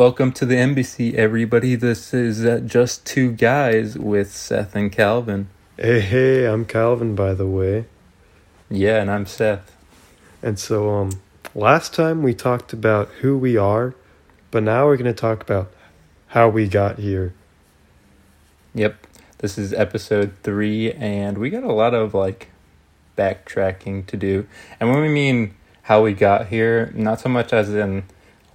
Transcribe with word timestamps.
Welcome 0.00 0.32
to 0.32 0.46
the 0.46 0.56
embassy, 0.56 1.14
everybody. 1.14 1.74
This 1.74 2.14
is 2.14 2.42
uh, 2.42 2.60
just 2.60 3.04
two 3.04 3.32
guys 3.32 3.98
with 3.98 4.32
Seth 4.32 4.74
and 4.74 4.90
Calvin. 4.90 5.50
Hey, 5.76 6.00
hey, 6.00 6.46
I'm 6.46 6.64
Calvin, 6.64 7.14
by 7.14 7.34
the 7.34 7.46
way. 7.46 7.84
Yeah, 8.70 9.02
and 9.02 9.10
I'm 9.10 9.26
Seth. 9.26 9.76
And 10.42 10.58
so, 10.58 10.88
um, 10.88 11.20
last 11.54 11.92
time 11.92 12.22
we 12.22 12.32
talked 12.32 12.72
about 12.72 13.10
who 13.20 13.36
we 13.36 13.58
are, 13.58 13.94
but 14.50 14.62
now 14.62 14.86
we're 14.86 14.96
going 14.96 15.04
to 15.04 15.12
talk 15.12 15.42
about 15.42 15.70
how 16.28 16.48
we 16.48 16.66
got 16.66 16.98
here. 16.98 17.34
Yep, 18.74 19.06
this 19.40 19.58
is 19.58 19.74
episode 19.74 20.32
three, 20.42 20.92
and 20.92 21.36
we 21.36 21.50
got 21.50 21.62
a 21.62 21.74
lot 21.74 21.92
of 21.92 22.14
like 22.14 22.48
backtracking 23.18 24.06
to 24.06 24.16
do. 24.16 24.46
And 24.80 24.88
when 24.88 25.02
we 25.02 25.10
mean 25.10 25.54
how 25.82 26.02
we 26.02 26.14
got 26.14 26.46
here, 26.46 26.90
not 26.94 27.20
so 27.20 27.28
much 27.28 27.52
as 27.52 27.68
in 27.68 28.04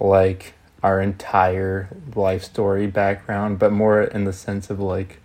like 0.00 0.55
our 0.82 1.00
entire 1.00 1.88
life 2.14 2.44
story 2.44 2.86
background, 2.86 3.58
but 3.58 3.72
more 3.72 4.02
in 4.02 4.24
the 4.24 4.32
sense 4.32 4.70
of 4.70 4.78
like 4.78 5.20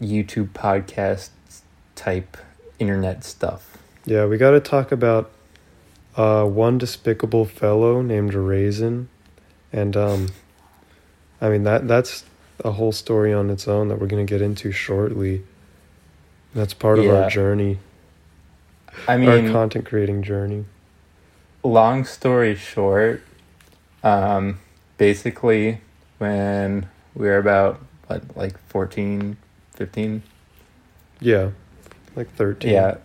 YouTube 0.00 0.50
podcast 0.50 1.30
type 1.96 2.36
internet 2.78 3.24
stuff. 3.24 3.78
Yeah, 4.04 4.26
we 4.26 4.36
got 4.38 4.52
to 4.52 4.60
talk 4.60 4.92
about 4.92 5.30
uh, 6.16 6.44
one 6.44 6.78
despicable 6.78 7.44
fellow 7.44 8.02
named 8.02 8.34
Raisin, 8.34 9.08
and 9.72 9.96
um, 9.96 10.28
I 11.40 11.48
mean 11.48 11.64
that 11.64 11.86
that's 11.88 12.24
a 12.64 12.72
whole 12.72 12.92
story 12.92 13.32
on 13.32 13.50
its 13.50 13.68
own 13.68 13.88
that 13.88 14.00
we're 14.00 14.06
gonna 14.06 14.24
get 14.24 14.42
into 14.42 14.72
shortly. 14.72 15.42
That's 16.54 16.74
part 16.74 16.98
of 16.98 17.04
Yeah. 17.04 17.22
our 17.24 17.30
journey, 17.30 17.78
I 19.06 19.16
mean, 19.16 19.28
our 19.46 19.52
content 19.52 19.86
creating 19.86 20.22
journey. 20.22 20.64
long 21.62 22.04
story 22.04 22.54
short, 22.54 23.22
um, 24.08 24.60
basically, 24.96 25.80
when 26.18 26.88
we 27.14 27.26
were 27.26 27.38
about, 27.38 27.80
what, 28.06 28.36
like 28.36 28.58
14, 28.68 29.36
15? 29.74 30.22
Yeah, 31.20 31.50
like 32.14 32.32
thirteen. 32.34 32.72
Yeah, 32.72 32.98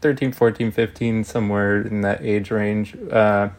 13, 0.00 0.32
14, 0.32 0.70
15, 0.72 1.24
somewhere 1.24 1.80
in 1.80 2.00
that 2.02 2.22
age 2.22 2.50
range. 2.50 2.96
Uh, 3.10 3.50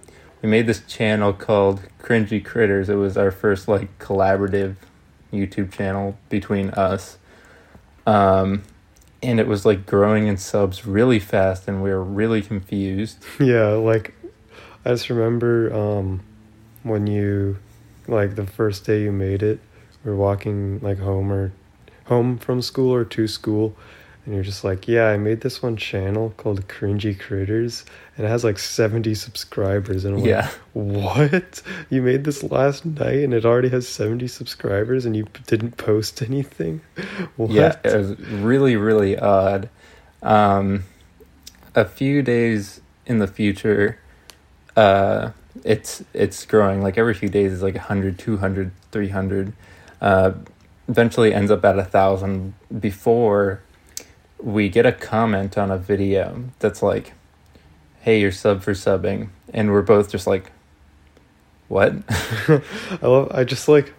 we 0.41 0.49
made 0.49 0.67
this 0.67 0.81
channel 0.87 1.33
called 1.33 1.81
Cringy 2.01 2.43
Critters. 2.43 2.89
It 2.89 2.95
was 2.95 3.17
our 3.17 3.31
first, 3.31 3.67
like, 3.67 3.97
collaborative 3.99 4.75
YouTube 5.33 5.71
channel 5.71 6.17
between 6.29 6.69
us. 6.71 7.17
Um, 8.05 8.63
and 9.23 9.39
it 9.39 9.47
was, 9.47 9.65
like, 9.65 9.85
growing 9.85 10.27
in 10.27 10.37
subs 10.37 10.85
really 10.85 11.19
fast, 11.19 11.67
and 11.67 11.81
we 11.81 11.89
were 11.89 12.03
really 12.03 12.41
confused. 12.41 13.23
Yeah, 13.39 13.69
like 13.69 14.13
I 14.85 14.89
just 14.91 15.09
remember 15.09 15.73
um 15.73 16.21
when 16.87 17.07
you 17.07 17.57
like 18.07 18.35
the 18.35 18.45
first 18.45 18.85
day 18.85 19.01
you 19.03 19.11
made 19.11 19.43
it, 19.43 19.59
were 20.03 20.15
walking 20.15 20.79
like 20.79 20.99
home 20.99 21.31
or 21.31 21.51
home 22.05 22.37
from 22.37 22.61
school 22.61 22.93
or 22.93 23.03
to 23.03 23.27
school 23.27 23.75
and 24.27 24.35
you're 24.35 24.43
just 24.43 24.65
like, 24.65 24.89
Yeah, 24.89 25.05
I 25.07 25.17
made 25.17 25.39
this 25.39 25.63
one 25.63 25.77
channel 25.77 26.33
called 26.35 26.67
Cringy 26.67 27.17
Critters 27.17 27.85
and 28.17 28.25
it 28.25 28.29
has 28.29 28.43
like 28.43 28.59
seventy 28.59 29.15
subscribers 29.15 30.03
and 30.03 30.15
I'm 30.15 30.21
like, 30.21 30.29
Yeah. 30.29 30.49
What? 30.73 31.61
You 31.89 32.01
made 32.01 32.25
this 32.25 32.43
last 32.43 32.85
night 32.85 33.23
and 33.23 33.33
it 33.33 33.45
already 33.45 33.69
has 33.69 33.87
seventy 33.87 34.27
subscribers 34.27 35.05
and 35.05 35.15
you 35.15 35.25
p- 35.25 35.43
didn't 35.47 35.77
post 35.77 36.21
anything? 36.21 36.81
What? 37.37 37.51
Yeah, 37.51 37.75
it 37.83 37.95
was 37.95 38.19
really, 38.19 38.75
really 38.75 39.17
odd. 39.17 39.69
Um, 40.21 40.83
a 41.75 41.85
few 41.85 42.21
days 42.21 42.81
in 43.05 43.19
the 43.19 43.27
future, 43.27 43.99
uh, 44.75 45.31
it's 45.63 46.03
it's 46.13 46.45
growing. 46.45 46.81
Like 46.81 46.97
every 46.97 47.13
few 47.13 47.29
days 47.29 47.51
is 47.51 47.61
like 47.61 47.75
100, 47.75 48.17
200, 48.19 48.71
300. 48.91 49.53
Uh, 50.01 50.31
eventually 50.87 51.33
ends 51.33 51.51
up 51.51 51.65
at 51.65 51.77
a 51.77 51.83
thousand 51.83 52.53
before 52.79 53.61
we 54.39 54.69
get 54.69 54.85
a 54.85 54.91
comment 54.91 55.57
on 55.57 55.71
a 55.71 55.77
video 55.77 56.43
that's 56.59 56.81
like, 56.81 57.13
hey, 58.01 58.21
you're 58.21 58.31
sub 58.31 58.61
for 58.61 58.73
subbing. 58.73 59.29
And 59.53 59.71
we're 59.71 59.81
both 59.81 60.11
just 60.11 60.27
like, 60.27 60.51
what? 61.67 61.93
I 62.09 62.61
love. 63.01 63.31
I 63.33 63.43
just 63.43 63.67
like 63.67 63.93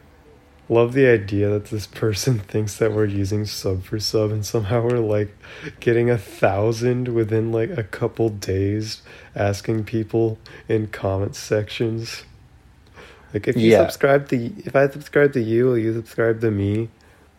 love 0.69 0.93
the 0.93 1.07
idea 1.07 1.49
that 1.51 1.67
this 1.67 1.87
person 1.87 2.39
thinks 2.53 2.77
that 2.79 2.93
we're 2.93 3.07
using 3.07 3.45
sub 3.47 3.85
for 3.85 3.99
sub, 3.99 4.31
and 4.31 4.45
somehow 4.45 4.83
we're 4.83 4.99
like 4.99 5.37
getting 5.81 6.11
a 6.11 6.19
thousand 6.19 7.09
within 7.09 7.53
like 7.53 7.71
a 7.71 7.83
couple 7.85 8.29
days, 8.29 9.03
asking 9.35 9.85
people 9.85 10.39
in 10.69 10.89
comment 10.89 11.37
sections. 11.37 12.25
Like 13.35 13.47
if 13.49 13.57
you 13.57 13.73
Yeah. 13.73 13.79
subscribe 13.83 14.29
to 14.31 14.37
if 14.65 14.75
I 14.75 14.89
subscribe 14.89 15.33
to 15.35 15.41
you, 15.41 15.67
will 15.67 15.79
you 15.79 15.93
subscribe 15.93 16.41
to 16.41 16.51
me? 16.51 16.89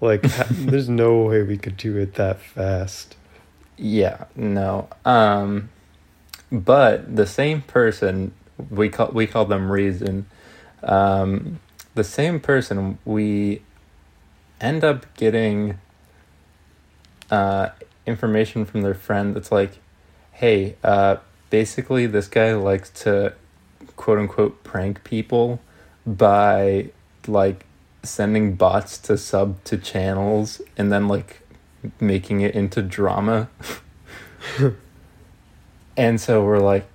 Like 0.02 0.22
there's 0.52 0.90
no 0.90 1.24
way 1.24 1.44
we 1.44 1.58
could 1.58 1.78
do 1.78 1.98
it 1.98 2.16
that 2.16 2.40
fast. 2.42 3.16
Yeah, 3.78 4.26
no. 4.36 4.90
Um 5.06 5.70
but 6.52 7.16
the 7.16 7.28
same 7.28 7.62
person 7.62 8.34
we 8.70 8.90
call 8.90 9.10
we 9.12 9.28
call 9.28 9.46
them 9.46 9.72
reason. 9.72 10.26
Um 10.84 11.60
the 11.96 12.04
same 12.04 12.40
person 12.40 12.98
we 13.06 13.62
end 14.62 14.84
up 14.84 15.06
getting 15.16 15.80
uh 17.32 17.70
information 18.06 18.66
from 18.66 18.82
their 18.82 18.94
friend 18.94 19.36
that's 19.36 19.52
like, 19.52 19.80
"Hey, 20.32 20.76
uh 20.84 21.18
basically 21.50 22.06
this 22.06 22.28
guy 22.28 22.54
likes 22.54 22.90
to 22.90 23.34
quote 23.96 24.20
unquote 24.20 24.64
prank 24.64 25.04
people 25.04 25.60
by 26.06 26.90
like 27.28 27.66
sending 28.04 28.56
bots 28.56 28.98
to 28.98 29.18
sub 29.18 29.64
to 29.66 29.78
channels 29.78 30.62
and 30.78 30.92
then 30.92 31.08
like 31.08 31.42
making 32.00 32.42
it 32.42 32.56
into 32.56 32.82
drama. 32.82 33.50
and 35.98 36.20
so 36.20 36.44
we're 36.44 36.60
like, 36.60 36.86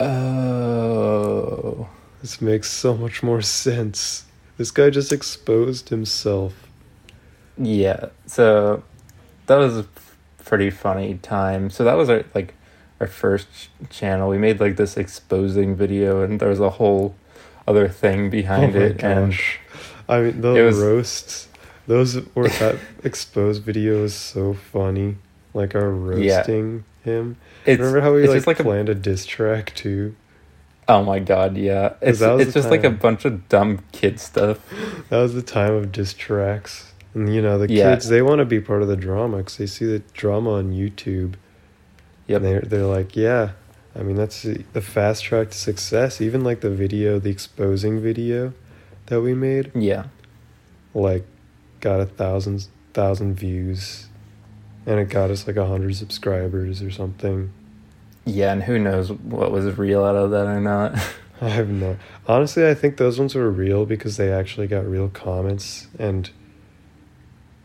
oh, 0.00 1.88
This 2.20 2.40
makes 2.40 2.70
so 2.70 2.96
much 2.96 3.22
more 3.22 3.42
sense. 3.42 4.24
This 4.56 4.70
guy 4.70 4.90
just 4.90 5.12
exposed 5.12 5.88
himself. 5.88 6.52
yeah. 7.58 8.06
So 8.26 8.82
that 9.46 9.56
was 9.56 9.78
a 9.78 9.86
pretty 10.44 10.70
funny 10.70 11.14
time. 11.22 11.70
So 11.70 11.84
that 11.84 11.94
was 11.94 12.08
our 12.08 12.24
like 12.34 12.54
our 13.00 13.06
first 13.06 13.48
ch- 13.52 13.68
channel. 13.90 14.28
We 14.28 14.38
made 14.38 14.60
like 14.60 14.76
this 14.76 14.96
exposing 14.96 15.74
video, 15.74 16.22
and 16.22 16.38
there 16.40 16.48
was 16.48 16.60
a 16.60 16.70
whole 16.70 17.14
other 17.66 17.88
thing 17.88 18.30
behind 18.30 18.76
oh 18.76 18.80
it. 18.80 19.02
And. 19.02 19.34
I 20.08 20.20
mean, 20.20 20.40
the 20.42 20.50
was- 20.62 20.78
roasts, 20.78 21.48
those 21.86 22.16
were 22.34 22.48
that 22.48 22.76
exposed 23.04 23.62
video 23.62 24.04
is 24.04 24.14
so 24.14 24.52
funny. 24.54 25.16
Like 25.54 25.74
our 25.74 25.90
Yeah. 26.18 26.36
roasting 26.38 26.84
him. 27.04 27.36
it's 27.64 27.78
Remember 27.80 28.00
how 28.02 28.12
we 28.12 28.26
like, 28.26 28.36
just 28.36 28.46
like 28.46 28.60
a 28.60 28.64
planned 28.64 28.88
a 28.90 28.94
diss 28.94 29.24
track 29.24 29.74
too? 29.74 30.14
Oh 30.88 31.02
my 31.04 31.18
god, 31.18 31.56
yeah. 31.56 31.94
It's 32.00 32.20
it's 32.20 32.54
just 32.54 32.70
like 32.70 32.84
a 32.84 32.90
bunch 32.90 33.24
of 33.24 33.48
dumb 33.48 33.80
kid 33.92 34.20
stuff. 34.20 34.58
That 35.08 35.18
was 35.18 35.34
the 35.34 35.42
time 35.42 35.72
of 35.74 35.92
diss 35.92 36.12
tracks. 36.14 36.92
And 37.14 37.32
you 37.34 37.40
know, 37.40 37.58
the 37.58 37.72
Yeah. 37.72 37.90
kids, 37.94 38.08
they 38.08 38.22
want 38.22 38.40
to 38.40 38.44
be 38.44 38.60
part 38.60 38.82
of 38.82 38.88
the 38.88 38.96
drama 38.96 39.38
because 39.38 39.56
they 39.56 39.66
see 39.66 39.84
the 39.86 40.00
drama 40.12 40.52
on 40.54 40.72
YouTube. 40.72 41.34
Yep. 42.26 42.36
And 42.36 42.44
they're, 42.44 42.60
they're 42.62 42.86
like, 42.86 43.14
yeah, 43.16 43.50
I 43.94 44.02
mean, 44.02 44.16
that's 44.16 44.42
the 44.42 44.64
the 44.72 44.80
fast 44.80 45.24
track 45.24 45.50
to 45.50 45.58
success. 45.58 46.20
Even 46.20 46.42
like 46.42 46.60
the 46.60 46.70
video, 46.70 47.18
the 47.18 47.30
exposing 47.30 48.00
video 48.00 48.52
that 49.06 49.20
we 49.20 49.34
made, 49.34 49.70
Yeah. 49.74 50.04
like 50.94 51.24
got 51.80 52.00
a 52.00 52.06
thousand 52.06 52.66
thousand 52.94 53.34
views 53.34 54.06
and 54.86 54.98
it 55.00 55.08
got 55.10 55.30
us 55.30 55.46
like 55.46 55.56
a 55.56 55.66
hundred 55.66 55.94
subscribers 55.96 56.80
or 56.80 56.90
something 56.90 57.52
Yeah, 58.24 58.52
and 58.52 58.62
who 58.62 58.78
knows 58.78 59.12
what 59.12 59.50
was 59.50 59.76
real 59.76 60.04
out 60.04 60.16
of 60.16 60.30
that 60.30 60.46
or 60.46 60.60
not. 60.60 60.94
i 61.40 61.48
have 61.48 61.68
no 61.68 61.96
honestly 62.28 62.66
i 62.66 62.72
think 62.72 62.96
those 62.96 63.18
ones 63.18 63.34
were 63.34 63.50
real 63.50 63.84
because 63.84 64.16
they 64.16 64.30
actually 64.30 64.68
got 64.68 64.86
real 64.86 65.08
comments 65.08 65.88
and 65.98 66.30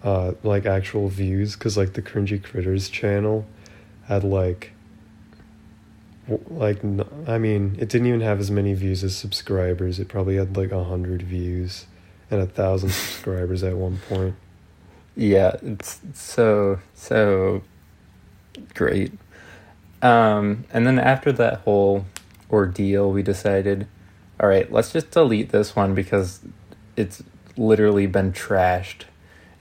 uh 0.04 0.32
like 0.42 0.66
actual 0.66 1.08
views 1.08 1.54
because 1.54 1.78
like 1.78 1.94
the 1.94 2.02
cringy 2.02 2.44
critters 2.44 2.90
channel 2.90 3.46
had 4.08 4.24
like 4.24 4.72
like 6.50 6.84
i 7.28 7.38
mean 7.38 7.76
it 7.78 7.88
didn't 7.90 8.08
even 8.08 8.22
have 8.22 8.40
as 8.40 8.50
many 8.50 8.74
views 8.74 9.04
as 9.04 9.16
subscribers 9.16 10.00
it 10.00 10.08
probably 10.08 10.36
had 10.36 10.58
like 10.58 10.72
a 10.72 10.84
hundred 10.86 11.22
views 11.22 11.86
and 12.32 12.42
a 12.42 12.48
thousand 12.48 12.90
subscribers 12.90 13.62
at 13.62 13.78
one 13.78 14.00
point 14.10 14.34
yeah, 15.20 15.58
it's 15.62 16.00
so 16.14 16.80
so 16.96 17.62
great. 18.74 19.12
Um, 20.02 20.66
and 20.72 20.88
then 20.88 20.98
after 21.00 21.32
that 21.34 21.60
whole 21.60 22.06
ordeal, 22.52 23.12
we 23.12 23.22
decided, 23.24 23.88
all 24.40 24.48
right, 24.48 24.72
let's 24.72 24.92
just 24.94 25.12
delete 25.12 25.50
this 25.50 25.76
one 25.76 25.94
because 25.96 26.40
it's 26.96 27.22
literally 27.58 28.08
been 28.08 28.32
trashed. 28.32 29.04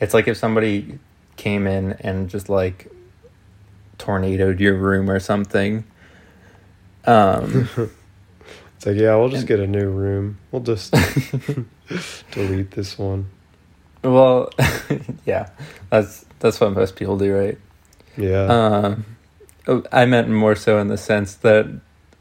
It's 0.00 0.14
like 0.14 0.28
if 0.28 0.36
somebody 0.36 0.98
came 1.36 1.66
in 1.66 1.92
and 2.00 2.28
just 2.30 2.48
like 2.48 2.90
tornadoed 3.98 4.60
your 4.60 4.74
room 4.76 5.10
or 5.10 5.18
something. 5.20 5.84
Um, 7.04 7.68
It's 8.76 8.86
like, 8.86 8.94
yeah, 8.96 9.16
we'll 9.16 9.28
just 9.28 9.40
And- 9.40 9.48
get 9.48 9.58
a 9.58 9.66
new 9.66 9.90
room. 9.90 10.38
We'll 10.52 10.62
just 10.62 10.94
delete 12.30 12.70
this 12.70 12.96
one. 12.96 13.26
Well, 14.04 14.50
yeah, 15.26 15.50
that's 15.90 16.24
that's 16.38 16.60
what 16.60 16.72
most 16.74 16.94
people 16.94 17.18
do, 17.18 17.34
right? 17.34 17.58
Yeah. 18.16 18.44
Um, 18.44 19.04
I 19.92 20.06
meant 20.06 20.28
more 20.28 20.54
so 20.56 20.78
in 20.78 20.88
the 20.88 20.96
sense 20.96 21.34
that 21.36 21.66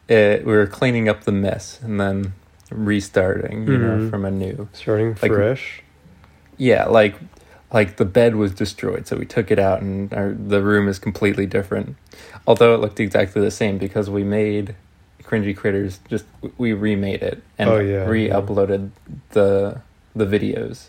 it, 0.10 0.46
we 0.46 0.52
were 0.54 0.68
cleaning 0.68 1.08
up 1.10 1.24
the 1.24 1.32
mess 1.32 1.80
and 1.82 2.00
then 2.00 2.34
restarting, 2.72 3.68
you 3.68 3.78
know, 3.78 3.98
Mhm. 3.98 4.10
from 4.10 4.26
a 4.26 4.32
new. 4.32 4.68
Starting 4.74 5.10
like- 5.22 5.32
fresh. 5.32 5.84
Yeah, 6.58 6.86
like 6.86 7.16
like 7.72 7.98
the 7.98 8.06
bed 8.06 8.36
was 8.38 8.54
destroyed, 8.54 9.06
so 9.08 9.18
we 9.18 9.26
took 9.26 9.52
it 9.52 9.60
out, 9.60 9.82
and 9.82 10.14
our, 10.14 10.32
the 10.32 10.62
room 10.62 10.88
is 10.88 11.00
completely 11.00 11.46
different. 11.46 11.98
Although 12.48 12.74
it 12.74 12.80
looked 12.80 13.00
exactly 13.02 13.42
the 13.42 13.52
same 13.52 13.78
because 13.78 14.10
we 14.10 14.24
made 14.24 14.74
cringy 15.24 15.56
critters. 15.56 16.00
Just 16.10 16.24
we 16.58 16.72
remade 16.72 17.22
it 17.22 17.44
and 17.58 17.70
Oh, 17.70 17.80
yeah, 17.80 18.06
re-uploaded 18.06 18.90
the 19.32 19.82
the 20.16 20.26
videos. 20.26 20.86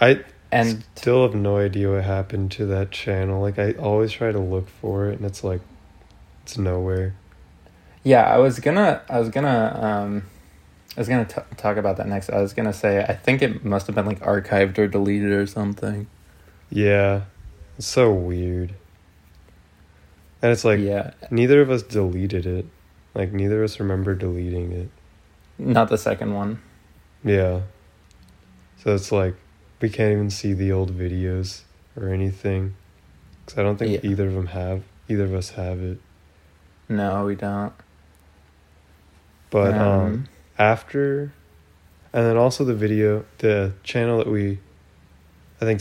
I 0.00 0.20
And 0.52 0.84
still 0.96 1.22
have 1.22 1.34
no 1.34 1.58
idea 1.58 1.90
what 1.92 2.04
happened 2.04 2.50
to 2.52 2.66
that 2.66 2.90
channel. 2.90 3.40
Like 3.40 3.58
I 3.58 3.72
always 3.72 4.12
try 4.12 4.32
to 4.32 4.38
look 4.38 4.68
for 4.68 5.08
it 5.08 5.18
and 5.18 5.24
it's 5.24 5.44
like 5.44 5.60
it's 6.42 6.58
nowhere. 6.58 7.14
Yeah, 8.02 8.22
I 8.22 8.38
was 8.38 8.58
gonna, 8.60 9.02
I 9.08 9.20
was 9.20 9.28
gonna, 9.28 9.78
um, 9.80 10.22
I 10.96 11.00
was 11.00 11.08
gonna 11.08 11.26
t- 11.26 11.42
talk 11.56 11.76
about 11.76 11.98
that 11.98 12.08
next. 12.08 12.30
I 12.30 12.40
was 12.40 12.52
gonna 12.54 12.72
say, 12.72 13.04
I 13.04 13.14
think 13.14 13.42
it 13.42 13.64
must 13.64 13.86
have 13.86 13.94
been 13.94 14.06
like 14.06 14.20
archived 14.20 14.78
or 14.78 14.88
deleted 14.88 15.30
or 15.32 15.46
something. 15.46 16.06
Yeah. 16.70 17.22
It's 17.78 17.86
so 17.86 18.12
weird. 18.12 18.74
And 20.42 20.50
it's 20.52 20.64
like 20.64 20.80
yeah, 20.80 21.12
neither 21.30 21.60
of 21.60 21.70
us 21.70 21.82
deleted 21.82 22.46
it. 22.46 22.66
Like 23.14 23.32
neither 23.32 23.62
of 23.62 23.70
us 23.70 23.78
remember 23.80 24.14
deleting 24.14 24.72
it. 24.72 24.88
not 25.58 25.88
the 25.90 25.98
second 25.98 26.34
one. 26.34 26.60
Yeah. 27.22 27.60
So 28.82 28.94
it's 28.94 29.12
like 29.12 29.34
we 29.80 29.88
can't 29.88 30.12
even 30.12 30.30
see 30.30 30.52
the 30.52 30.70
old 30.72 30.96
videos 30.96 31.62
or 31.96 32.08
anything. 32.08 32.74
Cuz 33.46 33.58
I 33.58 33.62
don't 33.62 33.76
think 33.78 33.92
Yeah. 34.02 34.10
either 34.10 34.28
of 34.28 34.34
them 34.34 34.48
have 34.48 34.82
either 35.08 35.24
of 35.24 35.34
us 35.34 35.50
have 35.50 35.80
it. 35.80 35.98
No, 36.88 37.24
we 37.26 37.34
don't. 37.34 37.72
But 39.50 39.74
um 39.74 40.28
after 40.58 41.32
and 42.12 42.26
then 42.26 42.36
also 42.36 42.64
the 42.64 42.74
video 42.74 43.24
the 43.38 43.72
channel 43.82 44.18
that 44.18 44.26
we 44.26 44.58
i 45.60 45.64
think 45.64 45.80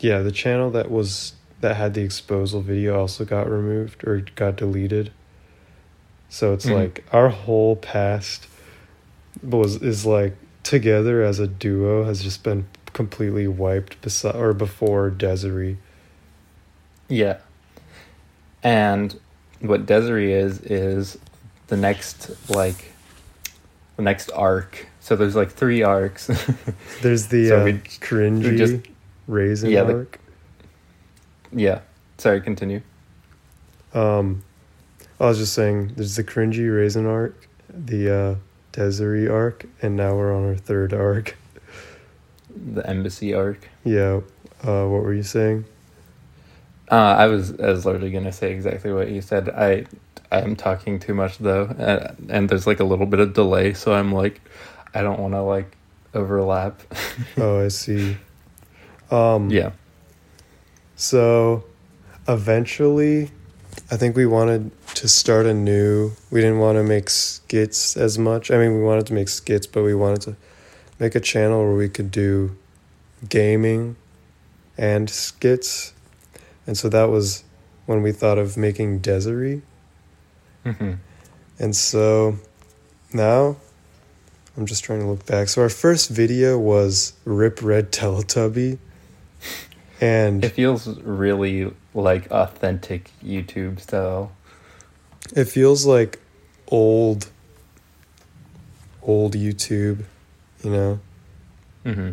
yeah 0.00 0.20
the 0.22 0.32
channel 0.32 0.70
that 0.70 0.90
was 0.90 1.34
that 1.60 1.76
had 1.76 1.94
the 1.94 2.02
exposal 2.02 2.60
video 2.62 2.98
also 2.98 3.24
got 3.24 3.48
removed 3.48 4.02
or 4.06 4.22
got 4.34 4.56
deleted 4.56 5.12
so 6.28 6.52
it's 6.52 6.66
Mhm. 6.66 6.74
like 6.74 7.04
our 7.12 7.28
whole 7.28 7.76
past 7.76 8.46
was 9.42 9.76
is 9.82 10.04
like 10.04 10.34
together 10.64 11.22
as 11.22 11.38
a 11.38 11.46
duo 11.46 12.04
has 12.04 12.22
just 12.22 12.42
been 12.42 12.66
completely 13.02 13.46
wiped 13.46 14.00
beside 14.02 14.34
or 14.34 14.52
before 14.52 15.08
Desiree. 15.08 15.78
yeah, 17.08 17.38
and 18.64 19.18
what 19.60 19.86
Desiree 19.86 20.32
is 20.32 20.60
is 20.62 21.16
the 21.68 21.76
next 21.76 22.30
like 22.50 22.92
the 23.96 24.02
next 24.02 24.30
arc. 24.34 24.86
So 25.00 25.14
there's 25.14 25.36
like 25.36 25.50
three 25.52 25.82
arcs. 25.84 26.26
There's 27.02 27.28
the 27.28 27.48
So 27.48 27.60
uh, 27.60 27.64
we- 27.64 27.72
cringy 27.74 28.50
we 28.50 28.56
just- 28.58 28.86
raisin 29.28 29.70
Yeah, 29.70 29.84
the- 29.84 29.94
arc. 29.94 30.18
yeah. 31.52 31.80
Sorry, 32.18 32.40
continue. 32.40 32.82
Um, 33.94 34.42
I 35.20 35.26
was 35.26 35.38
just 35.38 35.54
saying, 35.54 35.92
there's 35.96 36.16
the 36.16 36.24
cringy 36.24 36.68
raisin 36.76 37.06
arc, 37.06 37.48
the 37.70 38.02
uh, 38.14 38.34
Desiree 38.72 39.28
arc, 39.28 39.64
and 39.80 39.96
now 39.96 40.14
we're 40.16 40.34
on 40.34 40.44
our 40.44 40.56
third 40.56 40.92
arc. 40.92 41.36
The 42.74 42.88
embassy 42.88 43.34
arc. 43.34 43.68
Yeah. 43.84 44.20
Uh, 44.62 44.86
what 44.86 45.02
were 45.02 45.14
you 45.14 45.22
saying? 45.22 45.64
Uh, 46.90 46.94
I 47.18 47.26
was 47.26 47.58
I 47.60 47.68
was 47.68 47.84
literally 47.84 48.10
gonna 48.10 48.32
say 48.32 48.50
exactly 48.50 48.92
what 48.92 49.10
you 49.10 49.20
said. 49.20 49.50
I 49.50 49.86
I'm 50.30 50.56
talking 50.56 50.98
too 50.98 51.14
much 51.14 51.38
though, 51.38 51.64
uh, 51.64 52.14
and 52.28 52.48
there's 52.48 52.66
like 52.66 52.80
a 52.80 52.84
little 52.84 53.06
bit 53.06 53.20
of 53.20 53.34
delay, 53.34 53.74
so 53.74 53.92
I'm 53.92 54.12
like, 54.12 54.40
I 54.94 55.02
don't 55.02 55.18
want 55.18 55.34
to 55.34 55.42
like 55.42 55.76
overlap. 56.14 56.80
oh, 57.36 57.64
I 57.64 57.68
see. 57.68 58.16
Um, 59.10 59.50
yeah. 59.50 59.72
So, 60.96 61.64
eventually, 62.26 63.30
I 63.90 63.96
think 63.96 64.16
we 64.16 64.26
wanted 64.26 64.70
to 64.94 65.08
start 65.08 65.46
a 65.46 65.54
new. 65.54 66.12
We 66.30 66.40
didn't 66.40 66.58
want 66.58 66.76
to 66.76 66.82
make 66.82 67.08
skits 67.08 67.96
as 67.96 68.18
much. 68.18 68.50
I 68.50 68.58
mean, 68.58 68.74
we 68.74 68.82
wanted 68.82 69.06
to 69.06 69.14
make 69.14 69.28
skits, 69.28 69.66
but 69.66 69.82
we 69.82 69.94
wanted 69.94 70.22
to 70.22 70.36
make 70.98 71.14
a 71.14 71.20
channel 71.20 71.62
where 71.64 71.76
we 71.76 71.88
could 71.88 72.10
do 72.10 72.56
gaming 73.28 73.96
and 74.76 75.08
skits. 75.10 75.92
And 76.66 76.76
so 76.76 76.88
that 76.88 77.04
was 77.10 77.44
when 77.86 78.02
we 78.02 78.12
thought 78.12 78.38
of 78.38 78.56
making 78.56 78.98
Desiree. 78.98 79.62
hmm 80.64 80.94
And 81.58 81.74
so 81.74 82.36
now 83.12 83.56
I'm 84.56 84.66
just 84.66 84.84
trying 84.84 85.00
to 85.00 85.06
look 85.06 85.24
back. 85.26 85.48
So 85.48 85.62
our 85.62 85.68
first 85.68 86.10
video 86.10 86.58
was 86.58 87.14
Rip 87.24 87.62
Red 87.62 87.92
Teletubby. 87.92 88.78
And 90.00 90.44
It 90.44 90.50
feels 90.50 90.86
really 91.00 91.72
like 91.94 92.30
authentic 92.30 93.10
YouTube 93.24 93.80
style. 93.80 94.30
it 95.34 95.46
feels 95.46 95.86
like 95.86 96.20
old 96.68 97.28
old 99.02 99.34
YouTube, 99.34 100.04
you 100.62 100.70
know. 100.70 101.00
hmm 101.84 102.10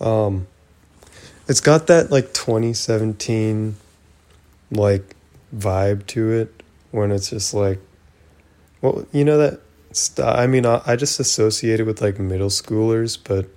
Um 0.00 0.46
it's 1.48 1.60
got 1.60 1.86
that 1.86 2.10
like 2.10 2.34
2017 2.34 3.76
like 4.70 5.16
vibe 5.56 6.06
to 6.06 6.30
it 6.30 6.62
when 6.90 7.10
it's 7.10 7.30
just 7.30 7.54
like 7.54 7.80
well, 8.80 9.06
you 9.12 9.24
know 9.24 9.38
that 9.38 9.60
st- 9.92 10.26
I 10.26 10.46
mean 10.46 10.66
I, 10.66 10.82
I 10.86 10.96
just 10.96 11.18
associate 11.18 11.80
it 11.80 11.84
with 11.84 12.00
like 12.00 12.18
middle 12.18 12.48
schoolers, 12.48 13.18
but 13.22 13.48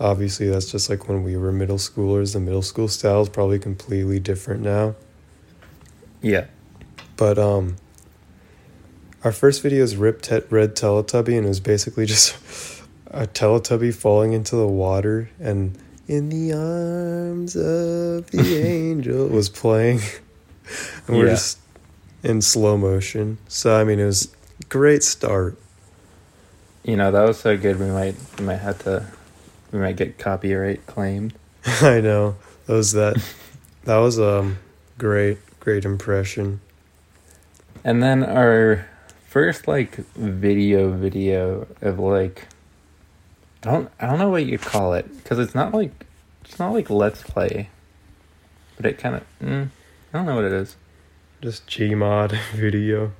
obviously 0.00 0.48
that's 0.48 0.70
just 0.70 0.90
like 0.90 1.08
when 1.08 1.22
we 1.22 1.36
were 1.36 1.52
middle 1.52 1.76
schoolers. 1.78 2.32
The 2.32 2.40
middle 2.40 2.62
school 2.62 2.88
style 2.88 3.22
is 3.22 3.28
probably 3.28 3.58
completely 3.58 4.18
different 4.18 4.62
now. 4.62 4.94
Yeah. 6.22 6.46
But 7.16 7.38
um 7.38 7.76
our 9.24 9.32
first 9.32 9.62
video 9.62 9.82
is 9.82 9.96
Rip 9.96 10.22
Red 10.50 10.74
Teletubby 10.76 11.36
and 11.36 11.46
it 11.46 11.48
was 11.48 11.60
basically 11.60 12.06
just 12.14 12.34
a 13.10 13.26
Teletubby 13.26 13.94
falling 13.94 14.32
into 14.32 14.56
the 14.56 14.66
water 14.66 15.28
and 15.40 15.78
in 16.08 16.28
the 16.28 16.52
arms 16.52 17.56
of 17.56 18.30
the 18.30 18.58
angel 18.64 19.28
was 19.28 19.48
playing. 19.48 20.00
and 21.06 21.16
we're 21.16 21.24
Yeah. 21.26 21.32
just 21.32 21.58
in 22.22 22.42
slow 22.42 22.76
motion. 22.76 23.38
So 23.48 23.74
I 23.80 23.84
mean 23.84 23.98
it 24.00 24.04
was 24.06 24.28
a 24.60 24.64
great 24.66 25.02
start. 25.02 25.56
You 26.84 26.96
know 26.96 27.10
that 27.10 27.26
was 27.26 27.38
so 27.38 27.56
good. 27.56 27.78
We 27.80 27.86
might 27.86 28.14
we 28.38 28.44
might 28.44 28.56
have 28.58 28.78
to 28.84 29.06
we 29.72 29.78
might 29.80 29.96
get 29.96 30.18
copyright 30.18 30.86
claimed. 30.86 31.34
I 31.82 32.00
know. 32.00 32.36
That 32.66 32.72
was 32.74 32.92
that 32.92 33.16
that 33.84 33.96
was 33.98 34.18
um 34.20 34.58
great 34.98 35.38
great 35.60 35.84
impression. 35.84 36.60
And 37.84 38.02
then 38.02 38.24
our 38.24 38.86
first 39.28 39.66
like 39.68 39.96
video 40.16 40.90
video 40.92 41.66
of 41.82 41.98
like 41.98 42.46
I 43.66 43.72
don't 43.72 43.90
I 44.00 44.06
don't 44.06 44.18
know 44.18 44.30
what 44.30 44.46
you 44.46 44.58
call 44.58 44.94
it 44.94 45.06
because 45.22 45.38
it's 45.38 45.54
not 45.54 45.74
like 45.74 46.06
it's 46.44 46.58
not 46.58 46.72
like 46.72 46.88
let's 46.90 47.22
play, 47.22 47.68
but 48.76 48.86
it 48.86 48.98
kind 48.98 49.16
of 49.16 49.22
mm, 49.42 49.68
I 50.12 50.16
don't 50.16 50.26
know 50.26 50.36
what 50.36 50.44
it 50.44 50.52
is. 50.52 50.76
Just 51.42 51.66
Gmod 51.66 52.38
video. 52.54 53.12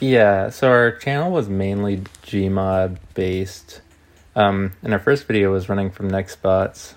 Yeah, 0.00 0.50
so 0.50 0.68
our 0.70 0.92
channel 0.92 1.30
was 1.32 1.48
mainly 1.48 1.98
Gmod 2.24 2.98
based. 3.14 3.80
Um, 4.34 4.72
and 4.82 4.92
our 4.92 4.98
first 4.98 5.26
video 5.26 5.52
was 5.52 5.68
running 5.68 5.90
from 5.90 6.08
next 6.08 6.42
Nextbots 6.42 6.94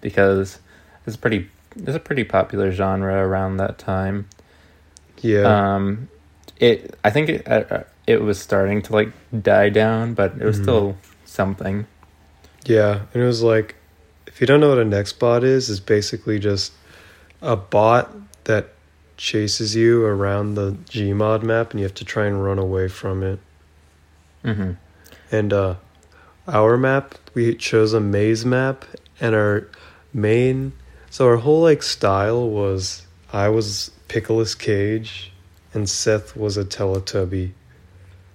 because 0.00 0.58
it's 1.06 1.16
pretty 1.16 1.50
it's 1.76 1.96
a 1.96 2.00
pretty 2.00 2.24
popular 2.24 2.72
genre 2.72 3.14
around 3.14 3.58
that 3.58 3.78
time. 3.78 4.28
Yeah. 5.20 5.74
Um, 5.74 6.08
it 6.58 6.94
I 7.04 7.10
think 7.10 7.28
it 7.28 7.48
uh, 7.48 7.82
it 8.06 8.22
was 8.22 8.38
starting 8.38 8.80
to 8.82 8.92
like 8.92 9.12
die 9.42 9.68
down, 9.68 10.14
but 10.14 10.32
it 10.40 10.44
was 10.44 10.58
Mhm. 10.58 10.62
still 10.62 10.96
something. 11.24 11.86
Yeah, 12.64 13.02
and 13.12 13.22
it 13.22 13.26
was 13.26 13.42
like, 13.42 13.76
if 14.26 14.40
you 14.40 14.46
don't 14.46 14.60
know 14.60 14.68
what 14.68 14.78
a 14.78 14.84
next 14.84 15.14
bot 15.14 15.44
is, 15.44 15.70
it's 15.70 15.80
basically 15.80 16.38
just 16.38 16.72
a 17.40 17.56
bot 17.56 18.14
that 18.44 18.70
chases 19.16 19.74
you 19.74 20.04
around 20.04 20.54
the 20.54 20.72
Gmod 20.90 21.42
map, 21.42 21.70
and 21.70 21.80
you 21.80 21.84
have 21.84 21.94
to 21.94 22.04
try 22.04 22.26
and 22.26 22.44
run 22.44 22.58
away 22.58 22.88
from 22.88 23.22
it. 23.22 23.40
hmm 24.44 24.72
And 25.30 25.52
uh, 25.52 25.74
our 26.46 26.76
map, 26.76 27.14
we 27.34 27.54
chose 27.54 27.92
a 27.92 28.00
maze 28.00 28.44
map, 28.44 28.84
and 29.20 29.34
our 29.34 29.68
main, 30.12 30.72
so 31.10 31.26
our 31.26 31.36
whole 31.36 31.62
like 31.62 31.82
style 31.82 32.48
was 32.48 33.06
I 33.32 33.48
was 33.48 33.90
Pickles 34.08 34.54
Cage, 34.54 35.32
and 35.74 35.88
Seth 35.88 36.36
was 36.36 36.56
a 36.56 36.64
Teletubby. 36.64 37.52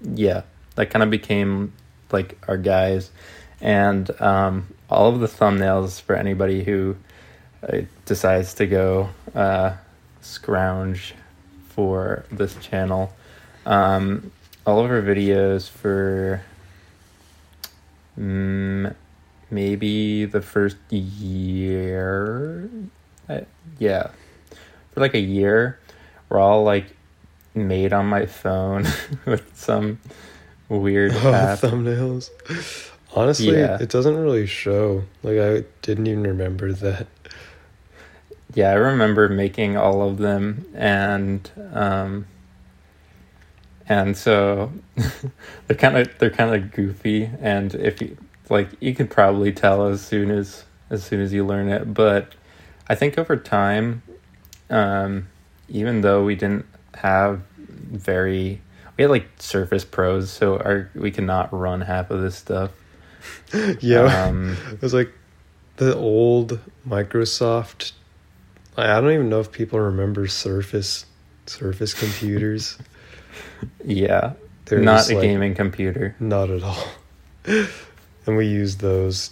Yeah, 0.01 0.43
that 0.75 0.89
kind 0.89 1.01
of 1.01 1.09
became 1.09 1.73
like 2.11 2.37
our 2.47 2.57
guys, 2.57 3.09
and 3.63 4.11
um, 4.21 4.67
all 4.89 5.07
of 5.07 5.21
the 5.21 5.27
thumbnails 5.27 5.99
for 6.01 6.15
anybody 6.15 6.65
who 6.65 6.97
uh, 7.67 7.79
decides 8.05 8.53
to 8.55 8.67
go 8.67 9.09
uh, 9.33 9.73
scrounge 10.21 11.15
for 11.69 12.25
this 12.29 12.55
channel. 12.57 13.13
Um, 13.65 14.31
all 14.67 14.83
of 14.83 14.91
our 14.91 15.01
videos 15.01 15.69
for 15.69 16.43
mm, 18.19 18.93
maybe 19.49 20.25
the 20.25 20.41
first 20.41 20.77
year, 20.89 22.69
uh, 23.29 23.41
yeah, 23.79 24.09
for 24.91 24.99
like 24.99 25.13
a 25.13 25.19
year, 25.19 25.79
we're 26.27 26.39
all 26.39 26.63
like 26.65 26.87
made 27.55 27.93
on 27.93 28.07
my 28.07 28.25
phone 28.25 28.85
with 29.25 29.57
some 29.57 29.99
weird 30.67 31.13
Oh, 31.13 31.55
thumbnails. 31.61 32.29
Honestly, 33.15 33.57
Yeah. 33.57 33.77
it 33.79 33.89
doesn't 33.89 34.17
really 34.17 34.45
show. 34.47 35.03
Like 35.21 35.37
I 35.37 35.63
didn't 35.81 36.07
even 36.07 36.23
remember 36.23 36.73
that. 36.73 37.07
Yeah, 38.53 38.69
I 38.69 38.73
remember 38.75 39.29
making 39.29 39.77
all 39.77 40.07
of 40.07 40.17
them, 40.17 40.65
and 40.75 41.49
um, 41.73 42.25
and 43.89 44.15
so 44.15 44.71
they're 45.67 45.77
kind 45.77 45.97
of 45.97 46.09
they're 46.19 46.29
kind 46.29 46.53
of 46.55 46.71
goofy, 46.71 47.29
and 47.39 47.73
if 47.75 48.01
you 48.01 48.17
like, 48.49 48.69
you 48.79 48.93
could 48.93 49.09
probably 49.09 49.51
tell 49.51 49.87
as 49.87 50.01
soon 50.01 50.29
as 50.31 50.65
as 50.89 51.03
soon 51.03 51.19
as 51.19 51.33
you 51.33 51.45
learn 51.45 51.69
it. 51.69 51.93
But 51.93 52.33
I 52.87 52.95
think 52.95 53.17
over 53.17 53.35
time, 53.37 54.03
um, 54.69 55.27
even 55.69 56.01
though 56.01 56.23
we 56.23 56.35
didn't 56.35 56.65
have 56.95 57.41
very, 57.57 58.61
we 58.97 59.01
had 59.03 59.09
like 59.11 59.27
Surface 59.39 59.85
Pros, 59.85 60.29
so 60.29 60.57
our 60.57 60.89
we 60.93 61.09
cannot 61.11 61.51
run 61.51 61.81
half 61.81 62.11
of 62.11 62.21
this 62.21 62.35
stuff. 62.35 62.71
yeah, 63.79 64.25
Um, 64.27 64.57
it 64.71 64.81
was 64.81 64.93
like 64.93 65.11
the 65.77 65.95
old 65.95 66.59
Microsoft. 66.87 67.91
I 68.77 68.99
don't 68.99 69.11
even 69.11 69.29
know 69.29 69.39
if 69.39 69.51
people 69.51 69.79
remember 69.79 70.27
Surface 70.27 71.05
Surface 71.45 71.93
computers. 71.93 72.77
yeah, 73.85 74.33
They're 74.65 74.79
not 74.79 75.09
a 75.09 75.15
like- 75.15 75.21
gaming 75.23 75.55
computer. 75.55 76.15
Not 76.19 76.49
at 76.49 76.63
all. 76.63 76.87
and 77.45 78.37
we 78.37 78.47
used 78.47 78.79
those 78.79 79.31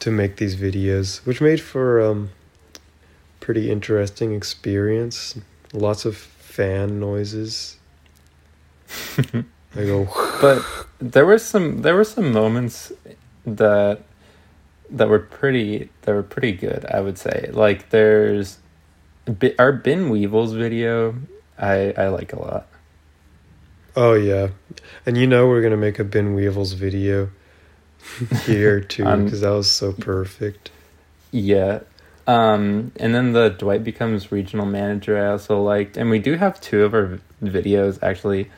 to 0.00 0.10
make 0.10 0.36
these 0.36 0.56
videos, 0.56 1.24
which 1.26 1.40
made 1.40 1.60
for 1.60 2.00
um 2.00 2.30
pretty 3.40 3.70
interesting 3.70 4.34
experience. 4.34 5.38
Lots 5.72 6.04
of 6.04 6.16
fan 6.16 6.98
noises. 6.98 7.76
I 9.18 9.44
go 9.84 10.08
but 10.40 10.64
there 10.98 11.24
were 11.24 11.38
some 11.38 11.82
there 11.82 11.94
were 11.94 12.04
some 12.04 12.32
moments 12.32 12.92
that 13.56 14.02
that 14.90 15.08
were 15.08 15.20
pretty 15.20 15.88
that 16.02 16.12
were 16.12 16.22
pretty 16.22 16.52
good 16.52 16.84
i 16.86 17.00
would 17.00 17.18
say. 17.18 17.50
Like 17.52 17.90
there's 17.90 18.58
our 19.58 19.72
bin 19.72 20.10
weevils 20.10 20.52
video 20.52 21.14
i 21.58 21.92
i 21.96 22.08
like 22.08 22.32
a 22.32 22.40
lot. 22.40 22.66
Oh 23.96 24.14
yeah, 24.14 24.48
and 25.04 25.16
you 25.18 25.26
know 25.26 25.48
we're 25.48 25.62
gonna 25.62 25.76
make 25.76 25.98
a 25.98 26.04
Bin 26.04 26.34
Weevils 26.34 26.72
video 26.74 27.30
here 28.44 28.80
too 28.80 29.04
because 29.04 29.40
that 29.42 29.50
was 29.50 29.70
so 29.70 29.92
perfect. 29.92 30.70
yeah. 31.30 31.80
Um 32.26 32.92
and 32.96 33.14
then 33.14 33.32
the 33.32 33.48
dwight 33.48 33.82
becomes 33.82 34.30
regional 34.30 34.66
manager 34.66 35.18
i 35.18 35.26
also 35.30 35.60
liked. 35.60 35.96
And 35.96 36.08
we 36.10 36.18
do 36.18 36.36
have 36.36 36.60
two 36.60 36.84
of 36.84 36.94
our 36.94 37.18
videos 37.42 37.98
actually 38.02 38.50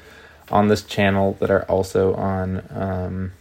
on 0.51 0.69
this 0.69 0.83
channel 0.83 1.37
that 1.41 1.51
are 1.51 1.63
also 1.65 2.15
on 2.15 2.63
um 2.71 3.33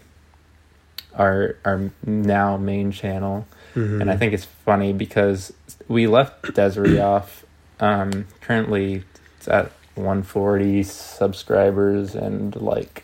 our 1.16 1.56
our 1.66 1.90
now 2.06 2.58
main 2.58 2.92
channel 2.92 3.48
Mhm. 3.76 4.02
and 4.02 4.12
I 4.12 4.18
think 4.18 4.34
it's 4.34 4.46
funny 4.46 4.92
because 4.94 5.54
we 5.88 6.06
left 6.08 6.54
Desiree 6.54 7.00
off. 7.14 7.46
Um, 7.80 8.28
currently, 8.42 9.04
it's 9.38 9.48
at 9.48 9.72
140 9.96 10.84
subscribers 10.84 12.14
and 12.16 12.56
like, 12.56 13.04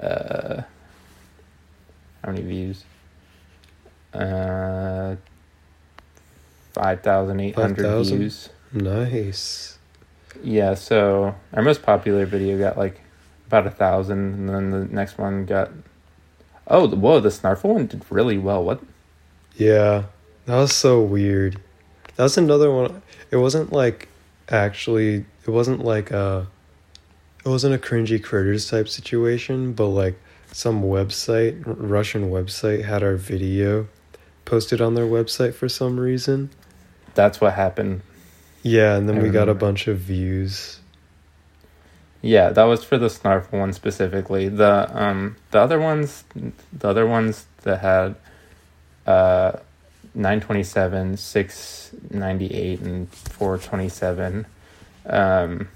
uh, 0.00 0.62
how 2.22 2.30
many 2.32 2.42
views? 2.42 2.84
Uh, 4.12 5.16
5,800 6.72 7.76
5,000? 7.76 8.18
views. 8.18 8.48
nice. 8.72 9.78
Yeah, 10.42 10.74
so 10.74 11.34
our 11.52 11.62
most 11.62 11.82
popular 11.82 12.26
video 12.26 12.58
got 12.58 12.76
like 12.76 13.00
about 13.46 13.66
a 13.66 13.70
thousand, 13.70 14.34
and 14.34 14.48
then 14.48 14.70
the 14.70 14.84
next 14.86 15.16
one 15.18 15.44
got. 15.46 15.70
Oh, 16.66 16.88
whoa! 16.88 17.20
The 17.20 17.30
Snarful 17.30 17.74
one 17.74 17.86
did 17.86 18.04
really 18.10 18.38
well. 18.38 18.64
What? 18.64 18.80
Yeah, 19.56 20.04
that 20.46 20.56
was 20.56 20.72
so 20.72 21.00
weird. 21.02 21.60
That 22.16 22.24
was 22.24 22.38
another 22.38 22.70
one. 22.70 23.02
It 23.30 23.36
wasn't 23.36 23.72
like 23.72 24.08
actually. 24.48 25.24
It 25.46 25.50
wasn't 25.50 25.84
like 25.84 26.10
a. 26.10 26.46
It 27.44 27.48
wasn't 27.48 27.74
a 27.74 27.78
cringy 27.78 28.22
critters 28.22 28.70
type 28.70 28.88
situation, 28.88 29.74
but 29.74 29.88
like 29.88 30.18
some 30.50 30.82
website, 30.82 31.62
Russian 31.66 32.30
website, 32.30 32.84
had 32.84 33.02
our 33.02 33.16
video 33.16 33.86
posted 34.44 34.80
on 34.80 34.94
their 34.94 35.06
website 35.06 35.54
for 35.54 35.68
some 35.68 35.98
reason. 35.98 36.50
That's 37.14 37.40
what 37.40 37.54
happened 37.54 38.02
Yeah, 38.62 38.96
and 38.96 39.08
then 39.08 39.18
I 39.18 39.22
we 39.22 39.30
got 39.30 39.48
a 39.48 39.54
bunch 39.54 39.88
of 39.88 39.98
views. 39.98 40.80
Yeah, 42.24 42.48
that 42.52 42.64
was 42.64 42.82
for 42.82 42.96
the 42.96 43.10
Snarful 43.10 43.58
one 43.58 43.74
specifically. 43.74 44.48
The 44.48 44.88
um 44.94 45.36
the 45.50 45.60
other 45.60 45.78
ones 45.78 46.24
the 46.72 46.88
other 46.88 47.06
ones 47.06 47.44
that 47.64 47.80
had 47.80 48.14
uh 49.06 49.58
927, 50.14 51.18
698 51.18 52.80
and 52.80 53.10
427 53.10 54.46
um 55.04 55.68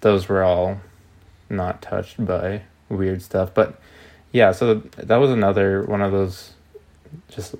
those 0.00 0.28
were 0.28 0.42
all 0.42 0.80
not 1.48 1.82
touched 1.82 2.24
by 2.26 2.62
weird 2.88 3.22
stuff. 3.22 3.54
But 3.54 3.78
yeah, 4.32 4.50
so 4.50 4.74
that 4.96 5.16
was 5.18 5.30
another 5.30 5.84
one 5.84 6.02
of 6.02 6.10
those 6.10 6.54
just 7.28 7.54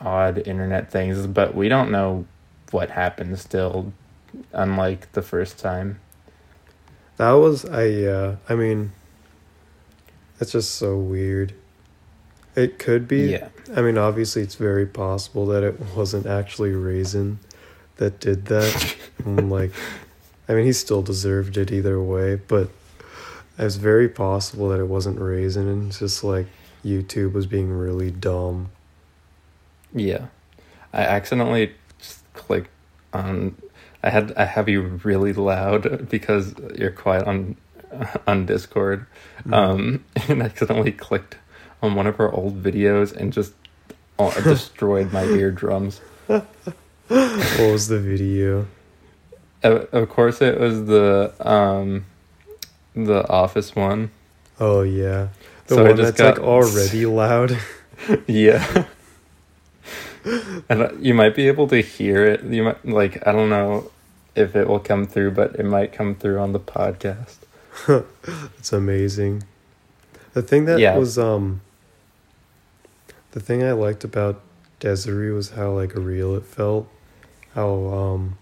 odd 0.00 0.38
internet 0.48 0.90
things, 0.90 1.26
but 1.26 1.54
we 1.54 1.68
don't 1.68 1.90
know 1.90 2.24
what 2.70 2.88
happened 2.88 3.38
still 3.38 3.92
unlike 4.54 5.12
the 5.12 5.20
first 5.20 5.58
time. 5.58 6.00
That 7.16 7.32
was 7.32 7.64
I 7.64 8.04
uh 8.04 8.36
I 8.48 8.54
mean 8.54 8.92
it's 10.40 10.52
just 10.52 10.74
so 10.74 10.96
weird. 10.98 11.54
It 12.54 12.78
could 12.78 13.08
be 13.08 13.30
Yeah. 13.32 13.48
I 13.74 13.82
mean 13.82 13.98
obviously 13.98 14.42
it's 14.42 14.56
very 14.56 14.86
possible 14.86 15.46
that 15.46 15.62
it 15.62 15.80
wasn't 15.96 16.26
actually 16.26 16.72
Raisin 16.72 17.38
that 17.96 18.20
did 18.20 18.46
that. 18.46 18.96
like 19.26 19.72
I 20.48 20.54
mean 20.54 20.66
he 20.66 20.72
still 20.72 21.02
deserved 21.02 21.56
it 21.56 21.72
either 21.72 22.00
way, 22.00 22.36
but 22.36 22.70
it's 23.58 23.76
very 23.76 24.08
possible 24.08 24.68
that 24.68 24.80
it 24.80 24.86
wasn't 24.86 25.18
Raisin 25.18 25.68
and 25.68 25.88
it's 25.88 25.98
just 25.98 26.22
like 26.22 26.46
YouTube 26.84 27.32
was 27.32 27.46
being 27.46 27.70
really 27.70 28.10
dumb. 28.10 28.70
Yeah, 29.94 30.26
I 30.92 31.02
accidentally 31.02 31.72
just 31.98 32.22
clicked 32.34 32.70
on. 33.12 33.56
I 34.02 34.10
had 34.10 34.32
I 34.36 34.44
have 34.44 34.68
you 34.68 34.82
really 35.04 35.32
loud 35.32 36.08
because 36.08 36.54
you're 36.74 36.90
quiet 36.92 37.26
on 37.26 37.56
on 38.26 38.46
Discord, 38.46 39.06
um, 39.52 40.04
and 40.28 40.42
accidentally 40.42 40.92
clicked 40.92 41.36
on 41.82 41.94
one 41.94 42.06
of 42.06 42.20
our 42.20 42.30
old 42.32 42.62
videos 42.62 43.14
and 43.14 43.32
just 43.32 43.52
it 44.18 44.44
destroyed 44.44 45.12
my 45.12 45.24
eardrums. 45.24 46.00
What 46.26 46.46
was 47.72 47.88
the 47.88 47.98
video? 48.00 48.66
Of, 49.62 49.92
of 49.92 50.08
course, 50.08 50.40
it 50.42 50.58
was 50.60 50.86
the 50.86 51.32
um, 51.40 52.04
the 52.94 53.26
Office 53.28 53.74
one. 53.74 54.10
Oh 54.60 54.82
yeah. 54.82 55.28
The 55.66 55.74
So 55.74 55.84
I 55.84 55.88
one 55.88 55.96
that's 55.96 56.18
like 56.18 56.36
got- 56.36 56.44
already 56.44 57.06
loud. 57.06 57.58
Yeah. 58.26 58.84
And 60.68 61.04
you 61.04 61.14
might 61.14 61.34
be 61.34 61.46
able 61.48 61.68
to 61.68 61.80
hear 61.80 62.24
it. 62.24 62.42
You 62.44 62.64
might 62.64 62.84
like 62.86 63.26
I 63.26 63.32
don't 63.32 63.48
know 63.50 63.90
if 64.34 64.54
it 64.56 64.66
will 64.68 64.80
come 64.80 65.06
through, 65.06 65.30
but 65.32 65.54
it 65.56 65.64
might 65.64 65.92
come 65.92 66.14
through 66.14 66.38
on 66.38 66.52
the 66.52 66.60
podcast. 66.60 67.36
It's 68.58 68.72
amazing. 68.72 69.44
The 70.32 70.42
thing 70.42 70.64
that 70.66 70.78
Yeah. 70.80 70.96
was 70.96 71.18
um 71.18 71.60
the 73.32 73.40
thing 73.40 73.62
I 73.62 73.72
liked 73.72 74.02
about 74.04 74.40
Desiree 74.80 75.30
was 75.32 75.50
how 75.50 75.72
like 75.72 75.94
real 75.94 76.34
it 76.34 76.44
felt. 76.44 76.88
How 77.54 77.68
um 77.86 78.38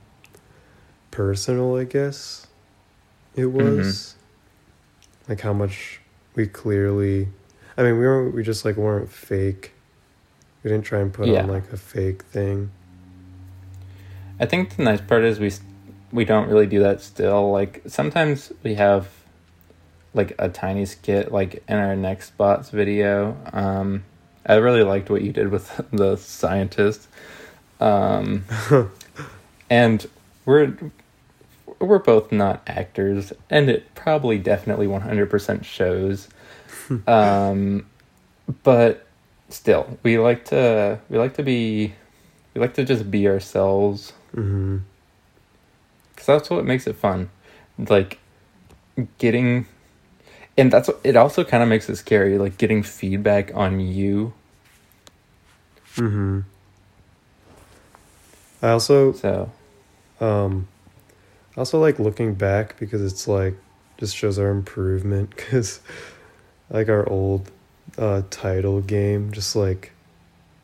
personal 1.10 1.76
I 1.76 1.84
guess 1.84 2.46
it 3.36 3.46
was. 3.46 4.14
Like 5.28 5.40
how 5.40 5.52
much 5.52 6.00
we 6.34 6.46
clearly 6.46 7.28
I 7.76 7.82
mean 7.82 7.98
we 7.98 8.04
weren't 8.06 8.34
we 8.34 8.42
just 8.42 8.64
like 8.64 8.76
weren't 8.76 9.10
fake. 9.10 9.72
We 10.64 10.71
didn't 10.71 10.87
try 10.87 10.99
and 11.00 11.12
put 11.12 11.28
Yeah. 11.28 11.42
on 11.42 11.49
like 11.49 11.71
a 11.73 11.76
fake 11.76 12.23
thing. 12.25 12.71
I 14.40 14.47
think 14.47 14.76
the 14.76 14.83
nice 14.83 15.00
part 15.00 15.23
is 15.23 15.38
we 15.38 15.52
we 16.11 16.25
don't 16.25 16.49
really 16.49 16.66
do 16.66 16.80
that 16.80 17.00
still. 17.02 17.52
Like 17.52 17.83
sometimes 17.87 18.52
we 18.64 18.75
have 18.75 19.09
like 20.14 20.35
a 20.38 20.49
tiny 20.49 20.87
skit 20.87 21.30
like 21.30 21.62
in 21.68 21.76
our 21.76 21.94
Nextbots 21.94 22.71
video. 22.71 23.37
Um 23.52 24.04
I 24.47 24.54
really 24.56 24.83
liked 24.83 25.09
what 25.11 25.23
you 25.23 25.33
did 25.33 25.50
with 25.50 25.80
the 25.92 26.16
scientist. 26.16 27.09
Um, 27.80 28.44
and 29.71 30.06
we're 30.44 30.76
we're 31.80 31.99
both 31.99 32.30
not 32.33 32.62
actors, 32.66 33.33
and 33.50 33.68
it 33.68 33.94
probably 33.94 34.38
definitely 34.38 34.87
one 34.87 35.00
hundred 35.02 35.28
percent 35.30 35.64
shows. 35.66 36.28
um, 37.06 37.87
but 38.62 39.03
still, 39.48 39.98
we 40.02 40.18
like 40.18 40.44
to 40.46 41.00
we 41.08 41.18
like 41.18 41.34
to 41.34 41.42
be 41.42 41.94
we 42.54 42.60
like 42.60 42.74
to 42.74 42.84
just 42.84 43.10
be 43.10 43.26
ourselves 43.28 44.12
Mm-hmm. 44.34 44.78
because 46.10 46.26
that's 46.26 46.50
what 46.50 46.64
makes 46.64 46.88
it 46.88 46.96
fun. 46.96 47.30
Like 47.78 48.18
getting, 49.18 49.66
and 50.58 50.72
that's 50.72 50.88
what, 50.88 51.00
it 51.04 51.14
also 51.16 51.44
kind 51.44 51.62
of 51.62 51.68
makes 51.68 51.88
it 51.88 51.94
scary. 51.96 52.36
Like 52.36 52.58
getting 52.58 52.82
feedback 52.82 53.52
on 53.54 53.78
you. 53.78 54.32
Mm-hmm. 55.96 56.40
I 58.62 58.70
also 58.70 59.12
So 59.12 59.52
um 60.20 60.66
I 61.56 61.60
also 61.60 61.78
like 61.78 61.98
looking 62.00 62.34
back 62.34 62.76
because 62.80 63.02
it's 63.02 63.28
like 63.28 63.54
just 63.98 64.16
shows 64.16 64.38
our 64.38 64.50
improvement 64.50 65.30
because 65.30 65.78
like 66.70 66.88
our 66.88 67.08
old 67.08 67.50
uh 67.98 68.22
title 68.30 68.80
game 68.80 69.32
just 69.32 69.54
like 69.54 69.92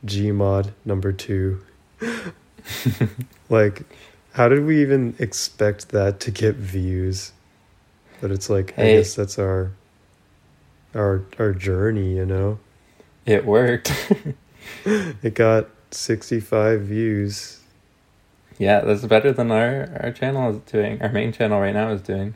Gmod 0.05 0.73
number 0.85 1.13
two 1.13 1.63
like 3.49 3.83
how 4.33 4.49
did 4.49 4.65
we 4.65 4.81
even 4.81 5.15
expect 5.19 5.91
that 5.91 6.21
to 6.21 6.31
get 6.31 6.55
views 6.57 7.33
but 8.21 8.31
it's 8.31 8.51
like 8.51 8.79
I 8.79 8.93
guess 8.95 9.15
that's 9.15 9.39
our 9.39 9.73
our 10.95 11.25
our 11.39 11.53
journey 11.53 12.17
you 12.17 12.27
know 12.27 12.59
it 13.27 13.45
worked. 13.45 13.93
it 14.85 15.35
got 15.35 15.69
65 15.91 16.81
views 16.83 17.61
yeah, 18.59 18.81
that's 18.81 19.07
better 19.07 19.33
than 19.33 19.51
our 19.51 19.89
our 20.03 20.13
channel 20.13 20.51
is 20.51 20.59
doing. 20.71 21.01
Our 21.01 21.09
main 21.09 21.33
channel 21.33 21.59
right 21.61 21.73
now 21.73 21.91
is 21.93 22.03
doing. 22.03 22.35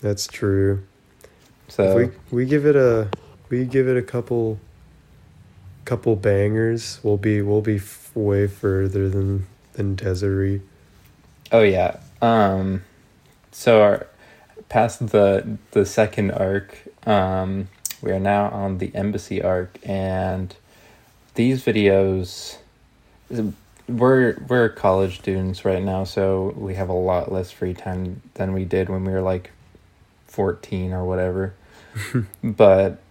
that's 0.00 0.26
true 0.26 0.82
So 1.68 1.82
If 1.84 1.94
we 2.30 2.38
we 2.38 2.44
give 2.46 2.64
it 2.64 2.76
a 2.76 3.08
we 3.50 3.64
give 3.64 3.88
it 3.88 3.96
a 3.96 4.02
couple 4.02 4.58
couple 5.84 6.14
bangers, 6.16 7.00
we'll 7.02 7.16
be 7.16 7.42
we'll 7.42 7.60
be 7.60 7.76
f- 7.76 8.10
way 8.14 8.46
further 8.46 9.08
than 9.08 9.46
than 9.74 9.96
Desiree. 9.96 10.62
Oh 11.52 11.62
yeah. 11.62 11.98
Um 12.22 12.84
so 13.50 13.82
our 13.82 14.06
past 14.68 15.08
the 15.08 15.58
the 15.72 15.84
second 15.84 16.30
arc, 16.30 16.78
um 17.06 17.68
we 18.00 18.12
are 18.12 18.20
now 18.20 18.48
on 18.50 18.78
the 18.78 18.94
embassy 18.94 19.42
arc 19.42 19.78
and 19.82 20.54
these 21.34 21.62
videos 21.62 22.56
we're 23.88 24.36
we're 24.48 24.68
college 24.68 25.18
students 25.18 25.64
right 25.64 25.82
now, 25.82 26.04
so 26.04 26.54
we 26.56 26.74
have 26.74 26.88
a 26.88 26.94
lot 26.94 27.32
less 27.32 27.50
free 27.50 27.74
time 27.74 28.22
than 28.34 28.52
we 28.52 28.64
did 28.64 28.88
when 28.88 29.04
we 29.04 29.12
were 29.12 29.22
like 29.22 29.50
14 30.28 30.92
or 30.92 31.04
whatever. 31.04 31.54
but 32.44 33.02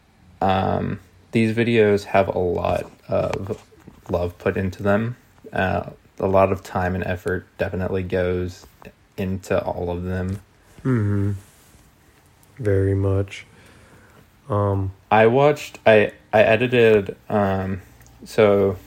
um 0.41 1.00
these 1.31 1.55
videos 1.55 2.05
have 2.05 2.27
a 2.27 2.39
lot 2.39 2.91
of 3.08 3.63
love 4.10 4.38
put 4.38 4.58
into 4.58 4.81
them. 4.84 5.15
Uh, 5.53 5.91
a 6.19 6.27
lot 6.27 6.51
of 6.51 6.63
time 6.63 6.96
and 6.96 7.03
effort 7.03 7.46
definitely 7.58 8.03
goes 8.03 8.65
into 9.17 9.62
all 9.63 9.89
of 9.89 10.03
them. 10.03 10.41
Mm-hmm. 10.79 11.31
Very 12.58 12.96
much. 12.96 13.46
Um. 14.50 14.91
I 15.12 15.27
watched 15.27 15.79
I 15.86 16.13
I 16.34 16.41
edited 16.43 17.15
um 17.29 17.81
so 18.25 18.77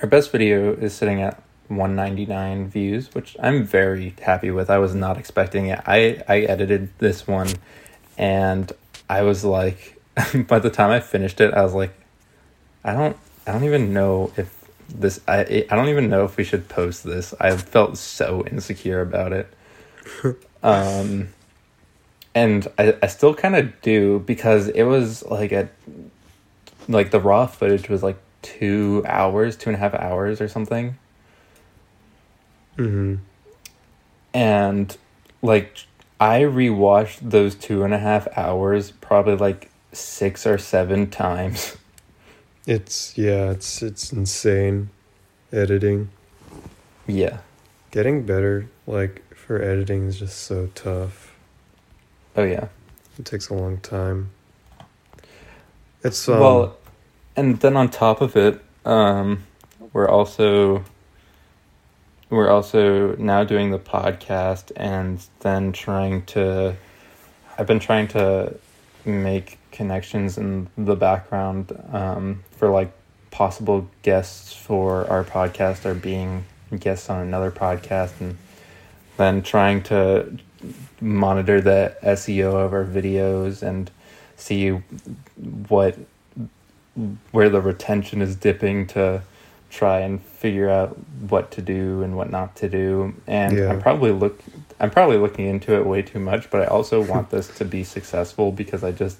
our 0.00 0.08
best 0.08 0.30
video 0.32 0.72
is 0.74 0.94
sitting 0.94 1.20
at 1.20 1.42
199 1.68 2.68
views, 2.68 3.14
which 3.14 3.36
I'm 3.38 3.64
very 3.64 4.14
happy 4.22 4.50
with. 4.50 4.70
I 4.70 4.78
was 4.78 4.94
not 4.94 5.18
expecting 5.18 5.66
it. 5.66 5.80
I 5.86 6.22
I 6.28 6.40
edited 6.40 6.90
this 6.98 7.26
one 7.26 7.48
and 8.16 8.72
I 9.08 9.22
was 9.22 9.44
like 9.44 9.99
by 10.48 10.58
the 10.58 10.70
time 10.70 10.90
I 10.90 11.00
finished 11.00 11.40
it, 11.40 11.54
I 11.54 11.62
was 11.62 11.74
like 11.74 11.92
I 12.84 12.94
don't 12.94 13.16
I 13.46 13.52
don't 13.52 13.64
even 13.64 13.92
know 13.92 14.32
if 14.36 14.54
this 14.88 15.20
I 15.28 15.66
I 15.70 15.76
don't 15.76 15.88
even 15.88 16.08
know 16.08 16.24
if 16.24 16.36
we 16.36 16.44
should 16.44 16.68
post 16.68 17.04
this. 17.04 17.34
I 17.40 17.56
felt 17.56 17.98
so 17.98 18.44
insecure 18.46 19.00
about 19.00 19.32
it. 19.32 19.52
um 20.62 21.28
and 22.34 22.68
I, 22.78 22.96
I 23.02 23.06
still 23.08 23.34
kind 23.34 23.56
of 23.56 23.80
do 23.82 24.20
because 24.20 24.68
it 24.68 24.84
was 24.84 25.24
like 25.24 25.52
a 25.52 25.68
like 26.88 27.10
the 27.10 27.20
raw 27.20 27.46
footage 27.46 27.88
was 27.88 28.02
like 28.02 28.18
two 28.42 29.02
hours 29.06 29.56
two 29.56 29.70
and 29.70 29.76
a 29.76 29.78
half 29.78 29.94
hours 29.94 30.40
or 30.40 30.48
something 30.48 30.96
Mm-hmm. 32.76 33.16
and 34.32 34.96
like 35.42 35.84
i 36.18 36.40
rewatched 36.40 37.18
those 37.20 37.54
two 37.54 37.82
and 37.84 37.92
a 37.92 37.98
half 37.98 38.26
hours 38.38 38.90
probably 38.92 39.36
like 39.36 39.69
six 39.92 40.46
or 40.46 40.58
seven 40.58 41.10
times 41.10 41.76
It's 42.66 43.16
yeah. 43.16 43.50
It's 43.50 43.82
it's 43.82 44.12
insane. 44.12 44.90
Editing, 45.52 46.10
yeah 47.06 47.38
getting 47.90 48.24
better. 48.24 48.68
Like 48.86 49.22
for 49.34 49.60
editing 49.60 50.06
is 50.06 50.18
just 50.18 50.38
so 50.38 50.68
tough. 50.74 51.34
oh 52.36 52.44
yeah 52.44 52.68
It 53.18 53.24
takes 53.24 53.48
a 53.48 53.54
long 53.54 53.78
time. 53.78 54.30
It's 56.04 56.28
um, 56.28 56.38
well 56.40 56.76
and 57.36 57.58
then 57.60 57.76
on 57.76 57.88
top 57.88 58.20
of 58.20 58.36
it 58.36 58.60
um 58.84 59.44
we're 59.92 60.08
also 60.08 60.84
we're 62.30 62.48
also 62.48 63.14
now 63.16 63.44
doing 63.44 63.70
the 63.70 63.78
podcast 63.78 64.72
and 64.76 65.24
then 65.40 65.72
trying 65.72 66.24
to 66.24 66.74
i've 67.58 67.66
been 67.66 67.78
trying 67.80 68.08
to 68.08 68.54
make 69.04 69.58
connections 69.72 70.36
in 70.38 70.68
the 70.76 70.96
background 70.96 71.72
um 71.92 72.42
for 72.50 72.68
like 72.70 72.92
possible 73.30 73.88
guests 74.02 74.52
for 74.52 75.06
our 75.08 75.22
podcast 75.24 75.84
or 75.84 75.94
being 75.94 76.44
guests 76.78 77.08
on 77.08 77.20
another 77.22 77.50
podcast 77.50 78.20
and 78.20 78.36
then 79.16 79.42
trying 79.42 79.82
to 79.82 80.36
monitor 81.00 81.60
the 81.60 81.94
SEO 82.02 82.54
of 82.54 82.72
our 82.72 82.84
videos 82.84 83.62
and 83.62 83.90
see 84.36 84.70
what 85.68 85.96
where 87.30 87.48
the 87.48 87.60
retention 87.60 88.20
is 88.20 88.34
dipping 88.36 88.86
to 88.86 89.22
try 89.70 90.00
and 90.00 90.20
figure 90.22 90.68
out 90.68 90.96
what 91.28 91.50
to 91.52 91.62
do 91.62 92.02
and 92.02 92.16
what 92.16 92.30
not 92.30 92.56
to 92.56 92.68
do 92.68 93.14
and 93.28 93.56
Yeah. 93.56 93.70
i'm 93.70 93.80
probably 93.80 94.10
look 94.10 94.40
i'm 94.80 94.90
probably 94.90 95.18
looking 95.18 95.46
into 95.46 95.74
it 95.74 95.86
way 95.86 96.02
too 96.02 96.18
much 96.18 96.50
but 96.50 96.62
i 96.62 96.64
also 96.66 97.00
want 97.12 97.30
this 97.30 97.48
to 97.48 97.64
be 97.64 97.84
successful 97.84 98.50
because 98.50 98.82
i 98.82 98.90
just 98.90 99.18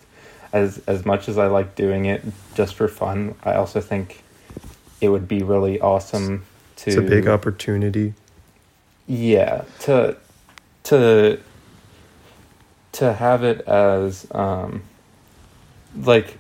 as 0.53 0.79
as 0.87 1.05
much 1.05 1.29
as 1.29 1.38
i 1.38 1.46
like 1.46 1.75
doing 1.77 2.07
it 2.07 2.23
just 2.55 2.75
for 2.75 2.88
fun 2.88 3.35
i 3.44 3.55
also 3.55 3.81
think 3.81 4.23
it 5.01 5.09
would 5.09 5.29
be 5.29 5.42
really 5.42 5.81
awesome 5.81 6.44
to 6.77 6.90
it's 6.90 6.99
a 6.99 7.03
big 7.03 7.29
opportunity. 7.29 8.14
yeah 9.07 9.64
to 9.79 10.16
to 10.83 11.38
to 12.92 13.12
have 13.12 13.44
it 13.44 13.61
as 13.62 14.27
um 14.33 14.83
like 15.96 16.38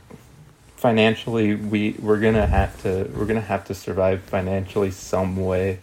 financially 0.76 1.54
we 1.54 1.94
we're 1.98 2.18
gonna 2.18 2.46
have 2.46 2.80
to 2.82 3.10
we're 3.14 3.26
gonna 3.26 3.40
have 3.40 3.64
to 3.64 3.74
survive 3.74 4.22
financially 4.22 4.90
some 4.90 5.36
way 5.36 5.78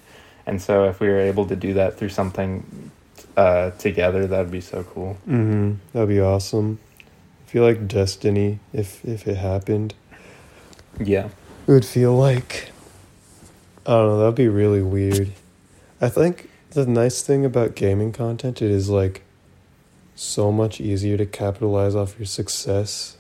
and 0.46 0.62
so 0.62 0.86
if 0.86 1.00
we 1.00 1.08
were 1.08 1.20
able 1.20 1.46
to 1.46 1.56
do 1.56 1.76
that 1.76 1.98
through 1.98 2.10
something 2.10 2.92
uh 3.38 3.70
together 3.72 4.28
that'd 4.28 4.52
be 4.52 4.60
so 4.62 4.84
cool 4.84 5.18
Mm-hmm. 5.28 5.74
That'd 5.94 6.10
be 6.10 6.20
awesome. 6.20 6.80
I 7.46 7.50
feel 7.50 7.64
like 7.64 7.88
destiny 7.88 8.60
if 8.74 9.06
if 9.06 9.28
it 9.28 9.38
happened. 9.38 9.94
yeah 11.00 11.30
It 11.68 11.72
would 11.72 11.86
feel 11.86 12.14
like 12.18 12.72
I 13.86 13.92
don't 13.92 14.08
know, 14.08 14.20
that'd 14.20 14.36
be 14.36 14.50
really 14.50 14.82
weird. 14.82 15.32
I 16.02 16.10
think 16.10 16.50
the 16.72 16.86
nice 16.86 17.22
thing 17.22 17.46
about 17.46 17.76
gaming 17.76 18.12
content 18.12 18.62
it 18.62 18.70
is 18.70 18.90
like 18.90 19.22
so 20.16 20.52
much 20.52 20.82
easier 20.82 21.16
to 21.18 21.26
capitalize 21.26 21.96
off 21.96 22.18
your 22.20 22.26
success. 22.26 23.18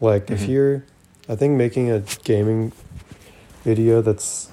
Like 0.00 0.30
if 0.30 0.40
Mhm. 0.42 0.48
you're 0.48 0.84
I 1.28 1.36
think 1.36 1.56
making 1.56 1.90
a 1.90 2.02
gaming 2.24 2.72
video 3.64 4.02
that's 4.02 4.48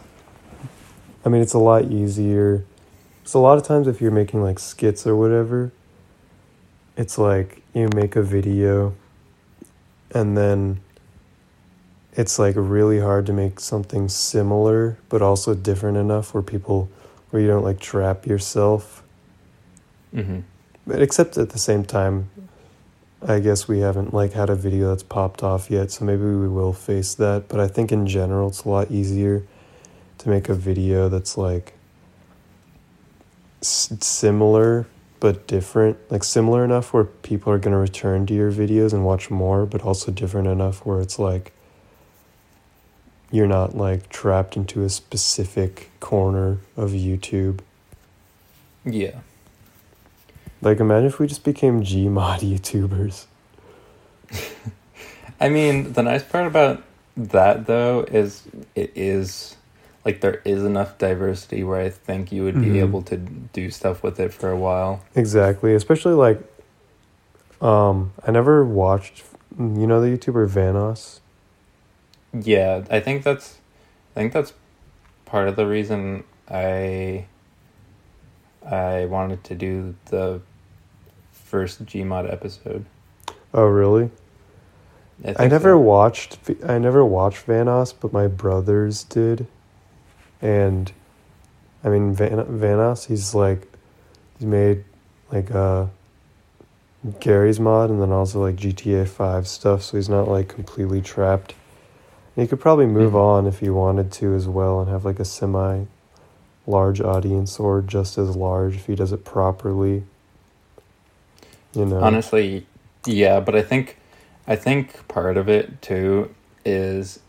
I 1.25 1.29
mean 1.29 1.41
it's 1.41 1.53
a 1.55 1.59
lot 1.59 1.85
easier. 1.91 2.63
So 3.29 3.39
a 3.39 3.43
lot 3.43 3.59
of 3.59 3.63
times 3.63 3.87
if 3.87 4.01
you're 4.01 4.09
making 4.09 4.41
like 4.41 4.57
skits 4.57 5.05
or 5.05 5.15
whatever, 5.15 5.71
it's 6.97 7.19
like 7.19 7.61
you 7.75 7.87
make 7.93 8.15
a 8.15 8.23
video 8.23 8.95
and 10.09 10.35
then 10.35 10.79
it's 12.13 12.39
like 12.39 12.55
really 12.57 12.99
hard 12.99 13.27
to 13.27 13.33
make 13.33 13.59
something 13.59 14.09
similar 14.09 14.97
but 15.09 15.21
also 15.21 15.53
different 15.53 15.95
enough 15.95 16.33
where 16.33 16.41
people 16.41 16.89
where 17.29 17.39
you 17.39 17.47
don't 17.47 17.63
like 17.63 17.79
trap 17.79 18.25
yourself 18.25 19.03
hmm 20.11 20.39
but 20.87 20.99
except 20.99 21.37
at 21.37 21.51
the 21.51 21.59
same 21.59 21.85
time 21.85 22.31
I 23.21 23.37
guess 23.37 23.67
we 23.67 23.81
haven't 23.81 24.11
like 24.11 24.33
had 24.33 24.49
a 24.49 24.55
video 24.55 24.89
that's 24.89 25.03
popped 25.03 25.43
off 25.43 25.69
yet, 25.69 25.91
so 25.91 26.03
maybe 26.03 26.23
we 26.23 26.47
will 26.47 26.73
face 26.73 27.13
that. 27.15 27.49
But 27.49 27.59
I 27.59 27.67
think 27.67 27.91
in 27.91 28.07
general, 28.07 28.47
it's 28.47 28.63
a 28.63 28.69
lot 28.69 28.89
easier 28.89 29.43
to 30.19 30.29
make 30.29 30.47
a 30.47 30.55
video 30.55 31.09
that's 31.09 31.37
like 31.37 31.73
s- 33.61 33.93
similar 34.01 34.87
but 35.19 35.47
different, 35.47 35.97
like 36.09 36.23
similar 36.23 36.63
enough 36.63 36.93
where 36.93 37.03
people 37.03 37.51
are 37.51 37.59
going 37.59 37.73
to 37.73 37.77
return 37.77 38.25
to 38.27 38.33
your 38.33 38.51
videos 38.51 38.93
and 38.93 39.05
watch 39.05 39.29
more, 39.29 39.65
but 39.65 39.81
also 39.81 40.11
different 40.11 40.47
enough 40.47 40.85
where 40.85 41.01
it's 41.01 41.19
like 41.19 41.51
you're 43.31 43.47
not 43.47 43.75
like 43.75 44.09
trapped 44.09 44.55
into 44.55 44.83
a 44.83 44.89
specific 44.89 45.89
corner 45.99 46.59
of 46.77 46.91
YouTube. 46.91 47.59
Yeah. 48.85 49.19
Like 50.61 50.79
imagine 50.79 51.07
if 51.07 51.19
we 51.19 51.27
just 51.27 51.43
became 51.43 51.81
Gmod 51.81 52.39
YouTubers. 52.39 53.25
I 55.39 55.49
mean, 55.49 55.93
the 55.93 56.03
nice 56.03 56.23
part 56.23 56.47
about 56.47 56.83
that 57.15 57.65
though 57.65 58.05
is 58.09 58.43
it 58.75 58.91
is 58.95 59.55
like 60.09 60.21
there 60.21 60.41
is 60.43 60.63
enough 60.63 60.97
diversity 60.97 61.63
where 61.63 61.79
I 61.79 61.89
think 61.89 62.31
you 62.31 62.43
would 62.43 62.59
be 62.59 62.69
Mhm. 62.71 62.81
able 62.81 63.03
to 63.03 63.17
do 63.17 63.69
stuff 63.69 64.01
with 64.01 64.19
it 64.19 64.33
for 64.33 64.49
a 64.49 64.57
while. 64.57 65.01
Exactly, 65.15 65.75
especially 65.75 66.13
like 66.15 66.41
um 67.61 68.11
I 68.25 68.31
never 68.31 68.65
watched 68.65 69.23
you 69.59 69.85
know 69.85 70.01
the 70.01 70.07
YouTuber 70.07 70.47
Vanoss? 70.49 71.19
Yeah, 72.33 72.83
I 72.89 72.99
think 72.99 73.23
that's 73.23 73.59
I 74.15 74.19
think 74.21 74.33
that's 74.33 74.53
part 75.25 75.47
of 75.47 75.55
the 75.55 75.67
reason 75.67 76.23
I 76.49 77.25
I 78.65 79.05
wanted 79.05 79.43
to 79.43 79.53
do 79.55 79.93
the 80.05 80.41
first 81.31 81.85
Gmod 81.85 82.31
episode. 82.33 82.85
Oh 83.53 83.65
really? 83.65 84.09
I, 85.23 85.45
I 85.45 85.47
never 85.47 85.73
so. 85.73 85.79
watched 85.79 86.39
I 86.65 86.79
never 86.79 87.05
watched 87.05 87.45
Vanoss, 87.45 87.93
but 87.99 88.11
my 88.11 88.25
brothers 88.25 89.03
did. 89.03 89.45
And 90.41 90.91
I 91.83 91.89
mean 91.89 92.13
Van, 92.13 92.31
Vanoss, 92.45 93.07
he's 93.07 93.33
like 93.35 93.67
he 94.39 94.45
made 94.45 94.83
like 95.31 95.51
uh 95.51 95.87
Garry's 97.19 97.59
Mod 97.59 97.89
and 97.89 98.01
then 98.01 98.11
also 98.11 98.41
like 98.41 98.55
GTA 98.57 99.07
5 99.07 99.47
stuff, 99.47 99.83
so 99.83 99.97
he's 99.97 100.09
not 100.09 100.27
like 100.27 100.49
completely 100.49 101.01
trapped. 101.01 101.53
And 102.35 102.43
he 102.43 102.47
could 102.47 102.59
probably 102.59 102.85
move 102.85 103.13
Mhm. 103.13 103.19
on 103.19 103.47
if 103.47 103.59
he 103.59 103.69
wanted 103.69 104.11
to 104.13 104.33
as 104.33 104.47
well 104.47 104.79
and 104.81 104.89
have 104.89 105.05
like 105.05 105.19
a 105.19 105.25
semi 105.25 105.85
large 106.67 107.01
audience 107.01 107.59
or 107.59 107.81
just 107.81 108.17
as 108.17 108.35
large 108.35 108.75
if 108.75 108.85
he 108.85 108.95
does 108.95 109.11
it 109.11 109.25
properly. 109.25 110.03
You 111.73 111.85
know. 111.85 111.99
Honestly, 112.01 112.65
yeah, 113.05 113.39
but 113.39 113.55
I 113.55 113.61
think 113.61 113.97
I 114.47 114.55
think 114.55 115.07
part 115.07 115.37
of 115.37 115.47
it 115.47 115.81
too 115.81 116.33
is 116.65 117.19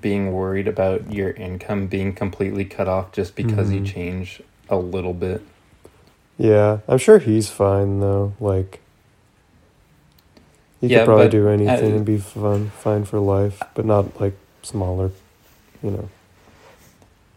being 0.00 0.32
worried 0.32 0.68
about 0.68 1.12
your 1.12 1.30
income 1.30 1.86
being 1.86 2.12
completely 2.14 2.64
cut 2.64 2.88
off 2.88 3.12
just 3.12 3.34
because 3.36 3.70
you 3.72 3.80
Mhm. 3.80 3.86
change 3.86 4.42
a 4.68 4.76
little 4.76 5.14
bit. 5.14 5.42
Yeah, 6.38 6.78
I'm 6.88 6.98
sure 6.98 7.18
he's 7.18 7.48
fine 7.48 8.00
though. 8.00 8.34
Like, 8.40 8.80
he 10.80 10.88
Yeah, 10.88 10.98
could 10.98 11.06
probably 11.06 11.28
do 11.28 11.48
anything 11.48 11.96
and 11.96 12.04
be 12.04 12.18
fun, 12.18 12.70
fine 12.70 13.04
for 13.04 13.18
life, 13.18 13.62
but 13.74 13.84
not 13.86 14.20
like 14.20 14.36
smaller. 14.62 15.10
You 15.82 15.90
know. 15.92 16.08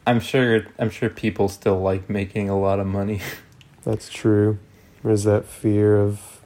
I'm 0.06 0.20
sure 0.20 0.66
I'm 0.80 0.90
sure 0.90 1.10
people 1.10 1.50
still 1.50 1.80
like 1.80 2.10
making 2.10 2.50
a 2.50 2.60
lot 2.60 2.80
of 2.80 2.88
money. 2.88 3.22
That's 3.84 4.10
true. 4.10 4.58
There's 5.04 5.24
that 5.24 5.46
fear 5.46 5.98
of, 5.98 6.42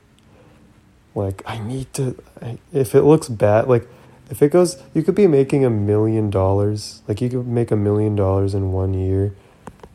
like, 1.16 1.42
I 1.46 1.58
need 1.58 1.92
to. 1.96 2.16
I, 2.42 2.60
if 2.72 2.94
it 2.94 3.02
looks 3.02 3.28
bad, 3.30 3.68
like, 3.68 3.88
if 4.30 4.42
it 4.42 4.52
goes, 4.52 4.82
you 4.94 5.04
could 5.04 5.16
be 5.16 5.28
making 5.28 5.64
a 5.66 5.70
million 5.70 6.30
dollars. 6.30 7.02
Like, 7.08 7.22
you 7.22 7.30
could 7.30 7.48
make 7.48 7.72
a 7.72 7.76
million 7.76 8.16
dollars 8.16 8.54
in 8.54 8.72
one 8.72 8.94
year, 8.94 9.34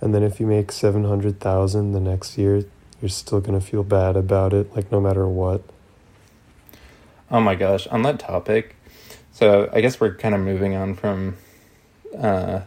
and 0.01 0.15
then 0.15 0.23
if 0.23 0.39
you 0.41 0.47
make 0.47 0.71
seven 0.73 1.05
hundred 1.05 1.41
thousand 1.41 1.93
the 1.93 2.01
next 2.01 2.39
year, 2.39 2.65
you're 3.01 3.09
still 3.09 3.41
gonna 3.41 3.61
feel 3.61 3.83
bad 3.85 4.17
about 4.17 4.53
it. 4.53 4.75
Like, 4.77 4.91
no 4.93 5.01
matter 5.01 5.27
what. 5.27 5.63
Oh 7.31 7.41
my 7.41 7.55
gosh, 7.55 7.87
on 7.89 8.03
that 8.03 8.19
topic. 8.19 8.75
So, 9.33 9.69
I 9.73 9.81
guess 9.81 10.01
we're 10.01 10.15
kind 10.15 10.35
of 10.35 10.41
moving 10.41 10.75
on 10.75 10.95
from 10.95 11.37
uh 12.19 12.61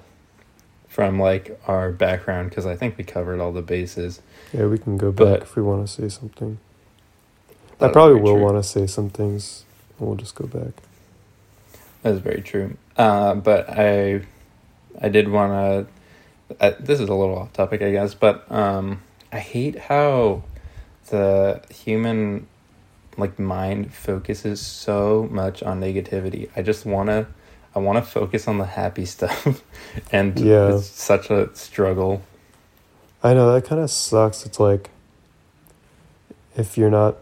from 0.88 1.20
like 1.20 1.60
our 1.68 1.92
background 1.92 2.50
because 2.50 2.66
I 2.66 2.76
think 2.76 2.98
we 2.98 3.04
covered 3.04 3.40
all 3.40 3.52
the 3.52 3.62
bases. 3.62 4.22
Yeah, 4.54 4.66
we 4.66 4.78
can 4.78 4.98
go 4.98 5.12
But- 5.12 5.40
back 5.40 5.42
if 5.44 5.56
we 5.56 5.62
want 5.62 5.88
to 5.88 5.92
say 5.92 6.10
something. 6.10 6.58
I 7.80 7.88
probably 7.88 8.22
will 8.22 8.38
want 8.38 8.58
to 8.58 8.64
say 8.64 8.86
some 8.86 9.10
things, 9.10 9.64
and 9.98 10.08
we'll 10.08 10.16
just 10.18 10.36
go 10.36 10.46
back. 10.46 10.74
That's 12.02 12.20
very 12.20 12.42
true. 12.42 12.78
Uh, 12.98 13.36
but 13.36 13.70
I, 13.70 14.22
I 15.00 15.10
did 15.10 15.30
want 15.30 15.88
to. 16.60 16.76
This 16.80 17.00
is 17.00 17.08
a 17.10 17.14
little 17.14 17.38
off 17.38 17.54
topic, 17.54 17.82
I 17.82 17.92
guess, 17.92 18.14
but 18.14 18.52
um, 18.52 19.02
I 19.32 19.40
hate 19.40 19.78
how 19.78 20.44
the 21.10 21.62
human 21.70 22.48
like 23.18 23.38
mind 23.40 23.94
focuses 23.94 24.60
so 24.62 25.28
much 25.32 25.62
on 25.64 25.80
negativity. 25.80 26.50
I 26.56 26.62
just 26.62 26.86
want 26.86 27.10
to. 27.10 27.28
I 27.74 27.80
want 27.80 28.04
to 28.04 28.10
focus 28.10 28.48
on 28.50 28.58
the 28.58 28.66
happy 28.66 29.06
stuff, 29.16 29.64
and 30.12 30.38
Yeah. 30.40 30.76
it's 30.76 30.88
such 30.88 31.30
a 31.30 31.56
struggle. 31.56 32.22
I 33.24 33.34
know 33.34 33.54
that 33.54 33.66
kind 33.66 33.80
of 33.82 33.90
sucks. 33.92 34.46
It's 34.46 34.60
like 34.60 34.90
if 36.58 36.78
you're 36.78 36.90
not, 36.90 37.16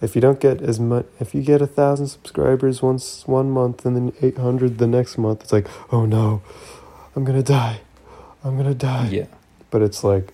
if 0.00 0.14
you 0.14 0.20
don't 0.20 0.40
get 0.40 0.62
as 0.62 0.80
much, 0.80 1.06
if 1.18 1.34
you 1.34 1.42
get 1.42 1.60
a 1.60 1.66
thousand 1.66 2.08
subscribers 2.08 2.82
once 2.82 3.26
one 3.26 3.50
month 3.50 3.84
and 3.84 3.94
then 3.96 4.12
eight 4.22 4.38
hundred 4.38 4.78
the 4.78 4.86
next 4.86 5.18
month, 5.18 5.42
it's 5.42 5.52
like, 5.52 5.66
oh 5.92 6.06
no, 6.06 6.42
I'm 7.14 7.24
gonna 7.24 7.42
die, 7.42 7.80
I'm 8.42 8.56
gonna 8.56 8.74
die. 8.74 9.08
Yeah, 9.10 9.26
But 9.70 9.82
it's 9.82 10.02
like, 10.02 10.32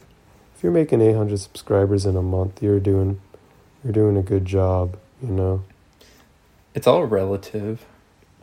if 0.56 0.62
you're 0.62 0.72
making 0.72 1.00
eight 1.00 1.16
hundred 1.16 1.40
subscribers 1.40 2.06
in 2.06 2.16
a 2.16 2.22
month, 2.22 2.62
you're 2.62 2.80
doing, 2.80 3.20
you're 3.82 3.92
doing 3.92 4.16
a 4.16 4.22
good 4.22 4.44
job. 4.44 4.96
You 5.22 5.30
know. 5.32 5.64
it's 6.74 6.86
all 6.86 7.04
relative. 7.04 7.84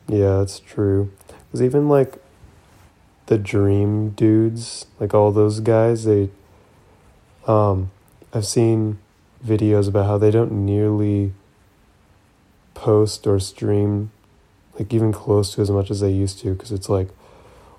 Yeah, 0.07 0.39
that's 0.39 0.59
true. 0.59 1.11
Because 1.27 1.61
even 1.61 1.87
like 1.87 2.15
the 3.27 3.37
Dream 3.37 4.09
dudes, 4.09 4.87
like 4.99 5.13
all 5.13 5.31
those 5.31 5.59
guys, 5.61 6.03
they, 6.03 6.29
um, 7.47 7.91
I've 8.33 8.45
seen 8.45 8.97
videos 9.45 9.87
about 9.87 10.05
how 10.05 10.17
they 10.17 10.31
don't 10.31 10.51
nearly 10.51 11.33
post 12.73 13.27
or 13.27 13.39
stream 13.39 14.11
like 14.77 14.93
even 14.93 15.11
close 15.11 15.53
to 15.53 15.61
as 15.61 15.69
much 15.69 15.91
as 15.91 15.99
they 15.99 16.11
used 16.11 16.39
to. 16.39 16.53
Because 16.53 16.71
it's 16.71 16.89
like, 16.89 17.09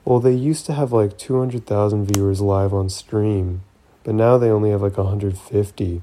well, 0.04 0.20
they 0.20 0.32
used 0.32 0.66
to 0.66 0.74
have 0.74 0.92
like 0.92 1.18
200,000 1.18 2.06
viewers 2.06 2.40
live 2.40 2.72
on 2.72 2.88
stream, 2.88 3.62
but 4.04 4.14
now 4.14 4.38
they 4.38 4.50
only 4.50 4.70
have 4.70 4.82
like 4.82 4.96
150 4.96 6.02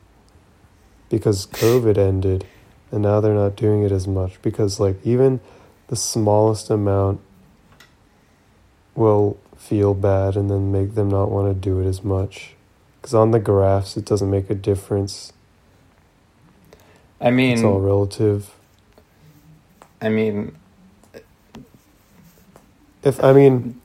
because 1.10 1.46
COVID 1.48 1.98
ended 1.98 2.46
and 2.92 3.02
now 3.02 3.20
they're 3.20 3.34
not 3.34 3.56
doing 3.56 3.84
it 3.84 3.92
as 3.92 4.08
much 4.08 4.42
because 4.42 4.80
like 4.80 4.96
even 5.04 5.40
the 5.88 5.96
smallest 5.96 6.70
amount 6.70 7.20
will 8.96 9.38
feel 9.58 9.94
bad 9.94 10.36
and 10.36 10.50
then 10.50 10.72
make 10.72 10.96
them 10.96 11.10
not 11.10 11.30
want 11.30 11.48
to 11.48 11.54
do 11.54 11.80
it 11.80 11.86
as 11.86 12.04
much 12.04 12.56
because 13.00 13.14
on 13.14 13.32
the 13.32 13.40
graphs 13.40 13.96
it 13.96 14.06
doesn't 14.06 14.30
make 14.30 14.50
a 14.50 14.56
difference 14.56 15.34
I 17.22 17.32
mean, 17.32 17.54
it's 17.54 17.64
all 17.64 17.80
relative 17.80 18.54
I 20.02 20.10
mean, 20.10 20.56
if 23.04 23.24
i 23.24 23.34
mean 23.34 23.82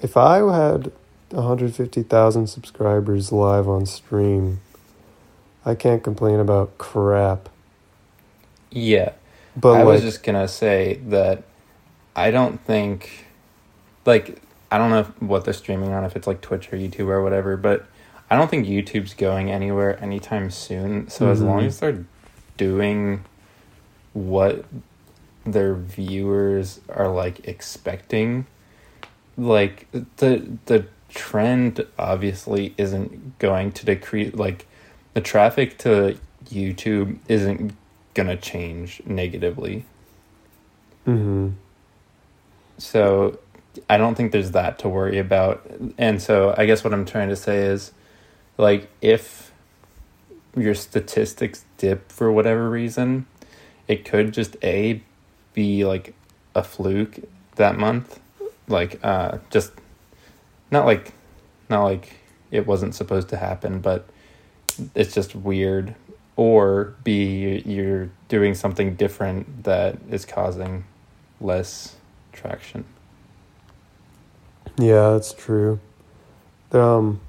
if 0.00 0.16
i 0.16 0.36
had 0.36 0.92
150000 1.30 2.46
subscribers 2.46 3.32
live 3.32 3.68
on 3.68 3.84
stream 3.84 4.60
i 5.64 5.74
can't 5.74 6.04
complain 6.04 6.38
about 6.38 6.78
crap 6.78 7.48
yeah. 8.70 9.12
but 9.56 9.72
I 9.72 9.78
like 9.78 9.86
was 9.86 10.02
just 10.02 10.22
gonna 10.22 10.48
say 10.48 11.00
that 11.06 11.42
I 12.18 12.32
don't 12.32 12.60
think, 12.64 13.26
like, 14.04 14.42
I 14.72 14.78
don't 14.78 14.90
know 14.90 15.04
what 15.20 15.44
they're 15.44 15.54
streaming 15.54 15.92
on, 15.92 16.04
if 16.04 16.16
it's 16.16 16.26
like 16.26 16.40
Twitch 16.40 16.72
or 16.72 16.76
YouTube 16.76 17.06
or 17.06 17.22
whatever, 17.22 17.56
but 17.56 17.86
I 18.28 18.36
don't 18.36 18.50
think 18.50 18.66
YouTube's 18.66 19.14
going 19.14 19.52
anywhere 19.52 20.02
anytime 20.02 20.50
soon. 20.50 21.08
So 21.08 21.30
as 21.30 21.40
long 21.40 21.58
mm-hmm. 21.58 21.66
as 21.68 21.78
they're 21.78 22.04
doing 22.58 23.24
what 24.12 24.66
their 25.46 25.74
viewers 25.74 26.80
are 26.90 27.08
like 27.08 27.48
expecting, 27.48 28.46
like 29.38 29.88
the 30.18 30.58
the 30.66 30.86
trend 31.08 31.86
obviously 31.98 32.74
isn't 32.76 33.38
going 33.38 33.72
to 33.72 33.86
decrease. 33.86 34.34
Like 34.34 34.66
the 35.14 35.22
traffic 35.22 35.78
to 35.78 36.18
YouTube 36.46 37.18
isn't 37.28 37.74
gonna 38.14 38.36
change 38.36 39.02
negatively. 39.06 39.86
hmm 41.06 41.50
So 42.78 43.38
I 43.88 43.96
don't 43.96 44.14
think 44.16 44.32
there's 44.32 44.52
that 44.52 44.78
to 44.80 44.88
worry 44.88 45.18
about. 45.18 45.66
And 45.98 46.20
so 46.22 46.54
I 46.58 46.66
guess 46.66 46.84
what 46.84 46.92
I'm 46.92 47.06
trying 47.06 47.28
to 47.30 47.36
say 47.36 47.58
is 47.60 47.92
like 48.58 48.90
if 49.00 49.47
your 50.60 50.74
statistics 50.74 51.64
dip 51.76 52.10
for 52.10 52.30
whatever 52.30 52.68
reason, 52.68 53.26
it 53.86 54.04
could 54.04 54.32
just 54.32 54.56
a 54.62 55.02
be 55.54 55.84
like 55.84 56.14
a 56.54 56.62
fluke 56.62 57.18
that 57.56 57.78
month, 57.78 58.20
like 58.68 59.00
uh, 59.02 59.38
just 59.50 59.72
not 60.70 60.86
like 60.86 61.12
not 61.68 61.84
like 61.84 62.14
it 62.50 62.66
wasn't 62.66 62.94
supposed 62.94 63.28
to 63.28 63.36
happen, 63.36 63.80
but 63.80 64.08
it's 64.94 65.14
just 65.14 65.34
weird. 65.34 65.94
Or 66.36 66.94
B, 67.02 67.62
you're 67.66 68.10
doing 68.28 68.54
something 68.54 68.94
different 68.94 69.64
that 69.64 69.98
is 70.08 70.24
causing 70.24 70.84
less 71.40 71.96
traction. 72.32 72.84
Yeah, 74.78 75.10
that's 75.10 75.32
true. 75.32 75.80
Um, 76.70 77.20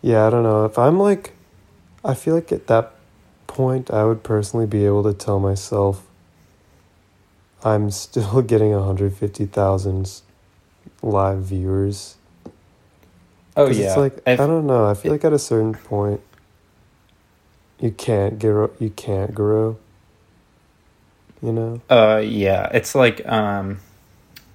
yeah, 0.00 0.26
I 0.26 0.30
don't 0.30 0.42
know. 0.42 0.64
If 0.64 0.78
I'm 0.78 0.98
like, 0.98 1.34
I 2.04 2.14
feel 2.14 2.34
like 2.34 2.52
at 2.52 2.66
that 2.68 2.92
point, 3.46 3.90
I 3.90 4.04
would 4.04 4.22
personally 4.22 4.66
be 4.66 4.86
able 4.86 5.02
to 5.04 5.14
tell 5.14 5.40
myself 5.40 6.06
I'm 7.64 7.90
still 7.90 8.42
getting 8.52 8.72
150,000 8.72 10.22
live 11.02 11.38
viewers. 11.44 12.16
Oh 13.56 13.68
yeah, 13.68 13.86
It's 13.86 13.96
like, 13.96 14.22
I've- 14.26 14.42
I 14.42 14.46
don't 14.46 14.66
know. 14.66 14.86
I 14.86 14.94
feel 14.94 15.12
like 15.12 15.24
at 15.24 15.32
a 15.32 15.38
certain 15.38 15.74
point, 15.74 16.20
you 17.80 17.90
can't 17.92 18.38
grow. 18.38 18.70
You 18.78 18.90
can't 18.90 19.34
grow. 19.34 19.78
You 21.42 21.52
know? 21.52 21.82
Uh, 21.90 22.22
yeah, 22.24 22.68
it's 22.72 22.94
like 22.94 23.26
um, 23.28 23.80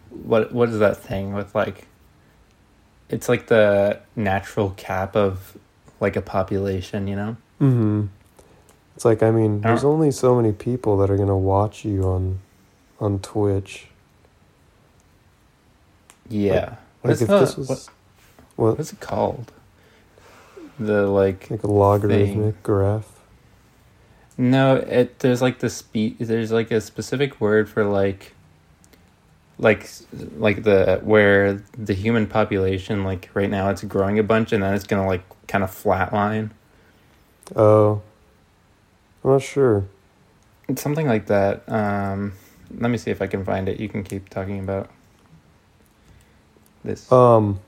what 0.10 0.52
what 0.54 0.70
is 0.70 0.80
that 0.80 0.98
thing 0.98 1.34
with 1.34 1.54
like? 1.56 1.88
It's 3.10 3.30
like 3.30 3.48
the 3.48 4.00
natural 4.16 4.72
cap 4.72 5.16
of 5.16 5.58
like 6.00 6.16
a 6.16 6.22
population, 6.22 7.08
you 7.08 7.16
know. 7.16 7.38
Mm-hmm. 7.62 8.06
It's 8.96 9.06
like 9.06 9.22
I 9.22 9.32
mean, 9.32 9.62
there's 9.62 9.84
only 9.84 10.12
so 10.12 10.36
many 10.36 10.52
people 10.52 10.98
that 10.98 11.10
are 11.10 11.18
gonna 11.18 11.38
watch 11.38 11.86
you 11.86 12.04
on, 12.04 12.40
on 13.00 13.20
Twitch. 13.20 13.88
Yeah. 16.30 16.76
What 17.02 17.12
Like 17.12 17.22
if 17.22 17.28
the, 17.28 17.40
this 17.40 17.58
was 17.58 17.70
what, 17.70 17.90
what, 18.56 18.72
what 18.72 18.80
is 18.80 18.92
it 18.92 19.00
called? 19.00 19.52
The 20.80 21.08
like 21.08 21.50
like 21.50 21.64
a 21.64 21.68
logarithmic 21.68 22.62
graph. 22.64 23.20
no, 24.38 24.76
it 24.76 25.20
there's 25.20 25.42
like 25.42 25.60
the 25.60 25.70
speed. 25.70 26.18
There's 26.20 26.52
like 26.52 26.72
a 26.72 26.82
specific 26.82 27.40
word 27.40 27.70
for 27.70 27.84
like. 27.84 28.34
Like, 29.60 29.90
like 30.38 30.62
the 30.62 31.02
where 31.04 31.64
the 31.76 31.96
human 31.96 32.28
population 32.28 33.04
like 33.04 33.28
right 33.34 33.50
now 33.50 33.72
it's 33.72 33.84
growing 33.84 34.20
a 34.20 34.24
bunch 34.24 34.52
and 34.52 34.62
then 34.62 34.76
it's 34.76 34.86
gonna 34.86 35.08
like 35.08 35.24
kind 35.48 35.64
of 35.64 35.72
flatline. 35.72 36.52
Oh, 37.56 38.02
I'm 39.24 39.32
not 39.32 39.42
sure. 39.42 39.86
It's 40.68 40.82
something 40.82 41.08
like 41.08 41.28
that. 41.28 41.68
Um, 41.70 42.34
let 42.78 42.92
me 42.92 42.98
see 42.98 43.12
if 43.12 43.22
I 43.22 43.28
can 43.28 43.46
find 43.46 43.70
it. 43.70 43.80
You 43.80 43.88
can 43.88 44.04
keep 44.04 44.30
talking 44.30 44.60
about 44.60 44.90
this. 46.84 47.10
Um, 47.12 47.60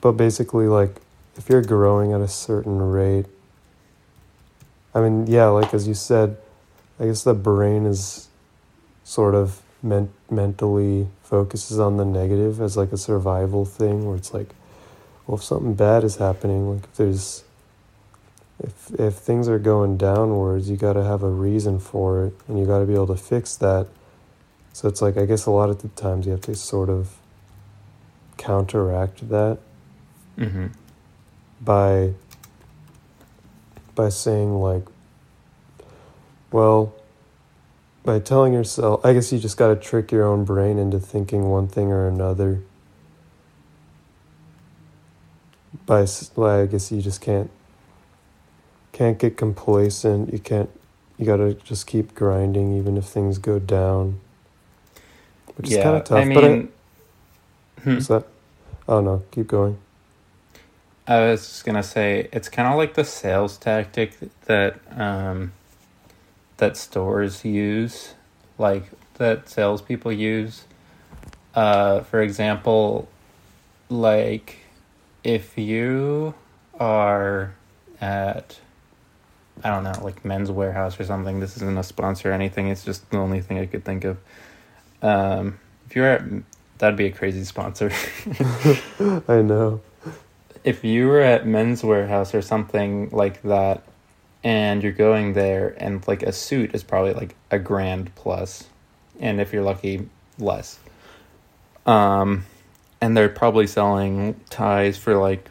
but 0.00 0.12
basically, 0.12 0.66
like, 0.66 0.96
if 1.36 1.48
you're 1.48 1.62
growing 1.62 2.12
at 2.12 2.20
a 2.20 2.28
certain 2.28 2.78
rate, 2.78 3.26
I 4.94 5.00
mean, 5.00 5.26
yeah, 5.26 5.46
like 5.46 5.72
as 5.72 5.88
you 5.88 5.94
said, 5.94 6.36
I 6.98 7.06
guess 7.06 7.24
the 7.24 7.34
brain 7.34 7.86
is 7.86 8.28
sort 9.04 9.34
of 9.34 9.62
men- 9.82 10.12
mentally 10.30 11.08
focuses 11.22 11.78
on 11.78 11.96
the 11.96 12.04
negative 12.04 12.60
as 12.60 12.76
like 12.76 12.92
a 12.92 12.98
survival 12.98 13.64
thing, 13.64 14.06
where 14.06 14.16
it's 14.16 14.34
like, 14.34 14.50
well, 15.30 15.38
if 15.38 15.44
something 15.44 15.74
bad 15.74 16.02
is 16.02 16.16
happening, 16.16 16.74
like 16.74 16.82
if 16.82 16.96
there's 16.96 17.44
if 18.58 18.90
if 18.98 19.14
things 19.14 19.46
are 19.46 19.60
going 19.60 19.96
downwards, 19.96 20.68
you 20.68 20.76
got 20.76 20.94
to 20.94 21.04
have 21.04 21.22
a 21.22 21.30
reason 21.30 21.78
for 21.78 22.24
it, 22.24 22.34
and 22.48 22.58
you 22.58 22.66
got 22.66 22.80
to 22.80 22.84
be 22.84 22.94
able 22.94 23.06
to 23.06 23.16
fix 23.16 23.54
that. 23.54 23.86
So 24.72 24.88
it's 24.88 25.00
like 25.00 25.16
I 25.16 25.26
guess 25.26 25.46
a 25.46 25.52
lot 25.52 25.70
of 25.70 25.82
the 25.82 25.88
times 25.90 26.26
you 26.26 26.32
have 26.32 26.40
to 26.40 26.56
sort 26.56 26.88
of 26.88 27.16
counteract 28.38 29.28
that 29.28 29.58
mm-hmm. 30.36 30.66
by 31.60 32.14
by 33.94 34.08
saying 34.08 34.60
like 34.60 34.82
well 36.50 36.92
by 38.02 38.18
telling 38.18 38.54
yourself 38.54 39.04
i 39.04 39.12
guess 39.12 39.30
you 39.30 39.38
just 39.38 39.58
got 39.58 39.68
to 39.68 39.76
trick 39.76 40.10
your 40.10 40.24
own 40.24 40.42
brain 40.42 40.78
into 40.78 40.98
thinking 40.98 41.50
one 41.50 41.68
thing 41.68 41.92
or 41.92 42.08
another 42.08 42.62
by 45.90 46.62
i 46.62 46.66
guess 46.66 46.92
you 46.92 47.02
just 47.02 47.20
can't 47.20 47.50
can't 48.92 49.18
get 49.18 49.36
complacent 49.36 50.32
you 50.32 50.38
can't 50.38 50.70
you 51.18 51.26
got 51.26 51.36
to 51.36 51.54
just 51.54 51.86
keep 51.86 52.14
grinding 52.14 52.76
even 52.76 52.96
if 52.96 53.04
things 53.04 53.38
go 53.38 53.58
down 53.58 54.20
which 55.56 55.70
is 55.70 55.76
kind 55.76 55.96
of 55.96 56.04
tough 56.04 56.18
I 56.18 56.24
mean, 56.24 56.34
but 56.34 56.44
I, 56.44 57.82
hmm. 57.82 57.94
what's 57.94 58.06
that 58.08 58.26
oh 58.88 59.00
no 59.00 59.22
keep 59.30 59.48
going 59.48 59.78
I 61.10 61.22
was 61.22 61.40
just 61.40 61.64
gonna 61.64 61.82
say 61.82 62.28
it's 62.32 62.48
kind 62.48 62.68
of 62.68 62.76
like 62.76 62.94
the 62.94 63.04
sales 63.04 63.56
tactic 63.56 64.16
that 64.44 64.78
um, 64.96 65.50
that 66.58 66.76
stores 66.76 67.44
use, 67.44 68.14
like 68.58 68.84
that 69.14 69.48
salespeople 69.48 70.12
use. 70.12 70.62
Uh, 71.52 72.02
for 72.02 72.22
example, 72.22 73.08
like 73.88 74.59
if 75.24 75.56
you 75.58 76.34
are 76.78 77.54
at 78.00 78.58
I 79.62 79.68
don't 79.68 79.84
know, 79.84 79.92
like 80.02 80.24
Men's 80.24 80.50
Wearhouse 80.50 80.98
or 80.98 81.04
something. 81.04 81.40
This 81.40 81.56
isn't 81.56 81.76
a 81.76 81.82
sponsor 81.82 82.30
or 82.30 82.32
anything. 82.32 82.68
It's 82.68 82.82
just 82.82 83.10
the 83.10 83.18
only 83.18 83.42
thing 83.42 83.58
I 83.58 83.66
could 83.66 83.84
think 83.84 84.04
of. 84.04 84.16
Um, 85.02 85.60
if 85.86 85.94
you're 85.94 86.06
at, 86.06 86.22
that'd 86.78 86.96
be 86.96 87.06
a 87.06 87.12
crazy 87.12 87.44
sponsor. 87.44 87.90
i 89.28 89.42
know 89.42 89.82
if 90.64 90.84
you 90.84 91.08
were 91.08 91.20
at 91.20 91.46
Men's 91.46 91.82
Wearhouse 91.82 92.34
or 92.34 92.42
something 92.42 93.10
like 93.10 93.42
that, 93.42 93.82
and 94.42 94.82
you're 94.82 94.92
going 94.92 95.34
there, 95.34 95.74
and 95.78 96.06
like 96.08 96.22
a 96.22 96.32
suit 96.32 96.74
is 96.74 96.82
probably 96.82 97.12
like 97.12 97.34
a 97.50 97.58
grand 97.58 98.14
plus, 98.14 98.64
and 99.18 99.40
if 99.40 99.52
you're 99.52 99.62
lucky, 99.62 100.08
less. 100.38 100.78
Um, 101.86 102.44
and 103.00 103.16
they're 103.16 103.28
probably 103.28 103.66
selling 103.66 104.38
ties 104.50 104.96
for 104.98 105.16
like 105.16 105.48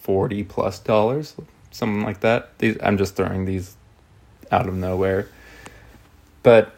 forty 0.00 0.42
plus 0.44 0.78
dollars, 0.78 1.34
something 1.70 2.02
like 2.02 2.20
that. 2.20 2.56
These 2.58 2.76
I'm 2.82 2.98
just 2.98 3.16
throwing 3.16 3.44
these 3.44 3.76
out 4.50 4.68
of 4.68 4.74
nowhere, 4.74 5.28
but 6.42 6.74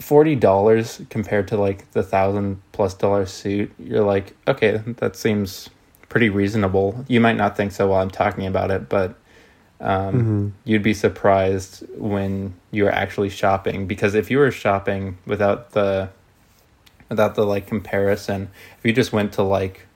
forty 0.00 0.36
dollars 0.36 1.00
compared 1.10 1.48
to 1.48 1.56
like 1.56 1.90
the 1.92 2.02
thousand 2.02 2.60
plus 2.72 2.94
dollar 2.94 3.26
suit, 3.26 3.72
you're 3.78 4.04
like, 4.04 4.34
okay, 4.46 4.78
that 4.98 5.16
seems 5.16 5.70
pretty 6.08 6.28
reasonable. 6.28 7.04
You 7.08 7.20
might 7.20 7.36
not 7.36 7.56
think 7.56 7.72
so 7.72 7.88
while 7.88 8.02
I'm 8.02 8.10
talking 8.10 8.46
about 8.46 8.70
it, 8.70 8.88
but 8.88 9.14
um, 9.80 10.14
Mhm. 10.14 10.52
you'd 10.64 10.82
be 10.82 10.94
surprised 10.94 11.84
when 11.98 12.54
you're 12.70 12.90
actually 12.90 13.28
shopping 13.28 13.86
because 13.86 14.14
if 14.14 14.30
you 14.30 14.38
were 14.38 14.50
shopping 14.50 15.18
without 15.26 15.72
the 15.72 16.08
without 17.08 17.34
the 17.34 17.44
like 17.44 17.66
comparison, 17.66 18.50
if 18.78 18.84
you 18.84 18.92
just 18.92 19.12
went 19.12 19.32
to 19.34 19.42
like 19.42 19.86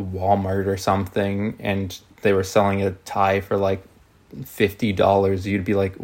Walmart 0.00 0.66
or 0.66 0.76
something 0.76 1.56
and 1.60 1.98
they 2.22 2.32
were 2.32 2.44
selling 2.44 2.82
a 2.82 2.92
tie 2.92 3.40
for 3.40 3.56
like 3.56 3.82
fifty 4.44 4.92
dollars, 4.92 5.46
you'd 5.46 5.64
be 5.64 5.74
like, 5.74 5.94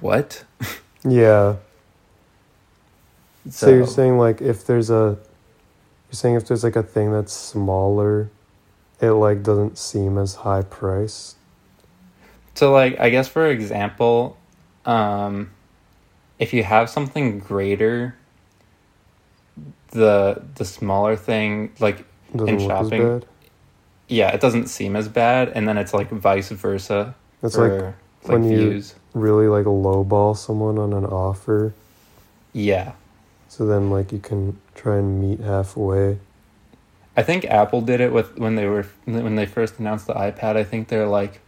what? 0.00 0.44
Yeah. 1.04 1.56
So, 3.48 3.70
you're 3.70 3.86
saying 3.86 4.18
like 4.18 4.42
if 4.42 4.66
there's 4.66 4.90
a 4.90 5.16
you're 6.08 6.12
saying 6.12 6.34
if 6.34 6.48
there's 6.48 6.64
like 6.64 6.74
a 6.74 6.82
thing 6.82 7.12
that's 7.12 7.32
smaller, 7.32 8.30
it 9.00 9.12
like 9.12 9.44
doesn't 9.44 9.78
seem 9.78 10.18
as 10.18 10.34
high 10.34 10.62
price. 10.62 11.36
So 12.54 12.72
like 12.72 12.98
I 12.98 13.10
guess 13.10 13.28
for 13.28 13.46
example, 13.46 14.36
um 14.84 15.50
if 16.40 16.52
you 16.52 16.64
have 16.64 16.90
something 16.90 17.38
greater 17.38 18.17
the 19.90 20.42
the 20.56 20.64
smaller 20.64 21.16
thing 21.16 21.72
like 21.80 22.04
doesn't 22.36 22.60
In 22.60 22.68
shopping, 22.68 23.22
yeah, 24.08 24.28
it 24.34 24.40
doesn't 24.40 24.66
seem 24.68 24.96
as 24.96 25.08
bad 25.08 25.48
and 25.54 25.66
then 25.66 25.78
it's 25.78 25.94
like 25.94 26.10
vice 26.10 26.50
versa 26.50 27.14
It's 27.42 27.54
for 27.54 27.68
like 27.68 27.94
like 28.24 28.32
when 28.40 28.44
you- 28.50 28.82
really 29.14 29.48
like 29.48 29.64
lowball 29.64 30.36
someone 30.36 30.78
on 30.78 30.92
an 30.92 31.04
offer, 31.06 31.72
Yeah. 32.52 32.92
so 33.48 33.66
then 33.66 33.90
like 33.90 34.12
you 34.12 34.18
can 34.18 34.58
try 34.74 34.96
and 34.98 35.20
meet 35.20 35.40
halfway. 35.40 36.18
I 37.16 37.22
think 37.22 37.44
Apple 37.46 37.80
did 37.80 38.00
it 38.00 38.12
with 38.12 38.38
when 38.38 38.54
they 38.54 38.66
were 38.66 38.86
when 39.06 39.34
they 39.36 39.46
first 39.46 39.78
announced 39.78 40.06
the 40.06 40.14
iPad. 40.14 40.56
I 40.56 40.64
think 40.64 40.88
they're 40.88 41.08
like, 41.08 41.40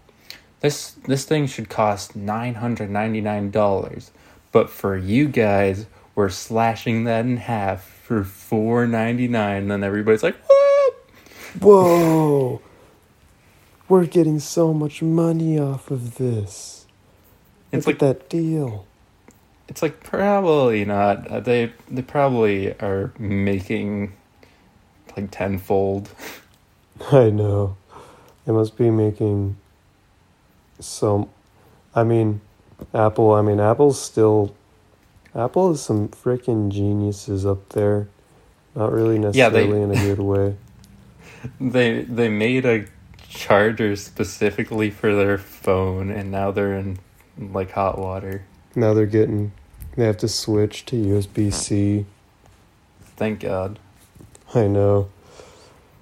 this 0.60 0.92
this 1.06 1.24
thing 1.24 1.46
should 1.46 1.68
cost 1.68 2.16
nine 2.16 2.54
hundred 2.54 2.90
ninety 2.90 3.20
nine 3.20 3.50
dollars, 3.50 4.10
but 4.50 4.68
for 4.70 4.96
you 4.96 5.28
guys, 5.28 5.86
we're 6.16 6.30
slashing 6.30 7.04
that 7.04 7.24
in 7.24 7.36
half 7.36 7.99
for 8.10 8.24
four 8.24 8.88
ninety 8.88 9.28
nine. 9.28 9.62
and 9.62 9.70
Then 9.70 9.84
everybody's 9.84 10.24
like, 10.24 10.36
what? 10.48 10.94
Whoa! 11.60 12.60
we're 13.88 14.06
getting 14.06 14.40
so 14.40 14.74
much 14.74 15.00
money 15.00 15.60
off 15.60 15.92
of 15.92 16.16
this. 16.16 16.86
It's 17.70 17.86
Look 17.86 18.02
like 18.02 18.10
at 18.10 18.18
that 18.20 18.28
deal. 18.28 18.84
it's 19.68 19.80
like 19.80 20.02
probably 20.02 20.84
not. 20.84 21.28
Uh, 21.28 21.38
They 21.38 21.72
they 21.88 22.02
probably 22.02 22.72
are 22.80 23.12
making 23.16 24.12
like 25.16 25.30
tenfold. 25.30 26.10
I 27.12 27.30
know. 27.30 27.76
They 28.44 28.52
must 28.52 28.76
be 28.76 28.90
making 28.90 29.56
some. 30.80 31.28
I 31.94 32.02
mean, 32.02 32.40
Apple. 32.92 33.30
I 33.34 33.42
mean, 33.42 33.60
Apple's 33.60 34.02
still. 34.02 34.52
Apple 35.34 35.70
is 35.72 35.80
some 35.80 36.08
freaking 36.08 36.70
geniuses 36.70 37.46
up 37.46 37.68
there. 37.70 38.08
Not 38.74 38.92
really 38.92 39.16
Yeah, 39.32 39.48
they- 39.48 39.66
necessarily 39.66 39.82
in 39.82 39.90
a 39.90 39.94
good 39.94 40.18
way. 40.20 40.56
They 41.58 42.02
they 42.02 42.28
made 42.28 42.66
a 42.66 42.84
charger 43.30 43.96
specifically 43.96 44.90
for 44.90 45.14
their 45.14 45.38
phone, 45.38 46.10
and 46.10 46.30
now 46.30 46.50
they're 46.50 46.74
in 46.74 46.98
like 47.38 47.70
hot 47.70 47.98
water. 47.98 48.42
Now 48.76 48.92
they're 48.92 49.06
getting. 49.06 49.52
They 49.96 50.04
have 50.04 50.18
to 50.18 50.28
switch 50.28 50.84
to 50.86 50.96
USB 50.96 51.50
C. 51.50 52.04
Thank 53.16 53.40
God. 53.40 53.78
I 54.54 54.66
know. 54.66 55.08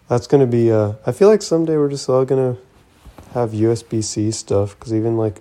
That's 0.08 0.26
gonna 0.26 0.46
be. 0.46 0.72
Uh, 0.72 0.94
I 1.06 1.12
feel 1.12 1.28
like 1.28 1.42
someday 1.42 1.76
we're 1.76 1.88
just 1.90 2.08
all 2.08 2.24
gonna 2.24 2.56
have 3.34 3.50
USB 3.52 4.02
C 4.02 4.32
stuff 4.32 4.76
because 4.76 4.92
even 4.92 5.16
like 5.16 5.40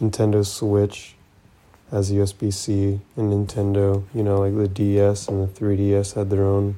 Nintendo 0.00 0.46
Switch 0.46 1.13
has 1.94 2.10
USB 2.10 2.52
C, 2.52 2.98
and 3.16 3.32
Nintendo, 3.32 4.02
you 4.12 4.24
know, 4.24 4.40
like 4.40 4.56
the 4.56 4.66
DS 4.66 5.28
and 5.28 5.48
the 5.48 5.60
3DS 5.60 6.14
had 6.14 6.28
their 6.28 6.44
own 6.44 6.76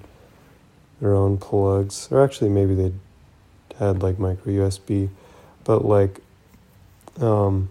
their 1.00 1.14
own 1.14 1.38
plugs, 1.38 2.08
or 2.10 2.22
actually 2.22 2.50
maybe 2.50 2.74
they 2.74 2.92
had 3.78 4.02
like 4.02 4.18
micro 4.18 4.52
USB, 4.52 5.08
but 5.64 5.86
like, 5.86 6.20
um, 7.18 7.70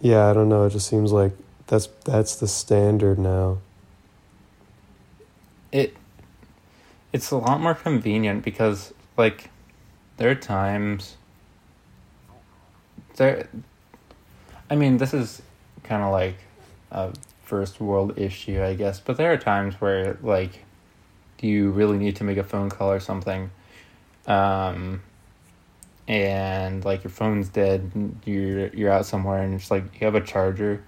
yeah, 0.00 0.30
I 0.30 0.32
don't 0.32 0.48
know. 0.48 0.64
It 0.66 0.70
just 0.70 0.86
seems 0.86 1.10
like 1.10 1.32
that's 1.66 1.88
that's 2.04 2.36
the 2.36 2.46
standard 2.46 3.18
now. 3.18 3.58
It 5.72 5.96
it's 7.12 7.32
a 7.32 7.36
lot 7.36 7.60
more 7.60 7.74
convenient 7.74 8.44
because 8.44 8.94
like 9.16 9.50
there 10.18 10.30
are 10.30 10.36
times 10.36 11.16
there 13.16 13.48
I 14.70 14.76
mean 14.76 14.96
this 14.96 15.12
is 15.12 15.42
kind 15.82 16.02
of 16.02 16.12
like 16.12 16.36
a 16.90 17.12
first 17.42 17.80
world 17.80 18.18
issue 18.18 18.62
I 18.62 18.74
guess 18.74 19.00
but 19.00 19.16
there 19.16 19.32
are 19.32 19.36
times 19.36 19.74
where 19.80 20.16
like 20.22 20.64
you 21.40 21.70
really 21.70 21.98
need 21.98 22.16
to 22.16 22.24
make 22.24 22.38
a 22.38 22.44
phone 22.44 22.70
call 22.70 22.92
or 22.92 23.00
something 23.00 23.50
um 24.26 25.02
and 26.06 26.84
like 26.84 27.02
your 27.02 27.10
phone's 27.10 27.48
dead 27.48 27.90
you're 28.24 28.68
you're 28.68 28.90
out 28.90 29.06
somewhere 29.06 29.42
and 29.42 29.54
it's 29.54 29.70
like 29.70 29.84
you 30.00 30.04
have 30.06 30.14
a 30.14 30.20
charger 30.20 30.84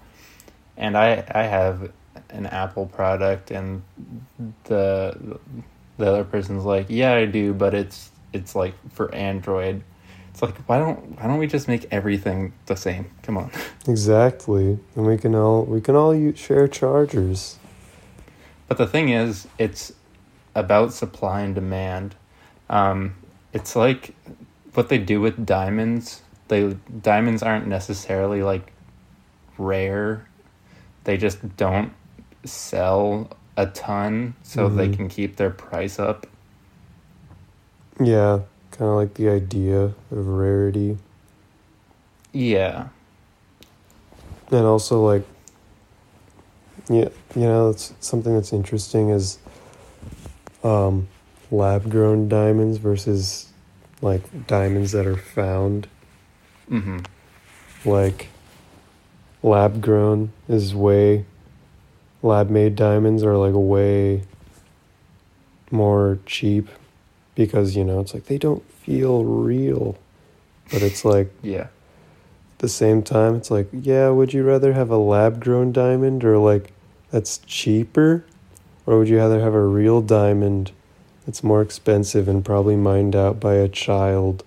and 0.77 0.97
I 0.97 1.25
I 1.31 1.42
have 1.42 1.90
an 2.31 2.47
Apple 2.47 2.87
product 2.87 3.51
and 3.51 3.83
the 4.64 5.38
the 5.99 6.07
other 6.07 6.25
person's 6.25 6.64
like, 6.64 6.87
"Yeah, 6.88 7.14
I 7.14 7.27
do, 7.27 7.53
but 7.55 7.75
it's 7.75 8.11
it's 8.33 8.55
like 8.55 8.75
for 8.90 9.14
Android." 9.14 9.83
It's 10.33 10.40
like, 10.42 10.57
"Why 10.68 10.79
don't 10.79 10.99
why 11.21 11.27
don't 11.27 11.38
we 11.38 11.47
just 11.47 11.68
make 11.68 11.87
everything 11.90 12.53
the 12.66 12.77
same? 12.77 13.11
Come 13.23 13.37
on." 13.38 13.51
Exactly, 13.88 14.79
and 14.97 15.07
we 15.07 15.16
can 15.18 15.35
all 15.35 15.64
we 15.64 15.81
can 15.81 15.97
all 15.97 16.14
u- 16.14 16.35
share 16.37 16.68
chargers. 16.68 17.59
But 18.68 18.79
the 18.79 18.87
thing 18.87 19.09
is, 19.11 19.47
it's 19.59 19.92
about 20.55 20.92
supply 20.92 21.40
and 21.42 21.55
demand. 21.55 22.14
Um, 22.71 23.14
it's 23.53 23.75
like 23.77 24.14
what 24.75 24.88
they 24.88 24.99
do 24.99 25.21
with 25.21 25.45
diamonds. 25.45 26.23
They 26.49 26.77
diamonds 27.03 27.42
aren't 27.42 27.66
necessarily 27.66 28.42
like 28.42 28.73
rare. 29.59 30.29
They 31.05 31.16
just 31.16 31.57
don't 31.57 31.92
sell 32.45 33.31
a 33.57 33.66
ton, 33.66 34.35
so 34.42 34.68
they 34.68 34.88
Mhm. 34.88 34.97
can 34.97 35.09
keep 35.09 35.37
their 35.37 35.51
price 35.51 35.99
up. 35.99 36.27
Yeah, 38.01 38.40
kind 38.72 38.90
of 38.90 38.96
like 38.96 39.14
the 39.14 39.28
idea 39.28 39.80
of 39.85 39.94
rarity, 40.11 40.98
Yeah, 42.32 42.88
and 44.50 44.64
also 44.66 45.04
like, 45.04 45.24
yeah, 46.88 47.08
you 47.35 47.42
know, 47.42 47.70
it's 47.70 47.92
something 48.00 48.35
that's 48.35 48.52
interesting 48.52 49.11
is, 49.11 49.38
um, 50.64 51.08
lab 51.50 51.90
grown 51.90 52.28
diamonds 52.28 52.78
versus 52.78 53.48
like 54.00 54.46
diamonds 54.46 54.92
that 54.92 55.06
are 55.06 55.16
found. 55.16 55.87
hmm 56.68 56.98
Like, 57.85 58.28
lab 59.42 59.80
grown 59.82 60.32
is 60.48 60.74
way, 60.74 61.24
lab 62.22 62.50
made 62.50 62.74
diamonds 62.76 63.22
are 63.22 63.37
like 63.37 63.54
way 63.54 64.22
more 65.70 66.18
cheap 66.26 66.68
because, 67.35 67.77
you 67.77 67.85
know, 67.85 68.01
it's 68.01 68.14
like 68.14 68.27
they 68.27 68.38
don't 68.38 68.64
feel 68.71 69.25
real. 69.25 69.99
But 70.71 70.83
it's 70.83 71.05
like, 71.05 71.31
yeah. 71.42 71.61
at 71.61 72.59
the 72.59 72.68
same 72.68 73.03
time, 73.03 73.35
it's 73.37 73.51
like, 73.51 73.68
yeah, 73.73 74.09
would 74.09 74.33
you 74.33 74.45
rather 74.45 74.73
have 74.73 74.90
a 74.90 74.97
lab 74.97 75.40
grown 75.42 75.73
diamond 75.73 76.25
or 76.25 76.38
like 76.38 76.73
that's 77.11 77.38
cheaper? 77.38 78.25
Or 78.87 78.99
would 78.99 79.09
you 79.09 79.18
rather 79.18 79.40
have 79.40 79.55
a 79.55 79.64
real 79.64 80.01
diamond 80.01 80.73
that's 81.25 81.45
more 81.45 81.62
expensive 81.62 82.27
and 82.27 82.45
probably 82.45 82.77
mined 82.77 83.14
out 83.14 83.38
by 83.38 83.55
a 83.55 83.68
child? 83.68 84.45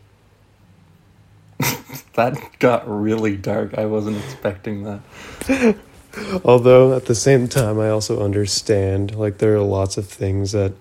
That 2.13 2.39
got 2.59 2.87
really 2.87 3.35
dark. 3.35 3.77
I 3.77 3.85
wasn't 3.85 4.17
expecting 4.17 4.83
that. 4.83 5.75
Although 6.45 6.95
at 6.95 7.05
the 7.05 7.15
same 7.15 7.49
time, 7.49 7.77
I 7.77 7.89
also 7.89 8.23
understand 8.23 9.15
like 9.15 9.39
there 9.39 9.53
are 9.55 9.59
lots 9.59 9.97
of 9.97 10.07
things 10.07 10.53
that, 10.53 10.73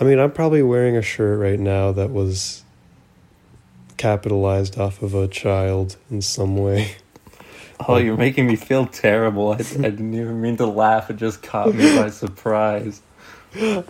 I 0.00 0.04
mean, 0.04 0.18
I'm 0.18 0.30
probably 0.32 0.62
wearing 0.62 0.96
a 0.96 1.02
shirt 1.02 1.38
right 1.40 1.58
now 1.58 1.92
that 1.92 2.10
was 2.10 2.62
capitalized 3.96 4.78
off 4.78 5.02
of 5.02 5.14
a 5.14 5.26
child 5.28 5.96
in 6.10 6.22
some 6.22 6.56
way. 6.56 6.96
Oh, 7.86 7.96
you're 7.96 8.16
making 8.16 8.48
me 8.48 8.56
feel 8.56 8.86
terrible. 8.86 9.52
I, 9.52 9.58
I 9.58 9.62
didn't 9.62 10.12
even 10.12 10.40
mean 10.42 10.56
to 10.56 10.66
laugh. 10.66 11.10
It 11.10 11.16
just 11.16 11.44
caught 11.44 11.72
me 11.72 11.96
by 11.96 12.10
surprise. 12.10 13.00
I 13.54 13.84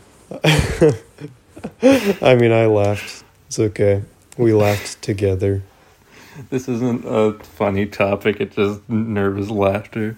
mean, 2.34 2.52
I 2.52 2.66
laughed. 2.66 3.24
It's 3.46 3.58
okay. 3.58 4.02
We 4.36 4.52
laughed 4.52 5.00
together. 5.00 5.62
This 6.50 6.68
isn't 6.68 7.06
a 7.06 7.32
funny 7.42 7.86
topic. 7.86 8.40
It's 8.40 8.56
just 8.56 8.86
nervous 8.90 9.48
laughter. 9.48 10.16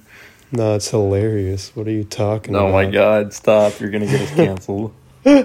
No, 0.51 0.75
it's 0.75 0.91
hilarious. 0.91 1.71
What 1.77 1.87
are 1.87 1.93
you 1.93 2.03
talking 2.03 2.57
Oh 2.57 2.67
about? 2.67 2.73
my 2.73 2.91
god, 2.91 3.33
stop. 3.33 3.79
You're 3.79 3.91
gonna 3.91 4.07
get 4.07 4.21
us 4.21 4.35
canceled. 4.35 4.93
I 5.25 5.45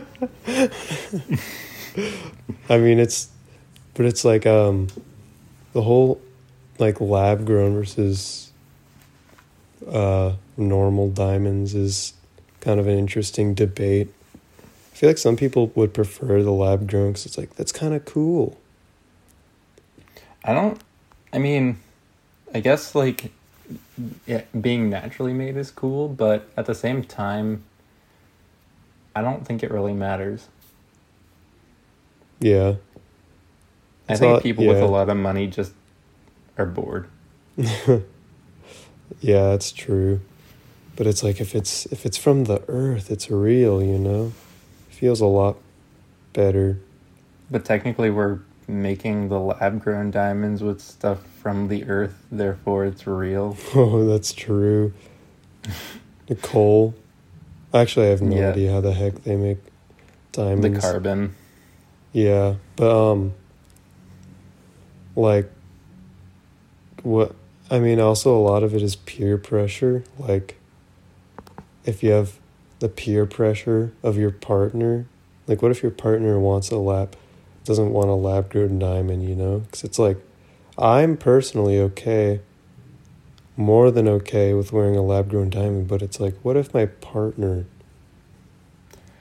mean, 2.78 3.00
it's, 3.00 3.30
but 3.94 4.06
it's 4.06 4.24
like 4.26 4.46
um, 4.46 4.88
the 5.74 5.82
whole, 5.82 6.22
like 6.80 7.00
lab 7.02 7.46
grown 7.46 7.74
versus, 7.74 8.52
uh, 9.90 10.34
normal 10.58 11.10
diamonds 11.10 11.76
is 11.76 12.14
kind 12.62 12.80
of 12.80 12.88
an 12.88 12.98
interesting 12.98 13.54
debate. 13.54 14.12
I 14.64 14.96
feel 14.96 15.10
like 15.10 15.18
some 15.18 15.36
people 15.36 15.72
would 15.76 15.94
prefer 15.94 16.42
the 16.42 16.52
lab 16.52 16.90
grown 16.90 17.12
because 17.12 17.26
it's 17.26 17.38
like 17.38 17.56
that's 17.56 17.72
kind 17.72 17.94
of 17.94 18.06
cool. 18.06 18.58
I 20.44 20.54
don't. 20.54 20.80
I 21.34 21.38
mean, 21.38 21.80
I 22.54 22.62
guess 22.62 22.96
like, 22.96 23.32
yeah, 24.26 24.44
being 24.60 24.90
naturally 24.90 25.34
made 25.34 25.58
is 25.58 25.70
cool, 25.70 26.08
but 26.08 26.48
at 26.56 26.66
the 26.66 26.76
same 26.76 27.04
time, 27.04 27.64
I 29.15 29.21
don't 29.21 29.45
think 29.45 29.63
it 29.63 29.71
really 29.71 29.93
matters. 29.93 30.47
Yeah, 32.39 32.75
I 34.09 34.16
think 34.16 34.34
all- 34.36 34.41
people 34.41 34.66
with 34.68 34.82
a 34.82 34.86
lot 34.86 35.09
of 35.09 35.18
money 35.18 35.47
just 35.47 35.74
are 36.57 36.66
bored. 36.66 37.07
yeah, 37.57 38.03
that's 39.22 39.72
true. 39.72 40.20
But 40.95 41.07
it's 41.07 41.24
like 41.24 41.39
if 41.41 41.55
it's 41.55 41.86
if 41.88 42.05
it's 42.05 42.18
from 42.18 42.45
the 42.45 42.61
earth, 42.68 43.09
it's 43.11 43.30
real. 43.32 43.82
You 43.82 43.97
know, 43.97 44.34
feels 44.89 45.22
a 45.22 45.26
lot 45.26 45.57
better. 46.34 46.80
But 47.49 47.63
technically, 47.66 48.09
we're 48.09 48.39
making 48.68 49.30
the 49.30 49.39
lab 49.39 49.82
grown 49.82 50.09
diamonds 50.11 50.63
with 50.63 50.82
stuff 50.82 51.20
from 51.41 51.68
the 51.68 51.84
earth, 51.86 52.26
therefore, 52.32 52.86
it's 52.86 53.05
real. 53.05 53.55
Oh, 53.76 54.05
that's 54.07 54.34
true. 54.34 54.93
The 56.28 56.36
coal. 56.36 56.95
Actually, 57.76 58.07
I 58.07 58.09
have 58.11 58.21
no 58.21 58.38
Yeah. 58.38 58.51
idea 58.51 58.71
how 58.71 58.80
the 58.80 58.93
heck 58.93 59.23
they 59.23 59.36
make 59.36 59.57
diamonds. 60.32 60.78
The 60.78 60.82
carbon. 60.82 61.36
Yeah, 62.13 62.55
but 62.78 62.89
um, 62.89 63.34
like, 65.17 65.51
what? 67.03 67.36
I 67.69 67.80
mean, 67.80 67.99
also 67.99 68.34
a 68.34 68.39
lot 68.39 68.63
of 68.63 68.73
it 68.73 68.82
is 68.82 68.95
peer 68.95 69.38
pressure. 69.38 70.05
Like, 70.17 70.55
if 71.84 72.01
you 72.01 72.11
have 72.11 72.39
the 72.80 72.88
peer 72.88 73.26
pressure 73.26 73.91
of 74.03 74.17
your 74.17 74.32
partner, 74.32 75.05
like, 75.45 75.61
what 75.61 75.71
if 75.71 75.84
your 75.84 75.91
partner 75.91 76.39
wants 76.39 76.71
a 76.71 76.78
lab, 76.78 77.17
doesn't 77.65 77.91
want 77.91 78.09
a 78.09 78.13
lab 78.13 78.49
grown 78.49 78.80
diamond, 78.80 79.28
you 79.28 79.36
know? 79.36 79.59
Because 79.59 79.84
it's 79.84 79.99
like, 79.99 80.17
I'm 80.78 81.17
personally 81.17 81.80
okay, 81.80 82.39
more 83.58 83.91
than 83.91 84.08
okay 84.08 84.53
with 84.53 84.72
wearing 84.72 84.95
a 84.95 85.01
lab 85.01 85.30
grown 85.30 85.49
diamond, 85.49 85.88
but 85.88 86.01
it's 86.01 86.20
like, 86.20 86.36
what 86.43 86.58
if 86.58 86.74
my 86.74 86.86
partner 86.86 87.66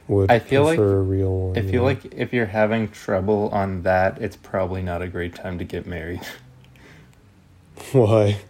would 0.08 0.30
I 0.30 0.38
feel 0.38 0.64
like 0.64 0.78
a 0.78 0.82
real 0.82 1.48
one? 1.48 1.58
I 1.58 1.62
you 1.62 1.70
feel 1.70 1.82
know? 1.82 1.86
like 1.86 2.14
if 2.14 2.32
you're 2.32 2.46
having 2.46 2.88
trouble 2.88 3.48
on 3.50 3.82
that, 3.82 4.20
it's 4.20 4.36
probably 4.36 4.82
not 4.82 5.02
a 5.02 5.08
great 5.08 5.34
time 5.34 5.58
to 5.58 5.64
get 5.64 5.86
married. 5.86 6.20
Why? 7.92 8.40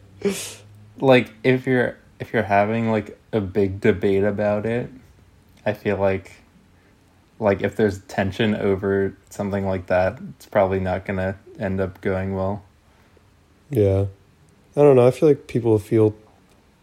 like 0.99 1.33
if 1.43 1.67
you're 1.67 1.97
if 2.19 2.33
you're 2.33 2.43
having 2.43 2.91
like 2.91 3.19
a 3.33 3.41
big 3.41 3.81
debate 3.81 4.25
about 4.25 4.67
it, 4.67 4.91
I 5.65 5.75
feel 5.75 5.97
like 5.97 6.33
like 7.39 7.63
if 7.63 7.77
there's 7.77 8.01
tension 8.03 8.55
over 8.55 9.17
something 9.31 9.67
like 9.67 9.87
that, 9.87 10.19
it's 10.31 10.47
probably 10.47 10.81
not 10.81 11.05
to 11.19 11.37
end 11.59 11.81
up 11.81 12.01
going 12.01 12.35
well. 12.35 12.63
Yeah. 13.71 14.07
I 14.77 14.81
don't 14.81 14.97
know. 14.97 15.07
I 15.07 15.11
feel 15.11 15.29
like 15.29 15.47
people 15.47 15.79
feel 15.79 16.15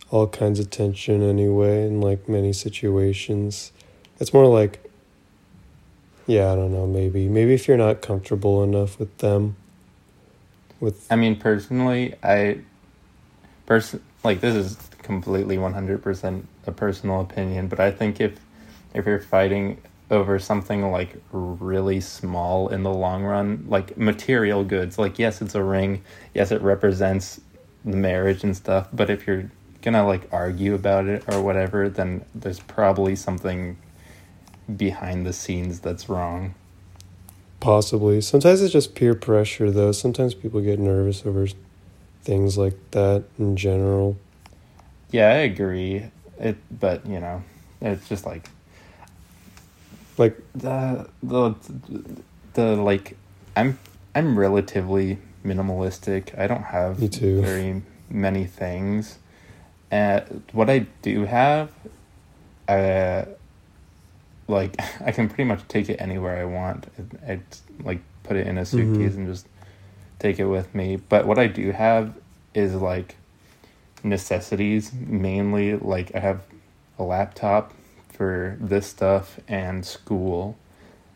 all 0.10 0.28
kinds 0.28 0.60
of 0.60 0.70
tension 0.70 1.22
anyway 1.22 1.86
in 1.86 2.00
like 2.02 2.28
many 2.30 2.54
situations. 2.54 3.72
It's 4.20 4.34
more 4.34 4.48
like, 4.48 4.80
yeah, 6.28 6.52
I 6.52 6.56
don't 6.56 6.72
know. 6.72 6.88
Maybe, 6.88 7.28
maybe 7.28 7.54
if 7.54 7.68
you're 7.68 7.78
not 7.78 8.02
comfortable 8.02 8.64
enough 8.64 9.00
with 9.00 9.18
them, 9.18 9.56
with 10.80 11.06
I 11.12 11.16
mean, 11.16 11.38
personally, 11.38 12.16
I 12.24 12.60
person 13.66 14.02
like 14.24 14.42
this 14.42 14.56
is 14.56 14.78
completely 15.02 15.58
100% 15.58 16.44
a 16.68 16.72
personal 16.72 17.22
opinion, 17.22 17.68
but 17.68 17.80
I 17.80 17.92
think 17.92 18.22
if 18.22 18.40
if 18.94 19.06
you're 19.06 19.20
fighting 19.20 19.82
over 20.10 20.38
something 20.40 20.92
like 20.92 21.16
really 21.32 22.02
small 22.02 22.68
in 22.68 22.84
the 22.84 22.94
long 22.94 23.24
run, 23.24 23.66
like 23.68 23.98
material 23.98 24.64
goods, 24.64 24.98
like 25.00 25.18
yes, 25.20 25.42
it's 25.42 25.56
a 25.56 25.64
ring, 25.64 26.04
yes, 26.34 26.52
it 26.52 26.62
represents 26.62 27.40
marriage 27.84 28.44
and 28.44 28.56
stuff, 28.56 28.88
but 28.94 29.10
if 29.10 29.28
you're 29.28 29.52
gonna 29.82 30.06
like 30.06 30.28
argue 30.32 30.74
about 30.76 31.06
it 31.08 31.24
or 31.28 31.42
whatever, 31.42 31.90
then 31.90 32.24
there's 32.36 32.60
probably 32.60 33.16
something 33.16 33.78
behind 34.76 35.26
the 35.26 35.34
scenes 35.34 35.80
that's 35.82 36.08
wrong. 36.10 36.54
possibly. 37.60 38.22
Sometimes 38.22 38.62
it's 38.62 38.74
just 38.74 38.96
peer 38.96 39.14
pressure, 39.16 39.72
though. 39.72 39.92
Sometimes 39.92 40.34
people 40.34 40.62
get 40.62 40.80
nervous 40.80 41.26
over 41.26 41.48
things 42.24 42.58
like 42.58 42.78
that 42.92 43.24
in 43.40 43.56
general. 43.56 44.18
Yeah, 45.12 45.30
I 45.30 45.38
agree. 45.52 46.06
It, 46.40 46.58
but 46.72 47.06
you 47.06 47.20
know, 47.20 47.44
it's 47.82 48.08
just 48.10 48.26
like 48.26 48.50
Like, 50.18 50.38
the 50.54 51.08
the 51.24 51.56
the 52.54 52.76
like 52.76 53.18
I'm 53.56 53.80
I'm 54.16 54.38
relatively 54.38 55.18
minimalistic. 55.46 56.38
I 56.38 56.48
don't 56.48 56.64
have 56.64 57.00
Me 57.00 57.08
too. 57.10 57.42
very 57.42 57.82
many 58.10 58.46
things. 58.46 59.18
And 59.90 60.44
what 60.54 60.70
I 60.70 60.80
do 61.02 61.26
have, 61.26 61.72
uh, 62.68 63.26
like 64.48 64.76
I 65.06 65.12
can 65.12 65.28
pretty 65.28 65.46
much 65.46 65.68
take 65.68 65.90
it 65.90 65.98
anywhere 66.02 66.38
I 66.38 66.46
want. 66.46 66.88
I, 67.28 67.32
I 67.34 67.40
like 67.84 68.02
put 68.24 68.38
it 68.38 68.48
in 68.48 68.58
a 68.58 68.66
suitcase 68.66 69.14
Mhm. 69.14 69.18
and 69.18 69.28
just 69.28 69.48
take 70.20 70.40
it 70.40 70.46
with 70.46 70.74
me. 70.76 70.96
But 70.98 71.26
what 71.26 71.38
I 71.40 71.48
do 71.48 71.72
have 71.72 72.14
is 72.54 72.76
like 72.76 73.16
necessities 74.04 74.92
mainly. 74.94 75.76
Like 75.76 76.14
I 76.16 76.20
have 76.20 76.42
a 77.00 77.04
laptop 77.04 77.74
for 78.14 78.58
this 78.60 78.88
stuff 78.88 79.40
and 79.48 79.86
school. 79.86 80.58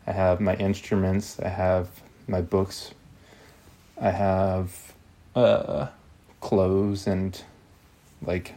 I 0.06 0.12
have 0.12 0.40
my 0.40 0.54
instruments. 0.56 1.38
I 1.40 1.48
have 1.48 1.88
my 2.28 2.40
books. 2.40 2.92
I 4.00 4.10
have 4.10 4.92
uh, 5.34 5.88
clothes 6.40 7.06
and 7.06 7.40
like 8.22 8.54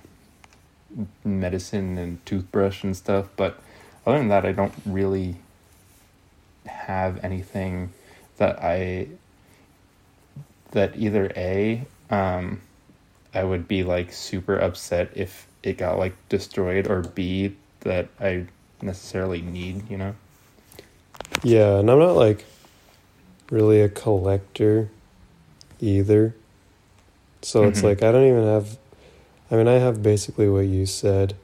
medicine 1.24 1.98
and 1.98 2.26
toothbrush 2.26 2.84
and 2.84 2.96
stuff. 2.96 3.28
But 3.36 3.60
other 4.06 4.18
than 4.18 4.30
that, 4.30 4.46
I 4.46 4.52
don't 4.52 4.74
really 4.86 5.36
have 6.66 7.24
anything 7.24 7.92
that 8.38 8.62
I 8.62 9.08
that 10.72 10.96
either 10.98 11.32
a 11.36 11.86
um, 12.10 12.62
I 13.34 13.44
would 13.44 13.68
be 13.68 13.84
like 13.84 14.12
super 14.12 14.58
upset 14.58 15.12
if 15.16 15.48
it 15.64 15.78
got 15.78 15.98
like 15.98 16.16
destroyed, 16.30 16.88
or 16.88 17.02
b 17.02 17.56
that 17.82 18.10
I 18.20 18.46
necessarily 18.82 19.42
need. 19.42 19.90
You 19.90 19.98
know. 19.98 20.16
yeah, 21.44 21.80
and 21.80 21.90
I'm 21.90 22.00
not 22.00 22.16
like 22.16 22.46
really 23.52 23.82
a 23.82 23.90
collector 23.90 24.90
either. 25.80 26.36
So 27.42 27.68
it's 27.68 27.80
Mhm. 27.82 27.84
like 27.86 28.04
I 28.04 28.12
don't 28.12 28.28
even 28.28 28.44
have 28.44 28.78
I 29.52 29.56
mean 29.56 29.68
I 29.68 29.74
have 29.80 30.04
basically 30.04 30.50
what 30.50 30.66
you 30.68 30.86
said 30.86 31.36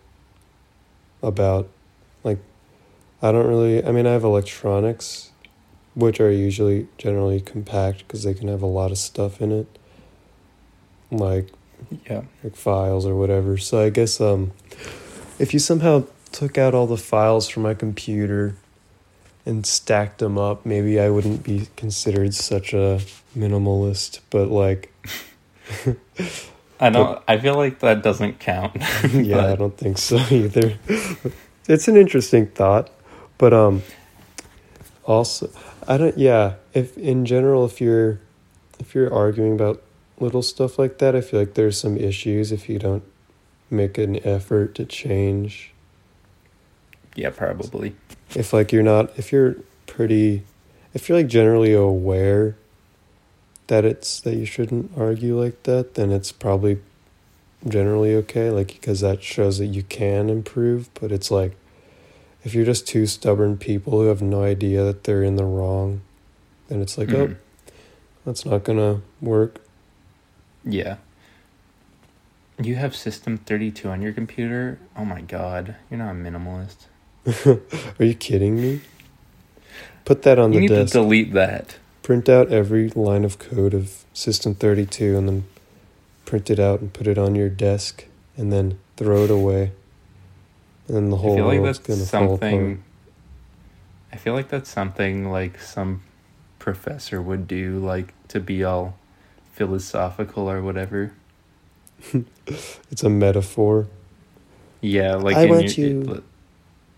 about 1.23 1.67
like 2.23 2.39
I 3.21 3.31
don't 3.31 3.47
really 3.47 3.83
I 3.83 3.91
mean 3.91 4.05
I 4.05 4.11
have 4.11 4.23
electronics 4.23 5.31
which 5.95 6.19
are 6.19 6.31
usually 6.31 6.87
generally 6.97 7.39
compact 7.39 7.99
because 7.99 8.23
they 8.23 8.33
can 8.33 8.47
have 8.49 8.61
a 8.61 8.65
lot 8.67 8.91
of 8.91 8.97
stuff 8.97 9.41
in 9.41 9.51
it 9.51 9.67
like 11.11 11.47
Yeah. 12.09 12.23
like 12.43 12.55
files 12.55 13.05
or 13.05 13.15
whatever. 13.15 13.57
So 13.57 13.79
I 13.81 13.89
guess 13.89 14.19
um 14.19 14.51
if 15.39 15.53
you 15.53 15.59
somehow 15.59 16.03
took 16.31 16.57
out 16.57 16.73
all 16.75 16.87
the 16.87 16.97
files 16.97 17.47
from 17.47 17.63
my 17.63 17.73
computer 17.73 18.55
and 19.45 19.65
stacked 19.65 20.19
them 20.19 20.37
up, 20.37 20.65
maybe 20.65 20.99
I 20.99 21.09
wouldn't 21.09 21.43
be 21.43 21.67
considered 21.75 22.33
such 22.33 22.73
a 22.73 23.01
minimalist, 23.37 24.19
but 24.29 24.49
like 24.49 24.91
I 26.79 26.89
don't. 26.89 27.21
I 27.27 27.37
feel 27.37 27.55
like 27.55 27.79
that 27.79 28.03
doesn't 28.03 28.39
count. 28.39 28.75
yeah, 29.11 29.47
I 29.47 29.55
don't 29.55 29.77
think 29.77 29.97
so 29.97 30.17
either. 30.29 30.77
it's 31.67 31.87
an 31.87 31.97
interesting 31.97 32.47
thought, 32.47 32.89
but 33.37 33.53
um 33.53 33.83
also 35.05 35.49
I 35.87 35.97
don't 35.97 36.17
yeah, 36.17 36.55
if 36.73 36.97
in 36.97 37.25
general 37.25 37.65
if 37.65 37.79
you're 37.79 38.19
if 38.79 38.95
you're 38.95 39.13
arguing 39.13 39.53
about 39.53 39.81
little 40.19 40.41
stuff 40.41 40.79
like 40.79 40.97
that, 40.99 41.15
I 41.15 41.21
feel 41.21 41.39
like 41.39 41.53
there's 41.53 41.79
some 41.79 41.97
issues 41.97 42.51
if 42.51 42.69
you 42.69 42.79
don't 42.79 43.03
make 43.69 43.97
an 43.97 44.25
effort 44.25 44.75
to 44.75 44.85
change. 44.85 45.73
Yeah, 47.15 47.29
probably. 47.29 47.95
If 48.35 48.53
like 48.53 48.71
you're 48.71 48.83
not 48.83 49.17
if 49.17 49.31
you're 49.31 49.55
pretty 49.87 50.43
if 50.93 51.07
you're 51.09 51.17
like 51.17 51.27
generally 51.27 51.73
aware 51.73 52.55
that 53.67 53.85
it's 53.85 54.19
that 54.21 54.35
you 54.35 54.45
shouldn't 54.45 54.91
argue 54.97 55.39
like 55.39 55.63
that, 55.63 55.95
then 55.95 56.11
it's 56.11 56.31
probably 56.31 56.79
generally 57.67 58.13
okay 58.15 58.51
like 58.51 58.67
because 58.67 58.99
that 59.01 59.23
shows 59.23 59.57
that 59.57 59.67
you 59.67 59.83
can 59.83 60.29
improve, 60.29 60.89
but 60.95 61.11
it's 61.11 61.31
like 61.31 61.55
if 62.43 62.53
you're 62.53 62.65
just 62.65 62.87
two 62.87 63.07
stubborn 63.07 63.57
people 63.57 63.93
who 64.01 64.07
have 64.07 64.21
no 64.21 64.43
idea 64.43 64.83
that 64.83 65.03
they're 65.05 65.23
in 65.23 65.35
the 65.35 65.43
wrong, 65.45 66.01
then 66.67 66.79
it's 66.79 66.95
like, 66.95 67.07
Mhm. 67.07 67.31
oh, 67.31 67.35
that's 68.23 68.45
not 68.45 68.63
gonna 68.63 69.01
work. 69.19 69.59
Yeah. 70.63 70.97
You 72.61 72.75
have 72.75 72.95
System 72.95 73.37
32 73.37 73.89
on 73.89 74.01
your 74.01 74.13
computer? 74.13 74.77
Oh 74.95 75.05
my 75.05 75.21
god. 75.21 75.75
You're 75.89 75.97
not 75.97 76.11
a 76.11 76.13
minimalist. 76.13 76.85
Are 77.45 78.05
you 78.05 78.13
kidding 78.13 78.55
me? 78.61 78.81
Put 80.05 80.21
that 80.23 80.37
on 80.37 80.53
You 80.53 80.59
the 80.59 80.61
need 80.61 80.67
desk. 80.69 80.91
to 80.93 80.99
delete 80.99 81.33
that. 81.33 81.77
print 82.03 82.29
out 82.29 82.51
every 82.51 82.89
line 82.89 83.23
of 83.25 83.39
code 83.39 83.73
of 83.73 84.03
System 84.13 84.53
32 84.53 85.17
and 85.17 85.27
then 85.27 85.45
print 86.25 86.49
it 86.49 86.59
out 86.59 86.79
and 86.79 86.93
put 86.93 87.07
it 87.07 87.17
on 87.17 87.33
your 87.35 87.49
desk 87.49 88.05
and 88.37 88.53
then 88.53 88.77
throw 88.97 89.23
it 89.23 89.31
away. 89.31 89.71
And 90.87 90.95
then 90.95 91.09
the 91.09 91.17
I 91.17 91.19
whole 91.21 91.35
feel 91.35 91.45
like 91.47 91.59
world's 91.61 91.79
that's 91.79 91.87
gonna 92.11 92.25
fall 92.27 92.35
apart. 92.35 92.51
something. 92.51 92.83
I 94.13 94.17
feel 94.17 94.33
like 94.33 94.49
that's 94.49 94.69
something 94.69 95.31
like 95.31 95.59
some 95.59 96.01
professor 96.59 97.21
would 97.21 97.47
do, 97.47 97.79
like 97.79 98.13
to 98.29 98.39
be 98.39 98.63
all 98.63 98.97
philosophical 99.53 100.49
or 100.49 100.61
whatever. 100.61 101.11
It's 102.91 103.01
a 103.03 103.09
metaphor. 103.09 103.87
Yeah, 104.81 105.15
like 105.15 105.35
I 105.35 105.45
want 105.47 105.75
your- 105.77 105.87
you- 105.89 106.23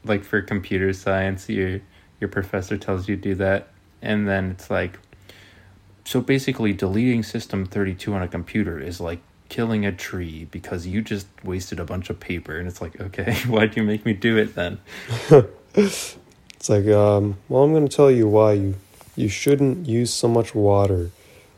like 0.08 0.24
for 0.24 0.42
computer 0.42 0.94
science, 0.94 1.50
your 1.50 1.82
your 2.20 2.30
professor 2.30 2.78
tells 2.78 3.08
you 3.08 3.16
to 3.16 3.22
do 3.22 3.36
that, 3.36 3.70
and 4.02 4.28
then 4.28 4.52
it's 4.52 4.70
like, 4.70 4.98
so 6.06 6.22
basically, 6.22 6.74
deleting 6.74 7.24
System 7.24 7.66
Thirty 7.66 7.94
Two 7.94 8.14
on 8.14 8.22
a 8.22 8.28
computer 8.28 8.80
is 8.80 9.00
like 9.00 9.20
killing 9.50 9.86
a 9.86 9.92
tree 9.92 10.48
because 10.52 10.86
you 10.86 11.02
just 11.02 11.28
wasted 11.44 11.80
a 11.80 11.86
bunch 11.86 12.10
of 12.10 12.20
paper, 12.20 12.58
and 12.58 12.68
it's 12.68 12.82
like, 12.82 13.00
okay, 13.00 13.34
why'd 13.48 13.76
you 13.76 13.84
make 13.84 14.06
me 14.06 14.14
do 14.14 14.38
it 14.38 14.56
then? 14.56 14.80
It's 16.58 16.70
like, 16.70 16.88
um, 16.88 17.38
well, 17.50 17.62
I'm 17.64 17.72
going 17.72 17.88
to 17.88 17.96
tell 17.96 18.10
you 18.10 18.28
why 18.28 18.54
you 18.54 18.76
you 19.16 19.30
shouldn't 19.30 19.88
use 19.88 20.12
so 20.12 20.28
much 20.28 20.56
water. 20.56 21.12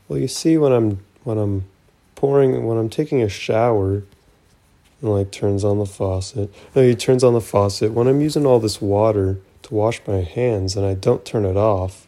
Well, 0.08 0.18
you 0.18 0.28
see, 0.28 0.58
when 0.58 0.72
I'm 0.72 1.00
when 1.24 1.38
I'm 1.38 1.64
pouring 2.16 2.66
when 2.66 2.76
I'm 2.76 2.90
taking 2.90 3.22
a 3.22 3.28
shower, 3.28 4.02
and 5.00 5.10
like 5.10 5.30
turns 5.30 5.64
on 5.64 5.78
the 5.78 5.86
faucet. 5.86 6.52
No, 6.74 6.82
he 6.82 6.94
turns 6.94 7.24
on 7.24 7.34
the 7.34 7.40
faucet 7.40 7.92
when 7.92 8.06
I'm 8.06 8.20
using 8.20 8.46
all 8.46 8.60
this 8.60 8.80
water 8.80 9.38
to 9.62 9.74
wash 9.74 10.00
my 10.06 10.22
hands, 10.22 10.76
and 10.76 10.84
I 10.86 10.94
don't 10.94 11.24
turn 11.24 11.44
it 11.44 11.56
off. 11.56 12.06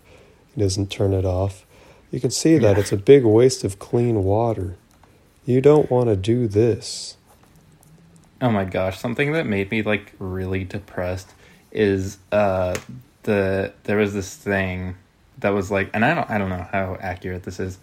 he 0.54 0.60
doesn't 0.60 0.90
turn 0.90 1.12
it 1.14 1.24
off. 1.24 1.64
You 2.10 2.20
can 2.20 2.30
see 2.30 2.58
that 2.58 2.76
Yeah. 2.76 2.80
it's 2.80 2.92
a 2.92 2.96
big 2.98 3.24
waste 3.24 3.64
of 3.64 3.78
clean 3.78 4.22
water. 4.24 4.76
You 5.46 5.60
don't 5.62 5.90
want 5.90 6.08
to 6.08 6.16
do 6.16 6.46
this. 6.46 7.16
Oh 8.40 8.50
my 8.50 8.64
gosh, 8.64 8.98
something 8.98 9.32
that 9.32 9.46
made 9.46 9.70
me 9.70 9.82
like 9.82 10.12
really 10.18 10.64
depressed 10.64 11.30
is 11.70 12.18
uh 12.32 12.74
the 13.22 13.72
there 13.84 13.96
was 13.96 14.12
this 14.12 14.34
thing 14.36 14.96
that 15.38 15.50
was 15.50 15.70
like 15.70 15.88
and 15.94 16.04
I 16.04 16.14
don't 16.14 16.28
I 16.30 16.36
don't 16.38 16.50
know 16.50 16.66
how 16.70 16.96
accurate 17.00 17.44
this 17.44 17.58
is, 17.60 17.78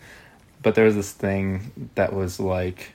but 0.62 0.76
there 0.76 0.86
was 0.86 0.96
this 0.96 1.12
thing 1.12 1.90
that 1.96 2.14
was 2.14 2.40
like 2.40 2.92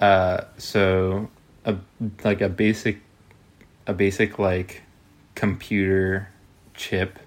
uh 0.00 0.42
so 0.58 1.28
a 1.64 1.76
like 2.24 2.40
a 2.40 2.48
basic 2.48 3.00
a 3.86 3.94
basic 3.94 4.38
like 4.38 4.82
computer 5.34 6.28
chip 6.74 7.18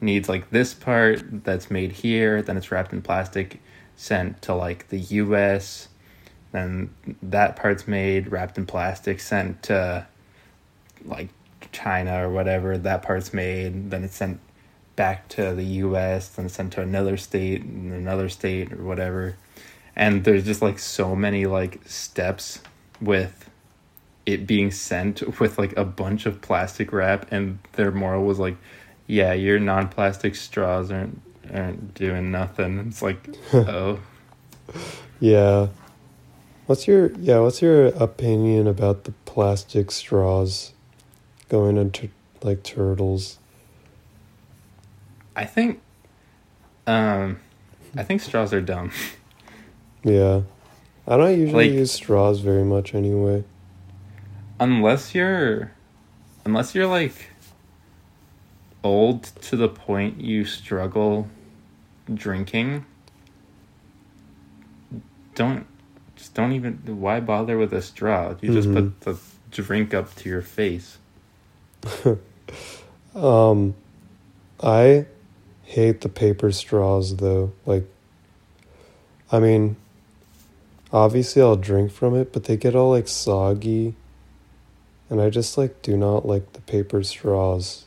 needs 0.00 0.28
like 0.28 0.50
this 0.50 0.74
part 0.74 1.22
that's 1.44 1.70
made 1.70 1.92
here, 1.92 2.42
then 2.42 2.56
it's 2.56 2.70
wrapped 2.70 2.92
in 2.92 3.02
plastic, 3.02 3.60
sent 3.96 4.42
to 4.42 4.54
like 4.54 4.88
the 4.88 4.98
US, 4.98 5.88
then 6.50 6.92
that 7.22 7.56
part's 7.56 7.86
made, 7.86 8.30
wrapped 8.30 8.58
in 8.58 8.66
plastic, 8.66 9.20
sent 9.20 9.62
to 9.64 10.06
like 11.04 11.28
China 11.70 12.26
or 12.26 12.30
whatever, 12.30 12.76
that 12.76 13.02
part's 13.02 13.32
made, 13.32 13.90
then 13.90 14.04
it's 14.04 14.16
sent 14.16 14.40
back 14.96 15.28
to 15.28 15.54
the 15.54 15.64
US, 15.64 16.28
then 16.28 16.48
sent 16.48 16.72
to 16.74 16.82
another 16.82 17.16
state, 17.16 17.62
and 17.62 17.92
another 17.92 18.28
state 18.28 18.72
or 18.72 18.82
whatever. 18.82 19.36
And 19.94 20.24
there's 20.24 20.44
just 20.44 20.62
like 20.62 20.78
so 20.78 21.14
many 21.14 21.46
like 21.46 21.80
steps 21.86 22.60
with 23.00 23.50
it 24.24 24.46
being 24.46 24.70
sent 24.70 25.40
with 25.40 25.58
like 25.58 25.76
a 25.76 25.84
bunch 25.84 26.26
of 26.26 26.40
plastic 26.40 26.92
wrap 26.92 27.30
and 27.32 27.58
their 27.72 27.90
moral 27.90 28.24
was 28.24 28.38
like 28.38 28.56
yeah 29.08 29.32
your 29.32 29.58
non-plastic 29.58 30.36
straws 30.36 30.92
aren't 30.92 31.20
aren't 31.52 31.92
doing 31.94 32.30
nothing 32.30 32.78
it's 32.78 33.02
like 33.02 33.36
oh 33.52 33.98
Yeah. 35.20 35.68
What's 36.66 36.86
your 36.86 37.12
yeah, 37.14 37.40
what's 37.40 37.60
your 37.60 37.86
opinion 37.86 38.66
about 38.68 39.04
the 39.04 39.12
plastic 39.24 39.90
straws 39.90 40.72
going 41.48 41.76
into 41.76 42.08
like 42.42 42.62
turtles? 42.62 43.38
i 45.34 45.44
think 45.44 45.80
um 46.86 47.40
i 47.96 48.02
think 48.02 48.20
straws 48.20 48.52
are 48.52 48.60
dumb 48.60 48.90
Yeah. 50.04 50.42
I 51.06 51.16
don't 51.16 51.38
usually 51.38 51.68
Like- 51.68 51.78
use 51.78 51.92
straws 51.92 52.40
very 52.40 52.64
much 52.64 52.94
anyway. 52.94 53.44
unless 54.60 55.12
you're 55.14 55.72
unless 56.44 56.72
you're 56.74 56.86
like 56.86 57.30
old 58.84 59.24
to 59.24 59.56
the 59.56 59.68
point 59.68 60.20
you 60.20 60.44
struggle 60.44 61.26
drinking 62.12 62.84
don't 65.34 65.66
just 66.14 66.34
don't 66.34 66.52
even 66.52 66.74
why 67.00 67.18
bother 67.18 67.58
with 67.58 67.72
a 67.72 67.82
straw 67.82 68.34
you 68.40 68.52
just 68.52 68.68
Mhm. 68.68 68.74
put 68.74 69.00
the 69.00 69.18
drink 69.50 69.92
up 69.94 70.14
to 70.16 70.28
your 70.28 70.42
face 70.42 70.98
Um 73.14 73.74
I 74.62 75.06
hate 75.64 76.00
the 76.02 76.08
paper 76.08 76.52
straws 76.52 77.16
though. 77.16 77.52
Like 77.66 77.84
I 79.32 79.40
mean 79.40 79.76
obviously 80.92 81.42
I'll 81.42 81.56
drink 81.56 81.90
from 81.92 82.14
it, 82.14 82.32
but 82.32 82.44
they 82.44 82.56
get 82.56 82.74
all 82.74 82.90
like 82.90 83.08
soggy. 83.08 83.94
And 85.10 85.20
I 85.20 85.28
just 85.30 85.58
like 85.58 85.82
do 85.82 85.96
not 85.96 86.26
like 86.26 86.52
the 86.54 86.60
paper 86.62 87.02
straws. 87.02 87.84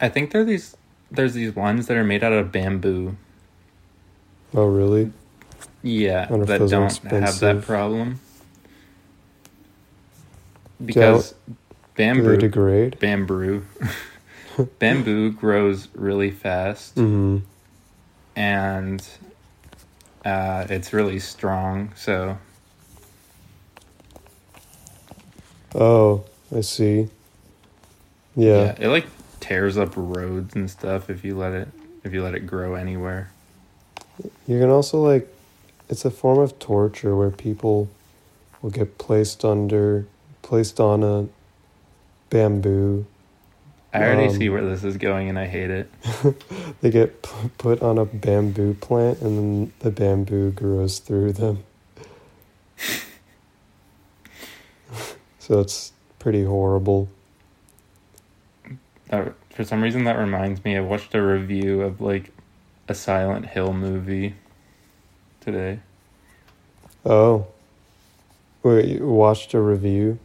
i 0.00 0.08
think 0.08 0.32
there 0.32 0.40
are 0.40 0.44
these 0.44 0.76
there's 1.10 1.34
these 1.34 1.54
ones 1.54 1.86
that 1.86 1.96
are 1.96 2.02
made 2.04 2.24
out 2.24 2.32
of 2.32 2.50
bamboo 2.50 3.16
Oh 4.54 4.66
really? 4.66 5.12
yeah 5.82 6.28
Wonder 6.28 6.42
if 6.44 6.48
that 6.48 6.58
those 6.60 6.70
don't 6.70 7.02
have 7.12 7.38
that 7.40 7.62
problem 7.62 8.18
because 10.84 11.32
Do 11.46 11.54
bamboo 11.96 12.30
they 12.32 12.36
degrade? 12.38 12.98
bamboo 12.98 13.64
bamboo 14.80 15.30
grows 15.32 15.88
really 15.94 16.30
fast 16.30 16.96
Mm-hmm. 16.96 17.38
and 18.36 19.06
uh, 20.24 20.66
it's 20.70 20.92
really 20.92 21.18
strong 21.18 21.92
so 21.96 22.38
Oh, 25.74 26.24
I 26.54 26.60
see. 26.60 27.08
Yeah. 28.36 28.74
it 28.78 28.88
like 28.88 29.06
tears 29.40 29.78
up 29.78 29.94
roads 29.96 30.54
and 30.54 30.70
stuff 30.70 31.08
if 31.10 31.24
you 31.24 31.36
let 31.36 31.52
it 31.52 31.68
if 32.04 32.12
you 32.12 32.22
let 32.22 32.34
it 32.34 32.46
grow 32.46 32.74
anywhere 32.74 33.30
You 34.46 34.58
can 34.60 34.68
also 34.70 35.02
like 35.02 35.28
it's 35.88 36.04
a 36.04 36.10
form 36.10 36.38
of 36.38 36.58
torture 36.58 37.16
where 37.16 37.30
people 37.30 37.88
will 38.60 38.70
get 38.70 38.98
placed 38.98 39.44
under 39.44 40.06
placed 40.42 40.78
on 40.80 41.02
a 41.02 41.28
bamboo. 42.30 43.06
I 43.92 43.98
already 44.02 44.28
Um, 44.28 44.34
see 44.36 44.48
where 44.48 44.64
this 44.64 44.84
is 44.84 44.96
going 44.96 45.28
and 45.28 45.38
i 45.38 45.46
hate 45.46 45.70
it 45.70 45.90
They 46.80 46.90
get 46.90 47.22
p- 47.22 47.50
put 47.58 47.80
on 47.82 47.98
a 47.98 48.04
bamboo 48.04 48.74
plant 48.74 49.20
and 49.20 49.38
then 49.38 49.72
the 49.80 49.90
bamboo 49.90 50.50
grows 50.50 50.98
through 50.98 51.32
them. 51.34 51.62
so 55.38 55.60
it's 55.60 55.92
pretty 56.18 56.44
horrible. 56.44 57.08
uh, 59.10 59.26
for 59.50 59.64
some 59.64 59.82
reason 59.82 60.04
that 60.04 60.16
reminds 60.18 60.64
me 60.64 60.76
i 60.76 60.80
watched 60.80 61.14
a 61.14 61.22
review 61.22 61.82
of 61.82 62.00
like 62.00 62.32
a 62.88 62.94
silent 62.94 63.46
hill 63.46 63.72
movie 63.72 64.34
today 65.40 65.78
Oh. 67.04 67.48
Wait, 68.62 68.84
you 68.84 69.04
watched 69.08 69.54
a 69.54 69.60
review? 69.60 70.18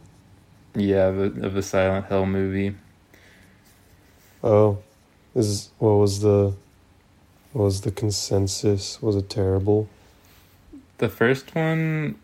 yeah 0.76 1.06
of 1.08 1.18
a, 1.18 1.46
of 1.46 1.56
a 1.56 1.62
silent 1.62 2.06
hill 2.06 2.24
movie 2.26 2.74
Oh. 4.42 4.78
Is 5.34 5.70
what 5.78 5.92
was 5.92 6.20
the 6.20 6.54
what 7.52 7.64
was 7.64 7.82
the 7.82 7.90
consensus? 7.90 9.00
Was 9.00 9.16
it 9.16 9.30
terrible? 9.30 9.88
The 10.98 11.08
first 11.08 11.54
one, 11.54 12.16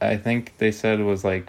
I 0.00 0.16
think 0.16 0.56
they 0.58 0.70
said 0.70 1.00
was 1.00 1.24
like 1.24 1.48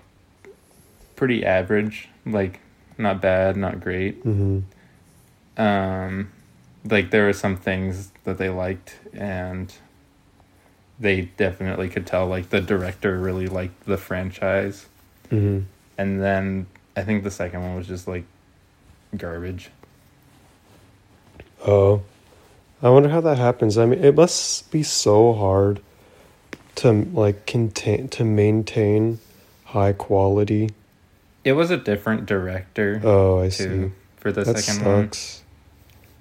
pretty 1.16 1.46
average, 1.46 2.10
like 2.26 2.60
not 2.98 3.22
bad, 3.22 3.56
not 3.56 3.80
great. 3.80 4.24
Mm-hmm. 4.26 5.62
Um, 5.62 6.32
like 6.90 7.12
there 7.12 7.26
were 7.26 7.34
some 7.34 7.58
things 7.58 8.12
that 8.24 8.38
they 8.38 8.50
liked, 8.50 8.96
and 9.14 9.74
they 11.00 11.22
definitely 11.38 11.90
could 11.90 12.08
tell 12.08 12.26
like 12.26 12.50
the 12.50 12.62
director 12.62 13.20
really 13.20 13.48
liked 13.48 13.86
the 13.86 13.98
franchise. 13.98 14.88
Mm-hmm. 15.30 15.66
And 15.98 16.22
then 16.22 16.66
I 16.96 17.04
think 17.04 17.24
the 17.24 17.32
second 17.32 17.62
one 17.62 17.76
was 17.76 17.88
just 17.88 18.08
like 18.08 18.24
garbage. 19.18 19.70
Oh, 21.66 22.02
I 22.82 22.90
wonder 22.90 23.10
how 23.10 23.22
that 23.22 23.38
happens. 23.38 23.78
I 23.78 23.86
mean, 23.86 24.04
it 24.04 24.16
must 24.16 24.72
be 24.72 24.84
so 24.84 25.34
hard 25.34 25.82
to 26.76 26.92
like 26.92 27.46
contain 27.46 28.08
to 28.10 28.24
maintain 28.24 29.20
high 29.66 29.94
quality. 29.94 30.72
It 31.44 31.54
was 31.54 31.72
a 31.72 31.78
different 31.78 32.26
director 32.26 33.02
Oh, 33.04 33.40
I 33.42 33.46
too 33.50 33.52
see. 33.52 33.92
for 34.18 34.32
the 34.32 34.44
that 34.44 34.58
second 34.60 34.86
one. 34.86 35.04
sucks. 35.06 35.42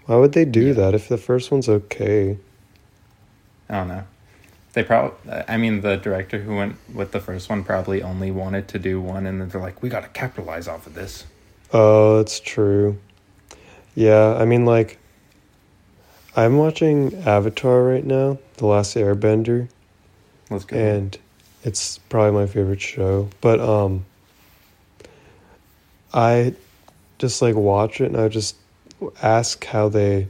Why 0.06 0.16
would 0.16 0.32
they 0.32 0.44
do 0.44 0.68
Yeah. 0.68 0.72
that 0.74 0.94
if 0.94 1.08
the 1.08 1.18
first 1.18 1.50
one's 1.50 1.68
okay? 1.68 2.36
I 3.68 3.74
don't 3.74 3.88
know. 3.88 4.02
They 4.72 4.82
probably, 4.84 5.32
I 5.48 5.56
mean, 5.56 5.80
the 5.80 5.96
director 5.96 6.38
who 6.40 6.56
went 6.56 6.76
with 6.92 7.12
the 7.12 7.20
first 7.20 7.48
one 7.50 7.64
probably 7.64 8.02
only 8.02 8.30
wanted 8.30 8.68
to 8.68 8.78
do 8.78 9.00
one, 9.00 9.26
and 9.26 9.40
then 9.40 9.48
they're 9.48 9.60
like, 9.60 9.82
we 9.82 9.88
got 9.88 10.02
to 10.02 10.08
capitalize 10.08 10.68
off 10.68 10.86
of 10.86 10.94
this. 10.94 11.24
Oh, 11.72 12.18
that's 12.18 12.40
true. 12.40 12.98
Yeah, 13.94 14.34
I 14.38 14.44
mean, 14.44 14.64
like, 14.64 14.98
I'm 16.36 16.56
watching 16.56 17.14
Avatar 17.26 17.82
right 17.82 18.04
now, 18.04 18.38
The 18.56 18.66
Last 18.66 18.96
Airbender, 18.96 19.68
Let's 20.48 20.64
go. 20.64 20.76
and 20.76 21.18
it's 21.62 21.98
probably 21.98 22.32
my 22.32 22.46
favorite 22.46 22.80
show. 22.80 23.28
But 23.40 23.60
um, 23.60 24.04
I 26.12 26.54
just 27.18 27.42
like 27.42 27.54
watch 27.54 28.00
it, 28.00 28.06
and 28.06 28.16
I 28.16 28.28
just 28.28 28.56
ask 29.22 29.64
how 29.64 29.88
they 29.88 30.28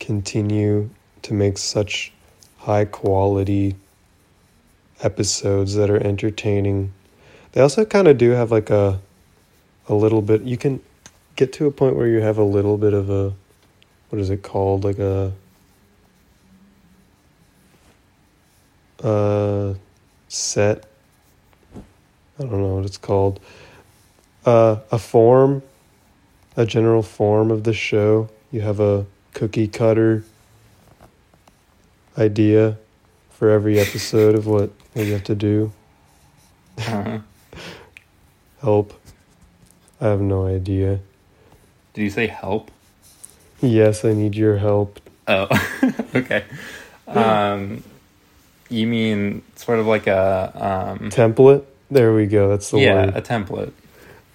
continue 0.00 0.90
to 1.22 1.34
make 1.34 1.58
such 1.58 2.12
high 2.58 2.84
quality 2.84 3.76
episodes 5.02 5.74
that 5.74 5.90
are 5.90 6.02
entertaining. 6.02 6.92
They 7.52 7.60
also 7.60 7.84
kind 7.84 8.08
of 8.08 8.18
do 8.18 8.30
have 8.30 8.50
like 8.50 8.70
a 8.70 9.00
a 9.88 9.94
little 9.94 10.22
bit 10.22 10.42
you 10.42 10.56
can 10.56 10.80
get 11.36 11.52
to 11.52 11.66
a 11.66 11.70
point 11.70 11.96
where 11.96 12.06
you 12.06 12.20
have 12.20 12.38
a 12.38 12.44
little 12.44 12.76
bit 12.76 12.92
of 12.92 13.10
a 13.10 13.32
what 14.10 14.20
is 14.20 14.30
it 14.30 14.42
called 14.42 14.84
like 14.84 14.98
a 14.98 15.32
uh 19.02 19.74
set 20.28 20.86
I 22.38 22.42
don't 22.42 22.52
know 22.52 22.76
what 22.76 22.84
it's 22.84 22.98
called 22.98 23.40
uh 24.46 24.76
a 24.90 24.98
form 24.98 25.62
a 26.56 26.64
general 26.64 27.02
form 27.02 27.50
of 27.50 27.64
the 27.64 27.74
show 27.74 28.28
you 28.50 28.60
have 28.60 28.80
a 28.80 29.06
cookie 29.32 29.68
cutter 29.68 30.24
idea 32.16 32.78
for 33.30 33.50
every 33.50 33.78
episode 33.78 34.34
of 34.34 34.46
what, 34.46 34.70
what 34.92 35.04
you 35.06 35.12
have 35.12 35.24
to 35.24 35.34
do. 35.34 35.72
Uh-huh. 36.76 37.20
Help. 38.60 39.03
I 40.04 40.08
have 40.08 40.20
no 40.20 40.46
idea. 40.46 41.00
Did 41.94 42.02
you 42.02 42.10
say 42.10 42.26
help? 42.26 42.70
Yes, 43.62 44.04
I 44.04 44.12
need 44.12 44.34
your 44.34 44.58
help. 44.58 45.00
Oh, 45.26 45.48
okay. 46.14 46.44
Um, 47.06 47.82
you 48.68 48.86
mean 48.86 49.40
sort 49.56 49.78
of 49.78 49.86
like 49.86 50.06
a 50.06 50.96
um, 51.00 51.10
Template? 51.10 51.64
There 51.90 52.12
we 52.12 52.26
go. 52.26 52.50
That's 52.50 52.70
the 52.70 52.80
yeah, 52.80 53.06
word. 53.06 53.16
a 53.16 53.22
template. 53.22 53.72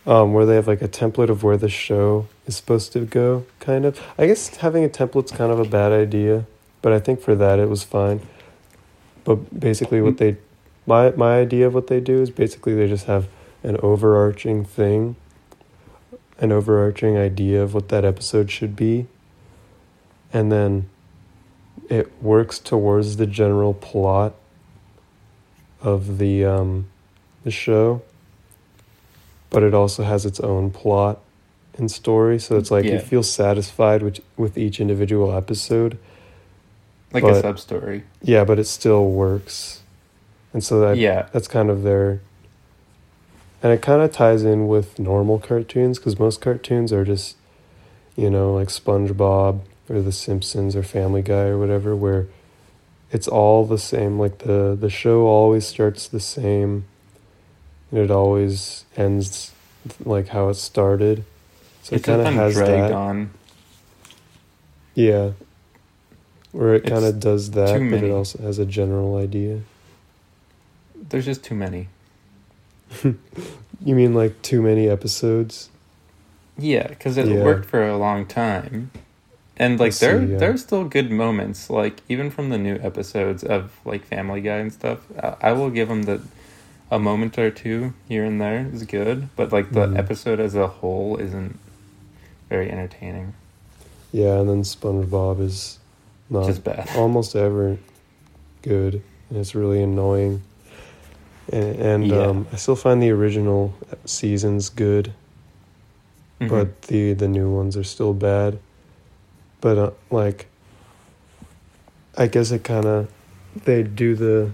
um, 0.07 0.33
where 0.33 0.47
they 0.47 0.55
have 0.55 0.67
like 0.67 0.81
a 0.81 0.87
template 0.87 1.29
of 1.29 1.43
where 1.43 1.57
the 1.57 1.69
show 1.69 2.27
is 2.47 2.55
supposed 2.55 2.91
to 2.93 3.01
go, 3.01 3.45
kind 3.59 3.85
of. 3.85 4.01
I 4.17 4.25
guess 4.25 4.55
having 4.57 4.83
a 4.83 4.89
template's 4.89 5.31
kind 5.31 5.51
of 5.51 5.59
a 5.59 5.65
bad 5.65 5.91
idea, 5.91 6.45
but 6.81 6.93
I 6.93 6.99
think 6.99 7.21
for 7.21 7.35
that 7.35 7.59
it 7.59 7.69
was 7.69 7.83
fine. 7.83 8.21
But 9.23 9.59
basically, 9.59 10.01
what 10.01 10.17
they, 10.17 10.37
my 10.87 11.11
my 11.11 11.39
idea 11.39 11.67
of 11.67 11.75
what 11.75 11.87
they 11.87 11.99
do 11.99 12.21
is 12.21 12.31
basically 12.31 12.73
they 12.73 12.87
just 12.87 13.05
have 13.05 13.27
an 13.61 13.77
overarching 13.83 14.63
thing, 14.65 15.15
an 16.39 16.51
overarching 16.51 17.17
idea 17.17 17.61
of 17.61 17.73
what 17.73 17.89
that 17.89 18.03
episode 18.05 18.49
should 18.49 18.75
be, 18.75 19.07
and 20.33 20.51
then 20.51 20.89
it 21.89 22.11
works 22.21 22.59
towards 22.59 23.17
the 23.17 23.25
general 23.27 23.73
plot 23.73 24.33
of 25.81 26.17
the 26.17 26.43
um, 26.45 26.87
the 27.43 27.51
show 27.51 28.01
but 29.49 29.63
it 29.63 29.73
also 29.73 30.03
has 30.03 30.25
its 30.27 30.39
own 30.41 30.69
plot 30.69 31.19
and 31.75 31.89
story. 31.89 32.37
So 32.37 32.57
it's 32.57 32.69
like 32.69 32.85
you 32.85 32.99
feel 32.99 33.23
satisfied 33.23 34.03
with 34.03 34.19
with 34.37 34.59
each 34.59 34.79
individual 34.79 35.33
episode. 35.33 35.97
Like 37.11 37.23
But- 37.23 37.37
a 37.37 37.41
sub 37.41 37.57
story. 37.59 38.03
Yeah, 38.21 38.43
but 38.43 38.59
it 38.59 38.65
still 38.67 39.09
works, 39.09 39.81
and 40.53 40.63
so 40.63 40.79
that 40.81 40.97
Yeah. 40.97 41.29
that's 41.31 41.47
kind 41.47 41.71
of 41.71 41.81
their. 41.81 42.21
And 43.61 43.73
it 43.73 43.81
kind 43.81 44.01
of 44.01 44.11
ties 44.11 44.43
in 44.43 44.67
with 44.67 44.99
normal 44.99 45.39
cartoons 45.39 45.99
because 45.99 46.17
most 46.17 46.39
cartoons 46.39 46.93
are 46.93 47.03
just, 47.03 47.35
you 48.15 48.29
know, 48.29 48.53
like 48.53 48.69
SpongeBob 48.69 49.61
or 49.89 50.01
The 50.01 50.11
Simpsons 50.11 50.75
or 50.75 50.83
Family 50.83 51.21
Guy 51.21 51.45
or 51.45 51.57
whatever, 51.57 51.95
where 51.95 52.27
it's 53.11 53.27
all 53.27 53.65
the 53.65 53.77
same. 53.77 54.19
Like 54.19 54.39
the 54.39 54.77
the 54.79 54.89
show 54.89 55.27
always 55.27 55.67
starts 55.67 56.07
the 56.07 56.19
same, 56.19 56.85
and 57.91 57.99
it 57.99 58.11
always 58.11 58.85
ends 58.95 59.51
like 60.05 60.29
how 60.29 60.49
it 60.49 60.55
started. 60.55 61.25
So 61.83 61.95
it's 61.95 62.07
it 62.07 62.11
kind 62.11 62.27
of 62.27 62.33
has 62.33 62.53
dragged 62.53 62.71
that. 62.71 62.91
on. 62.93 63.31
Yeah. 64.93 65.31
Where 66.51 66.73
it 66.75 66.85
kind 66.85 67.05
of 67.05 67.19
does 67.19 67.51
that, 67.51 67.79
but 67.91 68.03
it 68.03 68.11
also 68.11 68.41
has 68.41 68.57
a 68.57 68.65
general 68.65 69.17
idea. 69.17 69.61
There's 70.95 71.25
just 71.25 71.43
too 71.43 71.55
many. 71.55 71.89
You 73.85 73.95
mean 73.95 74.13
like 74.13 74.41
too 74.41 74.61
many 74.61 74.89
episodes? 74.89 75.69
Yeah, 76.57 76.87
because 76.87 77.15
it 77.17 77.27
Yeah. 77.27 77.43
worked 77.43 77.65
for 77.65 77.81
a 77.87 77.97
long 77.97 78.25
time, 78.25 78.91
and 79.55 79.79
like 79.79 79.93
see, 79.93 80.05
there 80.05 80.21
yeah. 80.21 80.37
there's 80.37 80.61
still 80.63 80.83
good 80.83 81.09
moments. 81.09 81.69
Like 81.69 82.01
even 82.09 82.29
from 82.29 82.49
the 82.49 82.57
new 82.57 82.75
episodes 82.81 83.41
of 83.41 83.71
like 83.85 84.03
Family 84.05 84.41
Guy 84.41 84.57
and 84.57 84.73
stuff, 84.73 84.99
I, 85.17 85.35
I 85.49 85.51
will 85.53 85.69
give 85.69 85.87
them 85.87 86.03
the 86.03 86.21
a 86.91 86.99
moment 86.99 87.37
or 87.37 87.51
two 87.51 87.93
here 88.09 88.25
and 88.25 88.41
there 88.41 88.67
is 88.73 88.83
good, 88.83 89.29
but 89.37 89.53
like 89.53 89.71
the 89.71 89.87
Mhm. 89.87 89.97
episode 89.97 90.39
as 90.41 90.55
a 90.55 90.67
whole 90.67 91.15
isn't 91.17 91.57
very 92.49 92.69
entertaining. 92.69 93.33
Yeah, 94.11 94.39
and 94.39 94.49
then 94.49 94.63
SpongeBob 94.63 95.39
is 95.39 95.77
not 96.29 96.47
Just 96.47 96.63
bad. 96.65 96.89
almost 96.97 97.35
ever 97.35 97.77
good, 98.61 99.01
and 99.29 99.37
it's 99.39 99.55
really 99.55 99.81
annoying. 99.81 100.41
And, 101.51 101.75
and 101.79 102.07
Yeah. 102.07 102.27
um, 102.27 102.47
I 102.53 102.57
still 102.57 102.75
find 102.75 103.01
the 103.01 103.09
original 103.11 103.73
seasons 104.05 104.69
good, 104.69 105.13
Mhm. 106.39 106.49
but 106.49 106.81
the 106.83 107.13
the 107.13 107.27
new 107.27 107.49
ones 107.49 107.75
are 107.75 107.83
still 107.83 108.13
bad. 108.13 108.59
But 109.61 109.77
uh, 109.77 109.91
like, 110.11 110.47
I 112.17 112.27
guess 112.27 112.51
it 112.51 112.63
kind 112.63 112.85
of 112.85 113.07
they 113.65 113.83
do 113.83 114.15
the 114.15 114.51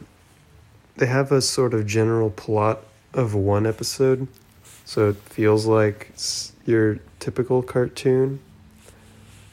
they 0.98 1.06
have 1.08 1.32
a 1.32 1.42
sort 1.42 1.74
of 1.74 1.86
general 1.86 2.30
plot 2.30 2.82
of 3.14 3.36
one 3.36 3.66
episode, 3.68 4.28
so 4.86 5.10
it 5.10 5.18
feels 5.18 5.66
like 5.66 6.12
your 6.66 7.00
typical 7.20 7.62
cartoon, 7.62 8.40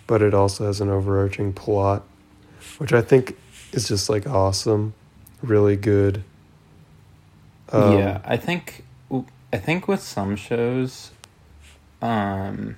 but 0.07 0.23
it 0.23 0.33
also 0.35 0.67
has 0.67 0.81
an 0.81 0.89
overarching 0.89 1.53
plot, 1.53 2.05
which 2.79 2.93
I 2.93 3.03
think 3.03 3.37
is 3.73 3.89
just 3.89 4.09
like 4.09 4.27
awesome, 4.27 4.95
really 5.43 5.77
good. 5.77 6.23
Um, 7.73 7.93
yeah, 7.93 8.21
I 8.25 8.37
think 8.37 8.85
I 9.53 9.59
think 9.59 9.89
with 9.89 10.03
some 10.03 10.37
shows, 10.37 11.11
um, 12.01 12.77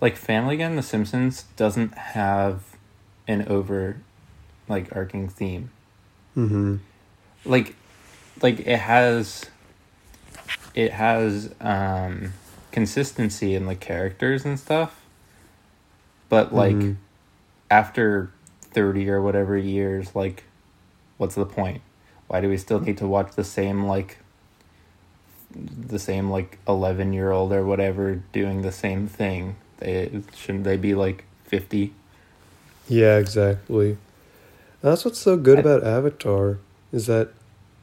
like 0.00 0.16
Family 0.16 0.56
Guy 0.56 0.64
and 0.64 0.78
The 0.78 0.82
Simpsons 0.82 1.44
doesn't 1.56 1.94
have 1.96 2.62
an 3.28 3.46
over, 3.48 3.98
like 4.68 4.94
arcing 4.94 5.28
theme. 5.28 5.70
Mm-hmm. 6.36 6.76
Like, 7.44 7.74
like 8.42 8.60
it 8.60 8.78
has, 8.78 9.46
it 10.74 10.92
has 10.92 11.52
um 11.60 12.32
consistency 12.72 13.54
in 13.54 13.66
the 13.66 13.74
characters 13.74 14.44
and 14.44 14.58
stuff, 14.58 15.00
but 16.28 16.54
like 16.54 16.76
Mhm. 16.76 16.96
after 17.70 18.30
thirty 18.62 19.08
or 19.10 19.20
whatever 19.20 19.56
years, 19.56 20.14
like, 20.14 20.44
what's 21.16 21.34
the 21.34 21.46
point? 21.46 21.82
Why 22.30 22.40
do 22.40 22.48
we 22.48 22.58
still 22.58 22.78
need 22.78 22.96
to 22.98 23.08
watch 23.08 23.32
the 23.34 23.42
same 23.42 23.86
like 23.86 24.18
the 25.52 25.98
same 25.98 26.30
like 26.30 26.58
11 26.68 27.12
year 27.12 27.32
old 27.32 27.52
or 27.52 27.66
whatever 27.66 28.22
doing 28.32 28.62
the 28.62 28.70
same 28.70 29.08
thing 29.08 29.56
they 29.78 30.22
shouldn't 30.36 30.62
they 30.62 30.76
be 30.76 30.94
like 30.94 31.24
50 31.46 31.92
Yeah, 32.88 33.18
exactly. 33.18 33.96
That's 34.80 35.04
what's 35.04 35.18
so 35.18 35.36
good 35.36 35.58
I- 35.58 35.62
about 35.62 35.82
Avatar 35.82 36.58
is 36.92 37.06
that 37.06 37.30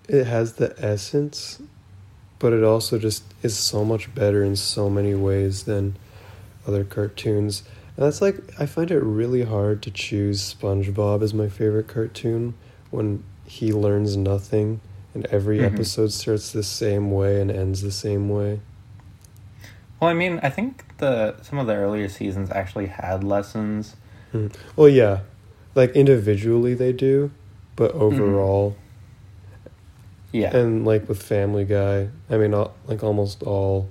it 0.07 0.23
has 0.27 0.53
the 0.53 0.73
essence, 0.79 1.61
but 2.39 2.53
it 2.53 2.63
also 2.63 2.97
just 2.97 3.25
is 3.43 3.57
so 3.57 3.83
much 3.83 4.15
better 4.15 4.45
in 4.45 4.55
so 4.55 4.89
many 4.89 5.13
ways 5.13 5.63
than 5.63 5.97
other 6.65 6.85
cartoons. 6.85 7.63
And 7.97 8.05
that's 8.05 8.21
like 8.21 8.37
I 8.57 8.65
find 8.65 8.91
it 8.91 9.03
really 9.03 9.43
hard 9.43 9.81
to 9.83 9.91
choose 9.91 10.53
SpongeBob 10.53 11.21
as 11.21 11.33
my 11.33 11.49
favorite 11.49 11.89
cartoon 11.89 12.53
when 12.91 13.25
he 13.47 13.71
learns 13.73 14.15
nothing 14.15 14.79
and 15.15 15.25
every 15.27 15.57
Mhm. 15.59 15.73
episode 15.73 16.11
starts 16.11 16.51
the 16.51 16.61
same 16.63 17.09
way 17.11 17.41
and 17.41 17.49
ends 17.49 17.81
the 17.81 17.91
same 17.91 18.29
way. 18.29 18.59
well 19.99 20.11
i 20.11 20.13
mean 20.13 20.39
i 20.43 20.49
think 20.49 20.83
the 20.99 21.35
some 21.41 21.57
of 21.57 21.65
the 21.65 21.73
earlier 21.73 22.07
seasons 22.07 22.51
actually 22.51 22.85
had 22.87 23.23
lessons 23.23 23.95
Mhm. 24.33 24.51
Well, 24.75 24.89
yeah, 24.89 25.21
like 25.73 25.91
individually 25.95 26.73
they 26.75 26.91
do, 26.91 27.31
but 27.77 27.91
overall. 27.93 28.75
yeah 30.33 30.55
And 30.55 30.85
like 30.85 31.07
with 31.07 31.23
Family 31.23 31.63
Guy, 31.63 32.09
I 32.29 32.35
mean, 32.37 32.53
al- 32.53 32.73
like 32.87 33.01
almost 33.03 33.41
all 33.43 33.87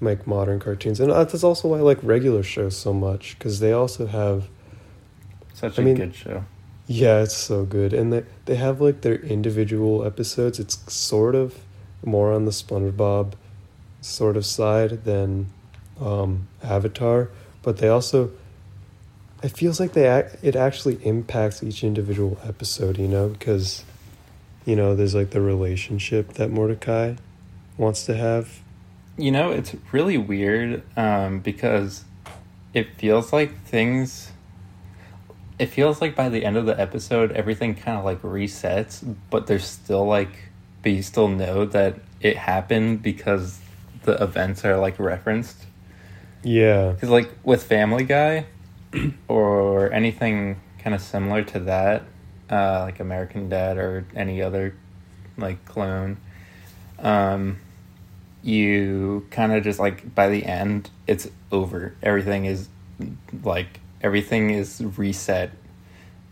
like 0.00 0.26
modern 0.26 0.60
cartoons, 0.60 1.00
and 1.00 1.10
that's 1.10 1.42
also 1.42 1.68
why 1.68 1.78
I 1.78 1.80
like 1.80 1.98
regular 2.02 2.42
shows 2.42 2.76
so 2.76 2.92
much 2.92 3.36
because 3.38 3.60
they 3.60 3.72
also 3.72 4.06
have, 4.06 4.48
such 5.54 5.78
I 5.78 5.82
a 5.82 5.84
mean- 5.86 5.96
good 5.96 6.14
show 6.14 6.44
yeah, 6.86 7.22
it's 7.22 7.36
so 7.36 7.64
good, 7.64 7.92
and 7.92 8.12
they 8.12 8.24
they 8.44 8.56
have 8.56 8.80
like 8.80 9.00
their 9.00 9.16
individual 9.16 10.04
episodes. 10.04 10.58
It's 10.58 10.92
sort 10.92 11.34
of 11.34 11.54
more 12.04 12.32
on 12.32 12.44
the 12.44 12.50
SpongeBob 12.52 13.32
sort 14.00 14.36
of 14.36 14.46
side 14.46 15.04
than 15.04 15.48
um, 16.00 16.48
Avatar, 16.62 17.30
but 17.62 17.78
they 17.78 17.88
also. 17.88 18.30
It 19.42 19.50
feels 19.56 19.78
like 19.78 19.92
they 19.92 20.06
act, 20.08 20.36
it 20.42 20.56
actually 20.56 20.94
impacts 21.04 21.62
each 21.62 21.84
individual 21.84 22.38
episode, 22.42 22.98
you 22.98 23.06
know, 23.06 23.28
because 23.28 23.84
you 24.64 24.74
know 24.74 24.94
there's 24.96 25.14
like 25.14 25.30
the 25.30 25.40
relationship 25.40 26.34
that 26.34 26.50
Mordecai 26.50 27.14
wants 27.76 28.06
to 28.06 28.16
have. 28.16 28.60
you 29.18 29.30
know 29.30 29.50
it's 29.50 29.74
really 29.92 30.18
weird 30.18 30.82
um 30.96 31.40
because 31.40 32.04
it 32.74 32.86
feels 32.98 33.32
like 33.32 33.50
things 33.64 34.30
it 35.58 35.66
feels 35.66 36.00
like 36.00 36.14
by 36.14 36.28
the 36.28 36.44
end 36.44 36.56
of 36.56 36.66
the 36.66 36.78
episode 36.78 37.32
everything 37.32 37.74
kind 37.74 37.98
of 37.98 38.04
like 38.04 38.20
resets 38.22 39.16
but 39.30 39.46
there's 39.46 39.64
still 39.64 40.06
like 40.06 40.50
but 40.82 40.92
you 40.92 41.02
still 41.02 41.28
know 41.28 41.64
that 41.64 41.96
it 42.20 42.36
happened 42.36 43.02
because 43.02 43.58
the 44.04 44.22
events 44.22 44.64
are 44.64 44.76
like 44.78 44.98
referenced. 44.98 45.66
Yeah, 46.42 46.92
because 46.92 47.10
like 47.10 47.30
with 47.42 47.64
family 47.64 48.04
guy 48.04 48.46
or 49.28 49.92
anything 49.92 50.60
kind 50.78 50.94
of 50.94 51.00
similar 51.02 51.42
to 51.42 51.58
that 51.58 52.04
uh 52.48 52.82
like 52.82 53.00
american 53.00 53.48
dad 53.48 53.76
or 53.76 54.06
any 54.14 54.40
other 54.40 54.76
like 55.36 55.64
clone 55.64 56.16
um 57.00 57.58
you 58.44 59.26
kind 59.32 59.52
of 59.52 59.64
just 59.64 59.80
like 59.80 60.14
by 60.14 60.28
the 60.28 60.44
end 60.44 60.88
it's 61.08 61.28
over. 61.50 61.96
Everything 62.00 62.44
is 62.44 62.68
like 63.42 63.80
everything 64.06 64.50
is 64.50 64.80
reset 64.96 65.50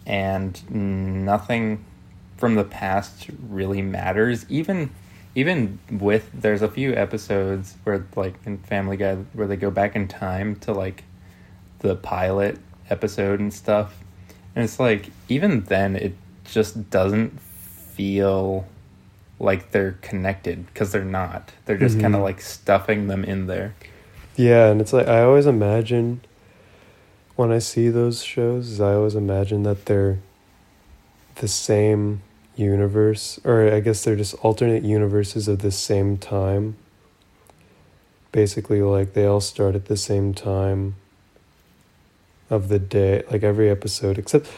and 0.07 0.71
nothing 0.71 1.85
from 2.37 2.55
the 2.55 2.63
past 2.63 3.27
really 3.49 3.83
matters. 3.83 4.47
Even 4.49 4.91
even 5.35 5.81
with 5.91 6.31
there's 6.33 6.63
a 6.63 6.69
few 6.69 6.95
episodes 6.95 7.75
where 7.83 8.07
like 8.15 8.35
in 8.47 8.59
family 8.59 8.97
guy 8.97 9.17
where 9.33 9.49
they 9.49 9.57
go 9.57 9.73
back 9.73 9.97
in 9.97 10.07
time 10.07 10.55
to 10.55 10.73
like 10.73 11.03
the 11.81 11.97
pilot 11.97 12.59
episode 12.91 13.41
and 13.41 13.53
stuff. 13.53 13.99
And 14.55 14.63
it's 14.63 14.79
like 14.79 15.11
even 15.29 15.65
then 15.65 15.97
it 15.97 16.15
just 16.45 16.91
doesn't 16.91 17.41
feel 17.41 18.67
like 19.41 19.73
they're 19.73 19.99
connected 20.01 20.65
because 20.67 20.93
they're 20.93 21.05
not. 21.05 21.51
They're 21.65 21.77
just 21.77 21.99
kind 22.01 22.15
of 22.15 22.19
mm-hmm. 22.19 22.23
like 22.23 22.41
stuffing 22.41 23.09
them 23.09 23.25
in 23.25 23.49
there. 23.49 23.75
Yeah, 24.37 24.71
and 24.71 24.81
it's 24.81 24.93
like 24.93 25.09
I 25.09 25.23
always 25.23 25.47
imagine 25.47 26.21
when 27.37 27.51
I 27.51 27.59
see 27.59 27.89
those 27.89 28.23
shows, 28.23 28.81
I 28.81 28.95
always 28.95 29.15
imagine 29.15 29.63
that 29.65 29.87
they're 29.87 30.19
the 31.37 31.49
same 31.49 32.23
universe, 32.57 33.41
or 33.45 33.73
I 33.73 33.81
guess 33.81 34.05
they're 34.05 34.17
just 34.17 34.35
alternate 34.37 34.85
universes 34.85 35.49
of 35.49 35.61
the 35.61 35.73
same 35.73 36.17
time. 36.17 36.77
Basically, 38.31 38.83
like 38.83 39.15
they 39.15 39.27
all 39.27 39.41
start 39.41 39.75
at 39.75 39.87
the 39.87 39.97
same 39.97 40.35
time 40.35 40.97
of 42.51 42.69
the 42.69 42.79
day, 42.79 43.25
like 43.31 43.43
every 43.43 43.71
episode, 43.71 44.19
except 44.19 44.49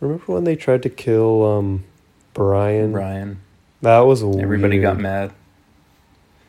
remember 0.00 0.24
when 0.32 0.44
they 0.44 0.56
tried 0.56 0.82
to 0.82 0.90
kill 0.90 1.44
um, 1.44 1.84
Brian? 2.34 2.92
Ryan 2.92 3.40
That 3.82 4.00
was 4.00 4.22
everybody 4.22 4.78
got 4.78 4.98
mad 4.98 5.32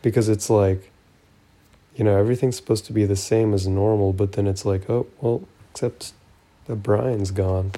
because 0.02 0.30
it's 0.30 0.50
like 0.50 0.92
you 1.96 2.04
know 2.04 2.18
everything's 2.18 2.56
supposed 2.56 2.86
to 2.86 2.94
be 2.94 3.06
the 3.06 3.16
same 3.16 3.54
as 3.54 3.68
normal 3.68 4.14
but 4.14 4.34
then 4.34 4.46
it's 4.46 4.66
like 4.66 4.90
oh 4.90 5.08
well 5.22 5.48
except 5.74 6.14
that 6.66 6.76
brian's 6.78 7.32
gone. 7.32 7.72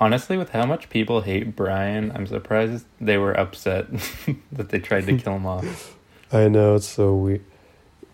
Honestly 0.00 0.36
with 0.38 0.50
how 0.50 0.64
much 0.66 0.90
people 0.90 1.20
hate 1.20 1.54
brian 1.54 2.10
i'm 2.16 2.26
surprised 2.26 2.84
they 3.00 3.16
were 3.16 3.32
upset 3.38 3.86
that 4.52 4.70
they 4.70 4.78
tried 4.80 5.06
to 5.06 5.16
kill 5.22 5.36
him 5.36 5.46
off. 5.46 5.96
I 6.32 6.48
know 6.48 6.74
it's 6.74 6.88
so 6.88 7.14
weird 7.14 7.44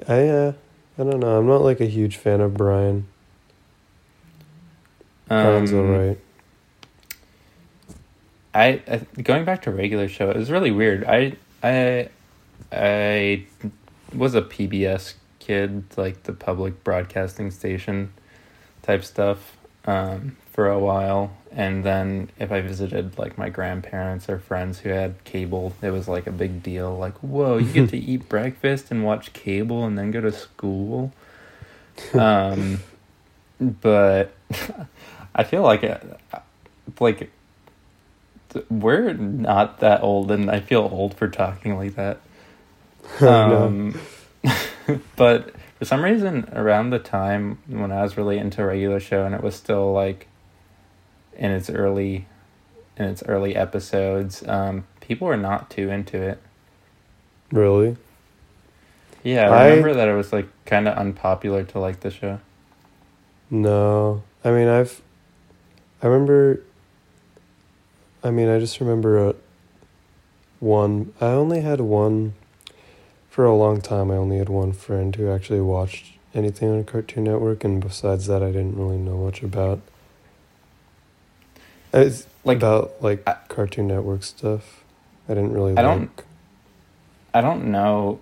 i 0.08 0.26
uh 0.28 0.52
i 0.98 1.02
don't 1.04 1.20
know 1.20 1.38
i'm 1.38 1.46
not 1.46 1.62
like 1.62 1.80
a 1.80 1.86
huge 1.86 2.16
fan 2.16 2.40
of 2.40 2.54
brian. 2.54 3.06
Brian's 5.28 5.72
Um, 5.72 5.78
alright. 5.78 6.18
I, 8.52 8.82
I 8.88 9.22
going 9.22 9.44
back 9.44 9.62
to 9.62 9.70
regular 9.70 10.08
show, 10.08 10.28
it 10.28 10.36
was 10.36 10.50
really 10.50 10.72
weird. 10.72 11.04
I 11.04 11.36
I 11.62 12.08
I 12.72 13.46
was 14.12 14.34
a 14.34 14.42
PBS 14.42 15.14
kid, 15.38 15.84
like 15.96 16.24
the 16.24 16.32
public 16.32 16.82
broadcasting 16.82 17.52
station 17.52 18.12
type 18.82 19.04
stuff, 19.04 19.56
um, 19.86 20.36
for 20.52 20.68
a 20.68 20.78
while. 20.78 21.32
And 21.52 21.84
then 21.84 22.30
if 22.38 22.52
I 22.52 22.60
visited 22.60 23.18
like 23.18 23.36
my 23.36 23.48
grandparents 23.48 24.28
or 24.28 24.38
friends 24.38 24.80
who 24.80 24.90
had 24.90 25.22
cable, 25.24 25.74
it 25.82 25.90
was 25.90 26.06
like 26.06 26.26
a 26.26 26.32
big 26.32 26.62
deal. 26.62 26.96
Like, 26.96 27.16
whoa, 27.18 27.56
you 27.58 27.72
get 27.72 27.90
to 27.90 27.98
eat 28.12 28.28
breakfast 28.28 28.90
and 28.90 29.04
watch 29.04 29.32
cable 29.32 29.84
and 29.84 29.98
then 29.98 30.10
go 30.10 30.20
to 30.20 30.32
school. 30.32 31.12
Um, 32.14 32.80
but 33.58 34.32
I 35.34 35.44
feel 35.44 35.62
like 35.62 35.82
it, 35.82 36.20
like 36.98 37.30
we're 38.68 39.12
not 39.12 39.80
that 39.80 40.02
old, 40.02 40.30
and 40.30 40.50
I 40.50 40.60
feel 40.60 40.88
old 40.90 41.14
for 41.14 41.28
talking 41.28 41.76
like 41.76 41.94
that. 41.96 42.20
Um, 43.20 43.98
but 45.16 45.54
for 45.80 45.86
some 45.86 46.04
reason, 46.04 46.46
around 46.52 46.90
the 46.90 46.98
time 47.00 47.58
when 47.66 47.90
I 47.90 48.02
was 48.02 48.16
really 48.16 48.36
into 48.38 48.62
regular 48.64 49.00
show, 49.00 49.24
and 49.24 49.34
it 49.34 49.42
was 49.42 49.56
still 49.56 49.92
like 49.92 50.28
in 51.36 51.50
its 51.50 51.68
early, 51.70 52.26
in 52.98 53.06
its 53.06 53.22
early 53.26 53.56
episodes, 53.56 54.46
um, 54.46 54.84
people 55.00 55.26
were 55.26 55.38
not 55.38 55.70
too 55.70 55.88
into 55.90 56.20
it. 56.20 56.38
really 57.50 57.96
Yeah, 59.24 59.50
I 59.50 59.62
I- 59.62 59.68
remember 59.68 59.94
that 59.94 60.06
it 60.06 60.14
was 60.14 60.32
like 60.34 60.46
kind 60.66 60.86
of 60.86 60.96
unpopular 60.98 61.64
to 61.64 61.80
like 61.80 62.00
the 62.00 62.10
show. 62.10 62.40
no 63.50 64.22
i 64.44 64.50
mean 64.52 64.68
i've 64.68 65.00
i 66.02 66.06
remember 66.06 66.60
i 68.22 68.30
mean 68.30 68.48
i 68.48 68.58
just 68.60 68.78
remember 68.80 69.18
uh, 69.28 69.32
one 70.60 71.12
i 71.20 71.26
only 71.26 71.60
had 71.62 71.80
one 71.80 72.34
for 73.30 73.44
a 73.44 73.54
long 73.54 73.80
time 73.80 74.10
i 74.10 74.14
only 74.16 74.38
had 74.38 74.48
one 74.48 74.72
friend 74.72 75.16
who 75.16 75.30
actually 75.30 75.60
watched 75.60 76.06
anything 76.34 76.68
on 76.70 76.84
cartoon 76.84 77.24
network 77.24 77.64
and 77.64 77.80
besides 77.80 78.26
that 78.26 78.42
i 78.42 78.46
didn't 78.46 78.76
really 78.76 78.98
know 78.98 79.16
much 79.16 79.42
about 79.42 79.80
it's 81.92 82.26
Like- 82.44 82.58
about 82.58 83.02
like 83.02 83.22
I- 83.28 83.36
cartoon 83.48 83.88
network 83.88 84.22
stuff 84.22 84.82
i 85.28 85.34
didn't 85.34 85.52
really 85.52 85.76
I 85.76 85.82
don't- 85.82 86.00
like 86.16 86.24
I 87.32 87.40
don't 87.42 87.66
know 87.70 88.18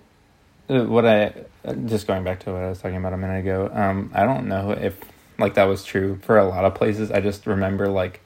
uh, 0.69 0.83
what 0.83 1.03
I 1.03 1.33
uh, 1.65 1.73
just 1.87 2.05
going 2.05 2.23
back 2.23 2.41
to 2.41 2.51
what 2.53 2.61
I 2.61 2.69
was 2.69 2.79
talking 2.79 2.95
about 2.97 3.11
a 3.11 3.17
minute 3.17 3.39
ago. 3.39 3.71
Um, 3.73 4.11
I 4.13 4.23
don't 4.23 4.47
know 4.47 4.69
if 4.69 4.99
like 5.39 5.55
that 5.55 5.63
was 5.63 5.83
true 5.83 6.19
for 6.21 6.37
a 6.37 6.45
lot 6.47 6.63
of 6.63 6.75
places. 6.75 7.09
I 7.09 7.19
just 7.19 7.47
remember 7.47 7.87
like 7.87 8.21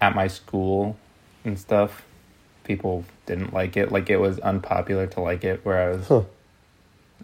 at 0.00 0.14
my 0.14 0.26
school 0.26 0.96
and 1.44 1.58
stuff, 1.58 2.06
people 2.64 3.04
didn't 3.26 3.52
like 3.52 3.76
it. 3.76 3.90
Like 3.92 4.10
it 4.10 4.18
was 4.18 4.38
unpopular 4.40 5.06
to 5.08 5.20
like 5.20 5.44
it 5.44 5.64
where 5.64 5.80
I 5.90 5.96
was 5.96 6.08
huh 6.08 6.22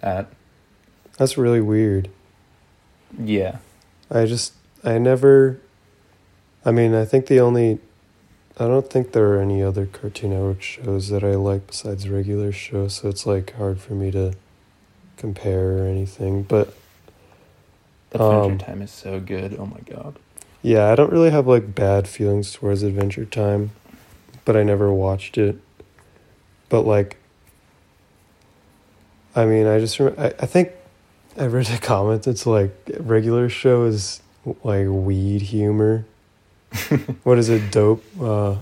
at. 0.03 0.26
that's 1.18 1.36
really 1.36 1.61
weird 1.61 2.09
Yeah, 3.18 3.59
I 4.11 4.24
just 4.26 4.55
I 4.84 4.98
never 4.98 5.61
I 6.64 6.70
mean, 6.72 6.94
I 6.94 7.05
think 7.05 7.26
the 7.26 7.40
only 7.40 7.78
I 8.59 8.64
don't 8.66 8.90
think 8.90 9.12
there 9.12 9.26
are 9.34 9.40
any 9.40 9.62
other 9.62 9.86
Cartoon 9.86 10.30
Network 10.30 10.61
shows 10.61 11.09
that 11.09 11.24
I 11.24 11.34
like 11.34 11.66
besides 11.68 12.09
regular 12.09 12.53
shows, 12.53 12.94
so 12.96 13.09
it's 13.09 13.24
like 13.24 13.55
hard 13.57 13.80
for 13.80 13.94
me 13.94 14.11
to 14.11 14.34
compare 15.16 15.78
or 15.78 15.86
anything. 15.86 16.42
But 16.42 16.74
Adventure 18.12 18.53
Um, 18.53 18.59
Time 18.59 18.82
is 18.82 18.90
so 18.90 19.20
good. 19.20 19.57
Oh 19.59 19.66
my 19.66 19.80
god. 19.86 20.18
yeah, 20.62 20.90
I 20.90 20.94
don't 20.94 21.12
really 21.12 21.30
have 21.30 21.46
like 21.46 21.74
bad 21.74 22.07
feelings 22.09 22.53
towards 22.53 22.82
Adventure 22.82 23.24
Time, 23.24 23.70
but 24.44 24.57
I 24.57 24.62
never 24.62 24.92
watched 24.92 25.38
it. 25.38 25.57
But 26.70 26.82
like 26.86 27.18
I 29.36 29.44
mean, 29.44 29.66
I 29.66 29.78
just 29.78 30.00
rem- 30.00 30.14
I, 30.18 30.26
I 30.40 30.46
think 30.46 30.70
I 31.38 31.46
read 31.46 31.68
a 31.70 31.78
comment 31.92 32.26
it's 32.26 32.46
like 32.46 32.74
regular 32.98 33.48
show 33.48 33.84
is 33.84 34.22
like 34.64 34.86
weed 34.88 35.42
humor. 35.42 36.06
what 37.24 37.38
is 37.38 37.48
it? 37.48 37.70
Dope 37.70 38.02
uh, 38.20 38.56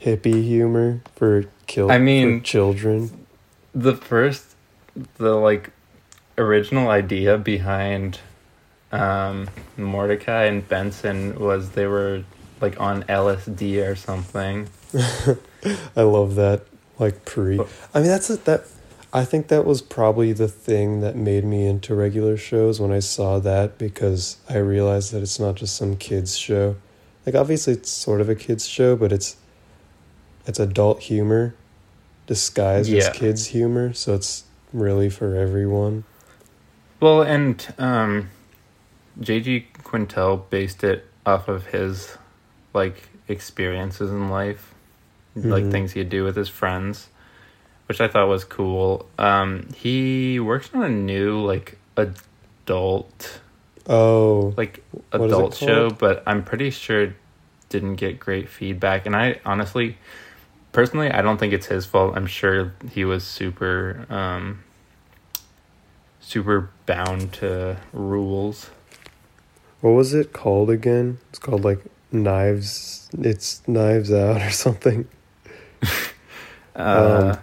hippie 0.00 0.42
humor 0.42 1.00
for 1.16 1.44
kill. 1.66 1.90
I 1.90 1.98
mean- 1.98 2.40
for 2.40 2.44
children. 2.46 3.26
the 3.74 3.94
first 3.96 4.56
the 5.18 5.34
like 5.36 5.70
original 6.36 6.88
idea 6.88 7.38
behind 7.38 8.18
um 8.90 9.48
Mordecai 9.76 10.44
and 10.46 10.66
Benson 10.68 11.38
was 11.38 11.70
they 11.70 11.86
were 11.86 12.24
like 12.60 12.80
on 12.80 13.04
LSD 13.04 13.86
or 13.88 13.94
something. 13.94 14.68
I 15.96 16.02
love 16.02 16.34
that. 16.34 16.64
Like 17.00 17.24
pre. 17.24 17.58
I 17.94 17.98
mean, 17.98 18.08
that's 18.08 18.30
it. 18.30 18.44
That 18.44 18.64
I 19.12 19.24
think 19.24 19.48
that 19.48 19.64
was 19.64 19.82
probably 19.82 20.32
the 20.32 20.46
thing 20.46 21.00
that 21.00 21.16
made 21.16 21.44
me 21.44 21.66
into 21.66 21.96
regular 21.96 22.36
shows 22.36 22.78
when 22.80 22.92
I 22.92 23.00
saw 23.00 23.40
that 23.40 23.76
because 23.78 24.36
I 24.48 24.58
realized 24.58 25.12
that 25.12 25.22
it's 25.22 25.40
not 25.40 25.56
just 25.56 25.74
some 25.74 25.96
kids 25.96 26.36
show. 26.36 26.76
Like 27.26 27.34
obviously 27.34 27.72
it's 27.72 27.90
sort 27.90 28.20
of 28.20 28.28
a 28.28 28.34
kids 28.36 28.68
show, 28.68 28.94
but 28.94 29.10
it's 29.12 29.36
it's 30.46 30.60
adult 30.60 31.00
humor 31.00 31.54
disguised 32.26 32.88
Yeah. 32.90 32.98
as 32.98 33.08
kids 33.10 33.46
humor, 33.48 33.92
so 33.92 34.14
it's 34.14 34.44
really 34.72 35.10
for 35.10 35.34
everyone. 35.34 36.04
Well, 37.00 37.22
and 37.22 37.66
um 37.78 38.30
JG 39.20 39.64
Quintel 39.82 40.48
based 40.50 40.84
it 40.84 41.06
off 41.26 41.48
of 41.48 41.66
his 41.66 42.16
like 42.74 43.08
experiences 43.26 44.10
in 44.10 44.28
life, 44.28 44.72
like 45.34 45.64
Mhm. 45.64 45.70
things 45.72 45.92
he'd 45.92 46.08
do 46.08 46.24
with 46.24 46.36
his 46.36 46.48
friends, 46.48 47.08
which 47.86 48.00
I 48.00 48.08
thought 48.08 48.28
was 48.28 48.44
cool. 48.44 49.08
Um 49.18 49.68
he 49.76 50.38
works 50.40 50.70
on 50.74 50.82
a 50.82 50.88
new 50.88 51.40
like 51.40 51.78
adult 51.96 53.40
Oh, 53.88 54.54
like 54.56 54.82
What 55.10 55.22
is 55.22 55.32
it 55.32 55.34
adult 55.34 55.54
show, 55.56 55.90
but 55.90 56.22
I'm 56.26 56.44
pretty 56.44 56.70
sure 56.70 57.02
it 57.02 57.12
didn't 57.68 57.96
get 57.96 58.20
great 58.20 58.48
feedback. 58.48 59.06
And 59.06 59.16
I 59.16 59.40
honestly, 59.44 59.96
personally, 60.72 61.10
I 61.10 61.22
don't 61.22 61.38
think 61.38 61.52
it's 61.52 61.66
his 61.66 61.86
fault. 61.86 62.14
I'm 62.16 62.26
sure 62.26 62.72
he 62.92 63.04
was 63.04 63.24
super, 63.24 64.06
um, 64.10 64.62
super 66.20 66.70
bound 66.86 67.32
to 67.34 67.76
rules. 67.92 68.70
what 69.80 69.92
was 69.92 70.12
it 70.14 70.32
called 70.32 70.68
again? 70.70 71.18
It's 71.30 71.38
called 71.38 71.64
like 71.64 71.80
Knives. 72.12 73.08
It's 73.18 73.62
Knives 73.66 74.12
Out 74.12 74.42
or 74.42 74.50
something. 74.50 75.08
Uh, 76.74 77.36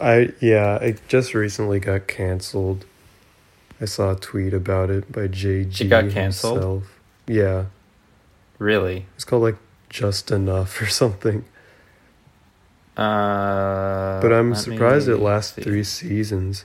I 0.00 0.30
yeah, 0.40 0.76
it 0.76 1.00
just 1.08 1.34
recently 1.34 1.80
got 1.80 2.06
canceled. 2.08 2.84
I 3.80 3.84
saw 3.86 4.12
a 4.12 4.16
tweet 4.16 4.52
about 4.54 4.90
it 4.90 5.10
by 5.10 5.28
JG. 5.28 5.80
It 5.80 5.84
got 5.88 6.10
canceled? 6.10 6.54
himself. 6.56 6.98
Yeah, 7.26 7.64
Really? 8.58 9.06
it's 9.16 9.24
called 9.24 9.42
like 9.42 9.56
Just 9.88 10.30
Enough 10.30 10.80
or 10.80 10.86
something. 11.02 11.44
Uh, 12.96 14.20
But 14.20 14.32
I'm 14.32 14.54
surprised 14.54 15.08
it 15.08 15.16
lasts 15.18 15.54
see. 15.56 15.62
three 15.62 15.84
seasons. 15.84 16.64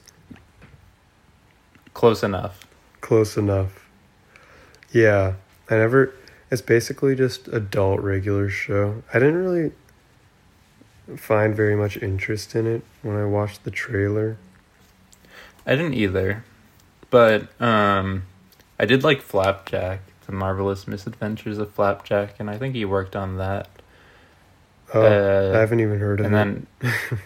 Close 1.94 2.22
enough. 2.24 2.68
Close 3.02 3.38
enough. 3.38 3.88
Yeah, 4.92 5.34
I 5.70 5.76
never. 5.78 6.14
It's 6.52 6.62
basically 6.62 7.16
just 7.16 7.48
adult 7.48 8.00
regular 8.02 8.50
show. 8.50 9.04
I 9.14 9.20
didn't 9.20 9.38
really 9.38 9.72
find 11.16 11.56
very 11.56 11.76
much 11.76 11.98
interest 11.98 12.56
in 12.56 12.68
it 12.68 12.84
when 13.02 13.16
I 13.16 13.26
watched 13.26 13.64
the 13.64 13.72
trailer. 13.72 14.38
I 15.66 15.76
didn't 15.76 15.94
either, 15.96 16.44
but 17.10 17.50
um, 17.62 18.24
I 18.80 18.86
did 18.86 19.04
like 19.04 19.22
Flapjack, 19.22 20.00
the 20.26 20.32
marvelous 20.32 20.88
misadventures 20.88 21.58
of 21.58 21.72
Flapjack, 21.72 22.40
and 22.40 22.50
I 22.50 22.58
think 22.58 22.76
he 22.76 22.86
worked 22.86 23.16
on 23.16 23.38
that. 23.38 23.68
Oh, 24.94 25.02
Uh, 25.02 25.52
I 25.56 25.60
haven't 25.60 25.80
even 25.82 26.00
heard 26.00 26.20
of 26.22 26.26
and 26.32 26.36
it. 26.36 26.68
then 26.82 27.20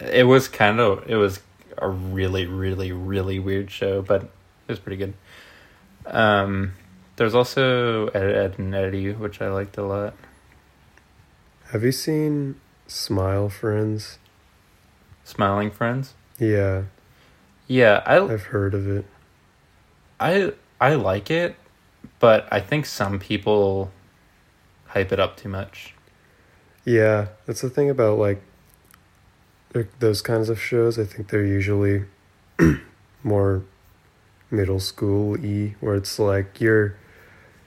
it 0.00 0.24
was 0.24 0.48
kind 0.48 0.80
of 0.80 1.08
it 1.08 1.14
was 1.16 1.40
a 1.80 1.88
really 1.88 2.46
really 2.46 2.90
really 2.90 3.38
weird 3.38 3.70
show, 3.70 4.02
but 4.02 4.22
it 4.24 4.30
was 4.68 4.78
pretty 4.80 4.96
good. 4.96 5.14
Um, 6.06 6.72
there's 7.16 7.34
also 7.34 8.08
Ed, 8.08 8.34
Edd 8.34 8.58
and 8.58 8.74
Eddy, 8.74 9.12
which 9.12 9.40
I 9.40 9.48
liked 9.50 9.76
a 9.78 9.84
lot. 9.84 10.14
Have 11.70 11.84
you 11.84 11.92
seen 11.92 12.56
Smile 12.88 13.50
Friends? 13.50 14.18
Smiling 15.22 15.70
Friends. 15.70 16.14
Yeah, 16.38 16.84
Yeah, 17.66 18.02
I 18.06 18.18
I've 18.18 18.44
heard 18.44 18.72
of 18.74 18.88
it. 18.88 19.04
I 20.18 20.52
I 20.80 20.94
like 20.94 21.30
it, 21.30 21.56
but 22.18 22.48
I 22.50 22.60
think 22.60 22.86
some 22.86 23.18
people 23.18 23.90
hype 24.86 25.12
it 25.12 25.20
up 25.20 25.36
too 25.36 25.50
much. 25.50 25.94
Yeah, 26.86 27.28
that's 27.44 27.60
the 27.60 27.68
thing 27.68 27.90
about 27.90 28.18
like 28.18 28.42
like, 29.74 29.98
those 29.98 30.22
kinds 30.22 30.48
of 30.48 30.58
shows. 30.58 30.98
I 30.98 31.04
think 31.04 31.28
they're 31.28 31.44
usually 31.44 32.04
more 33.22 33.64
middle 34.50 34.80
school 34.80 35.36
e 35.44 35.74
where 35.80 35.94
it's 35.94 36.18
like 36.18 36.58
you're, 36.58 36.96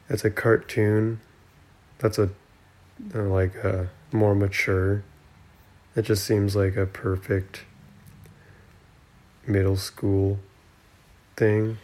it's 0.10 0.26
a 0.26 0.32
cartoon, 0.32 1.20
that's 2.00 2.18
a 2.18 2.32
uh, 3.14 3.22
like 3.22 3.56
a 3.58 3.90
more 4.12 4.34
mature. 4.34 5.04
It 5.96 6.04
just 6.04 6.24
seems 6.24 6.56
like 6.56 6.76
a 6.78 6.86
perfect 6.86 7.62
middle 9.46 9.76
school 9.78 10.40
thing, 11.36 11.78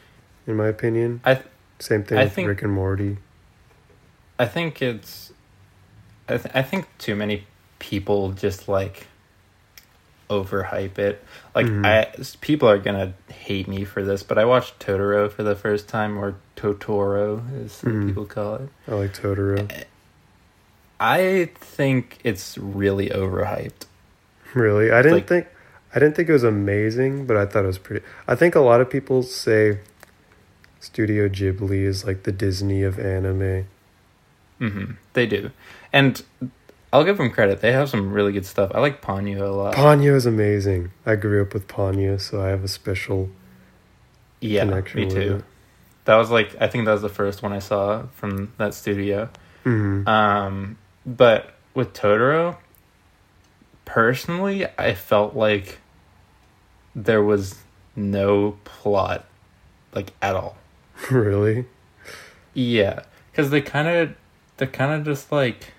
in 0.46 0.56
my 0.56 0.68
opinion. 0.68 1.22
I 1.26 1.36
th- 1.36 1.46
Same 1.80 2.04
thing 2.04 2.18
I 2.18 2.24
with 2.26 2.34
think- 2.34 2.48
Rick 2.48 2.62
and 2.64 2.72
Morty. 2.72 3.18
I 4.40 4.46
think 4.46 4.82
it's 4.82 5.32
I 6.30 6.38
th- 6.38 6.54
I 6.56 6.62
think 6.62 6.86
too 6.98 7.16
many 7.16 7.48
people 7.80 8.32
just 8.32 8.68
like 8.68 9.08
overhype 10.30 10.98
it. 11.00 11.24
Like 11.56 11.66
Mhm. 11.68 11.86
I 11.86 12.12
people 12.42 12.70
are 12.70 12.78
going 12.78 12.98
to 13.28 13.34
hate 13.34 13.68
me 13.68 13.84
for 13.86 14.04
this, 14.04 14.24
but 14.24 14.38
I 14.38 14.44
watched 14.46 14.80
Totoro 14.80 15.32
for 15.32 15.44
the 15.44 15.56
first 15.56 15.88
time 15.88 16.18
or 16.18 16.36
Totoro 16.58 17.42
as 17.64 17.72
some 17.72 17.94
Mhm. 18.04 18.08
people 18.08 18.26
call 18.26 18.56
it. 18.56 18.70
I 18.88 18.92
like 18.96 19.14
Totoro. 19.14 19.72
I 21.00 21.50
think 21.56 22.18
it's 22.24 22.58
really 22.58 23.10
overhyped. 23.10 23.86
Really, 24.54 24.92
I 24.92 25.02
didn't 25.02 25.18
like- 25.20 25.28
think 25.28 25.48
I 25.96 26.00
didn't 26.00 26.16
think 26.16 26.30
it 26.30 26.34
was 26.34 26.44
amazing, 26.44 27.26
but 27.26 27.38
I 27.38 27.46
thought 27.46 27.64
it 27.64 27.68
was 27.68 27.78
pretty. 27.78 28.06
I 28.28 28.36
think 28.36 28.56
a 28.56 28.60
lot 28.60 28.82
of 28.82 28.90
people 28.90 29.24
say 29.24 29.80
Studio 30.80 31.28
Ghibli 31.28 31.84
is 31.84 32.06
like 32.06 32.24
the 32.24 32.32
Disney 32.32 32.84
of 32.84 33.00
anime. 33.00 33.66
hmm 34.60 34.86
They 35.14 35.26
do. 35.26 35.52
And 35.94 36.22
I'll 36.94 37.04
give 37.04 37.18
them 37.18 37.30
credit. 37.32 37.62
They 37.62 37.72
have 37.72 37.90
some 37.90 38.12
really 38.14 38.32
good 38.32 38.46
stuff. 38.46 38.72
I 38.76 38.80
like 38.80 39.02
Ponyo 39.02 39.42
a 39.42 39.52
lot. 39.52 39.76
Ponyo 39.76 40.16
is 40.16 40.26
amazing. 40.26 40.92
I 41.06 41.16
grew 41.16 41.42
up 41.42 41.54
with 41.54 41.68
Ponyo, 41.68 42.20
so 42.20 42.42
I 42.42 42.48
have 42.50 42.64
a 42.64 42.68
special 42.68 43.30
yeah, 44.40 44.62
connection 44.66 45.00
me 45.00 45.06
with 45.06 45.16
too. 45.16 45.36
it. 45.38 45.44
That 46.06 46.16
was 46.16 46.30
like 46.32 46.56
I 46.62 46.68
think 46.68 46.86
that 46.86 46.94
was 46.94 47.02
the 47.02 47.10
first 47.10 47.42
one 47.44 47.54
I 47.54 47.60
saw 47.60 48.04
from 48.14 48.54
that 48.58 48.74
studio. 48.74 49.30
hmm 49.64 50.08
Um, 50.08 50.78
but 51.06 51.54
with 51.74 51.94
Totoro, 51.94 52.58
personally, 53.88 54.68
I 54.78 54.94
felt 54.94 55.34
like 55.34 55.80
there 56.94 57.24
was 57.24 57.56
no 57.96 58.58
plot, 58.66 59.26
like 59.94 60.14
at 60.22 60.36
all. 60.36 60.58
really? 61.10 61.66
Yeah, 62.54 63.04
because 63.32 63.50
they 63.50 63.62
kind 63.62 63.88
of, 63.88 64.16
they're 64.58 64.68
kind 64.68 64.92
of 64.92 65.06
just 65.06 65.32
like, 65.32 65.74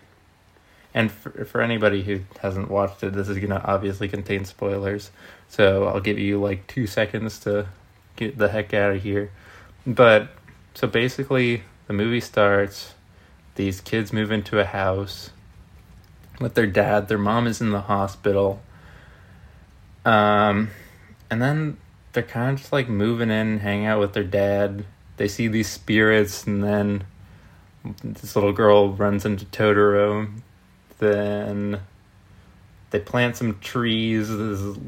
and 0.95 1.13
for, 1.13 1.45
for 1.45 1.61
anybody 1.61 2.03
who 2.03 2.23
hasn't 2.41 2.71
watched 2.71 3.05
it, 3.05 3.13
this 3.13 3.29
is 3.29 3.39
gonna 3.39 3.63
obviously 3.63 4.09
contain 4.09 4.47
spoilers. 4.47 5.11
So 5.49 5.85
I'll 5.85 6.01
give 6.01 6.19
you 6.19 6.41
like 6.41 6.67
two 6.67 6.87
seconds 6.87 7.39
to 7.41 7.69
get 8.17 8.39
the 8.39 8.49
heck 8.49 8.73
out 8.73 8.97
of 8.97 9.03
here. 9.03 9.31
But 9.87 10.31
so 10.75 10.89
basically, 10.89 11.63
the 11.87 11.93
movie 11.93 12.21
starts. 12.21 12.95
These 13.57 13.83
kids 13.83 14.15
move 14.15 14.33
into 14.33 14.59
a 14.59 14.65
house 14.65 15.31
with 16.41 16.55
their 16.55 16.67
dad. 16.67 17.09
Their 17.09 17.19
mom 17.19 17.47
is 17.47 17.61
in 17.61 17.71
the 17.71 17.83
hospital. 17.83 18.61
Um, 20.05 20.71
and 21.31 21.43
then 21.43 21.77
they're 22.13 22.23
kind 22.23 22.53
of 22.53 22.59
just 22.59 22.73
like 22.73 22.89
moving 22.89 23.31
in, 23.31 23.59
hang 23.59 23.87
out 23.87 24.01
with 24.01 24.13
their 24.13 24.25
dad. 24.25 24.85
They 25.17 25.29
see 25.29 25.49
these 25.49 25.69
spirits, 25.69 26.47
and 26.47 26.63
then 26.63 27.05
this 28.03 28.35
little 28.37 28.53
girl 28.53 28.93
runs 28.93 29.25
into 29.25 29.45
Totoro. 29.47 30.31
Then 30.99 31.81
they 32.91 33.01
plant 33.01 33.37
some 33.37 33.59
trees. 33.61 34.29
This, 34.29 34.79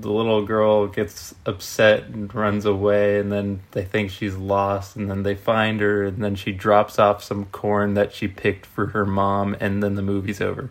the 0.00 0.10
little 0.10 0.44
girl 0.44 0.86
gets 0.86 1.34
upset 1.44 2.04
and 2.04 2.34
runs 2.34 2.64
away, 2.64 3.18
and 3.18 3.30
then 3.30 3.60
they 3.72 3.84
think 3.84 4.10
she's 4.10 4.34
lost, 4.36 4.96
and 4.96 5.10
then 5.10 5.22
they 5.22 5.34
find 5.34 5.80
her, 5.80 6.04
and 6.04 6.22
then 6.22 6.34
she 6.34 6.52
drops 6.52 6.98
off 6.98 7.22
some 7.22 7.44
corn 7.46 7.94
that 7.94 8.12
she 8.14 8.26
picked 8.28 8.64
for 8.66 8.86
her 8.88 9.04
mom, 9.04 9.56
and 9.60 9.82
then 9.82 9.94
the 9.94 10.02
movie's 10.02 10.40
over. 10.40 10.70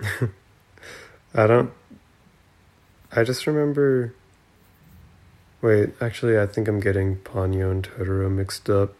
I 1.34 1.46
don't. 1.46 1.72
I 3.12 3.24
just 3.24 3.46
remember. 3.46 4.14
Wait, 5.62 5.90
actually, 6.00 6.38
I 6.38 6.46
think 6.46 6.68
I'm 6.68 6.80
getting 6.80 7.16
Ponyo 7.16 7.70
and 7.70 7.82
Totoro 7.86 8.30
mixed 8.30 8.70
up. 8.70 8.94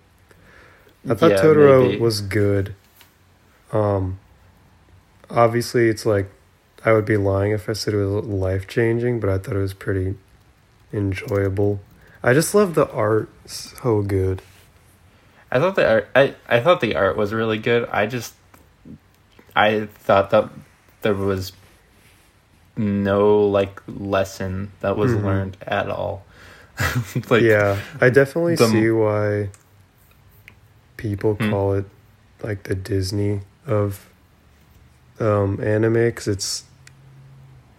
I 1.09 1.15
thought 1.15 1.31
Yeah, 1.31 1.37
Totoro 1.43 1.83
maybe. 1.89 1.99
was 1.99 2.21
good. 2.21 2.75
Um, 3.73 4.19
obviously, 5.31 5.89
it's 5.89 6.05
like 6.05 6.31
I 6.85 6.93
would 6.93 7.05
be 7.05 7.17
lying 7.17 7.53
if 7.53 7.69
I 7.69 7.73
said 7.75 7.95
it 7.95 7.99
was 7.99 8.25
life 8.25 8.67
changing, 8.67 9.21
but 9.21 9.29
I 9.31 9.39
thought 9.39 9.55
it 9.57 9.61
was 9.61 9.75
pretty 9.75 10.15
enjoyable. 10.93 11.81
I 12.23 12.33
just 12.35 12.55
love 12.55 12.75
the 12.75 12.91
art; 12.91 13.29
so 13.47 14.03
good. 14.03 14.43
I 15.51 15.59
thought 15.59 15.75
the 15.77 15.89
art. 15.89 16.09
I, 16.15 16.35
I 16.49 16.61
thought 16.61 16.81
the 16.81 16.95
art 16.97 17.17
was 17.17 17.33
really 17.33 17.59
good. 17.59 17.89
I 17.91 18.07
just, 18.07 18.35
I 19.55 19.87
thought 19.87 20.31
that 20.31 20.49
there 21.03 21.15
was 21.15 21.53
no 22.77 23.41
like 23.47 23.83
lesson 23.87 24.71
that 24.81 24.97
was 24.97 25.13
Mhm. 25.13 25.25
learned 25.25 25.57
at 25.67 25.89
all. 25.91 26.25
like 27.29 27.43
yeah, 27.43 27.79
I 28.01 28.09
definitely 28.11 28.55
the- 28.55 28.69
see 28.69 28.91
why 28.91 29.51
people 30.97 31.35
Hmm. 31.35 31.51
call 31.51 31.75
it 31.75 31.85
like 32.43 32.63
the 32.65 32.75
Disney 32.75 33.41
of 33.67 34.09
um, 35.19 35.61
anime 35.63 35.93
because 35.95 36.29
it's 36.29 36.65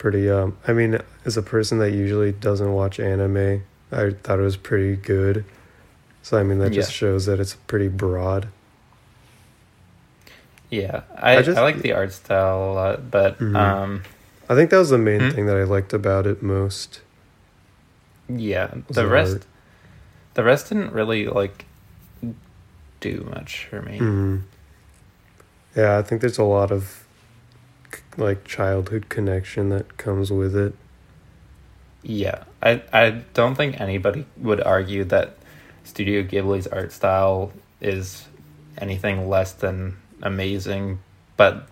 pretty. 0.02 0.28
Um, 0.30 0.58
I 0.68 0.74
mean, 0.74 0.98
as 1.26 1.38
a 1.38 1.44
person 1.44 1.78
that 1.78 1.92
usually 1.92 2.32
doesn't 2.32 2.74
watch 2.74 3.00
anime, 3.00 3.64
I 3.92 4.10
thought 4.24 4.40
it 4.40 4.42
was 4.42 4.58
pretty 4.58 4.96
good. 4.96 5.46
So 6.24 6.38
I 6.40 6.44
mean, 6.44 6.58
that 6.60 6.72
just 6.72 6.90
Yeah. 6.90 6.94
shows 6.96 7.26
that 7.28 7.40
it's 7.40 7.54
pretty 7.68 7.88
broad. 7.88 8.48
yeah, 10.70 11.02
I, 11.18 11.34
I 11.36 11.38
I, 11.38 11.42
just- 11.42 11.58
like 11.62 11.82
the 11.82 11.92
art 11.94 12.14
style 12.14 12.72
a 12.72 12.74
lot, 12.74 13.12
but 13.12 13.38
Mhm. 13.40 13.56
um, 13.58 14.04
I 14.50 14.56
think 14.56 14.70
that 14.70 14.78
was 14.78 14.90
the 14.90 14.98
main 14.98 15.20
Hmm. 15.20 15.30
thing 15.30 15.46
that 15.48 15.58
I 15.58 15.64
liked 15.64 15.94
about 15.94 16.26
it 16.26 16.42
most. 16.42 17.02
yeah, 18.30 18.68
the 18.88 18.94
the 19.04 19.08
rest, 19.08 19.34
art. 19.34 19.46
the 20.36 20.44
rest 20.46 20.70
didn't 20.70 20.94
really 20.94 21.28
like 21.28 21.66
do 23.02 23.28
much 23.30 23.68
for 23.70 23.82
me. 23.82 23.98
hmm 23.98 24.38
Yeah, 25.76 25.98
I 25.98 26.02
think 26.02 26.22
there's 26.22 26.38
a 26.38 26.44
lot 26.46 26.72
of 26.72 27.01
like 28.18 28.46
childhood 28.46 29.10
connection 29.10 29.70
that 29.70 29.98
comes 29.98 30.32
with 30.32 30.56
it. 30.56 30.74
Yeah, 32.04 32.44
I 32.62 32.82
I 32.92 33.10
don't 33.34 33.56
think 33.56 33.80
anybody 33.80 34.26
would 34.38 34.62
argue 34.62 35.04
that 35.06 35.38
Studio 35.84 36.24
Ghibli's 36.24 36.68
art 36.68 36.92
style 36.92 37.52
is 37.80 38.28
anything 38.78 39.30
less 39.30 39.54
than 39.54 39.98
amazing, 40.22 41.00
but 41.38 41.68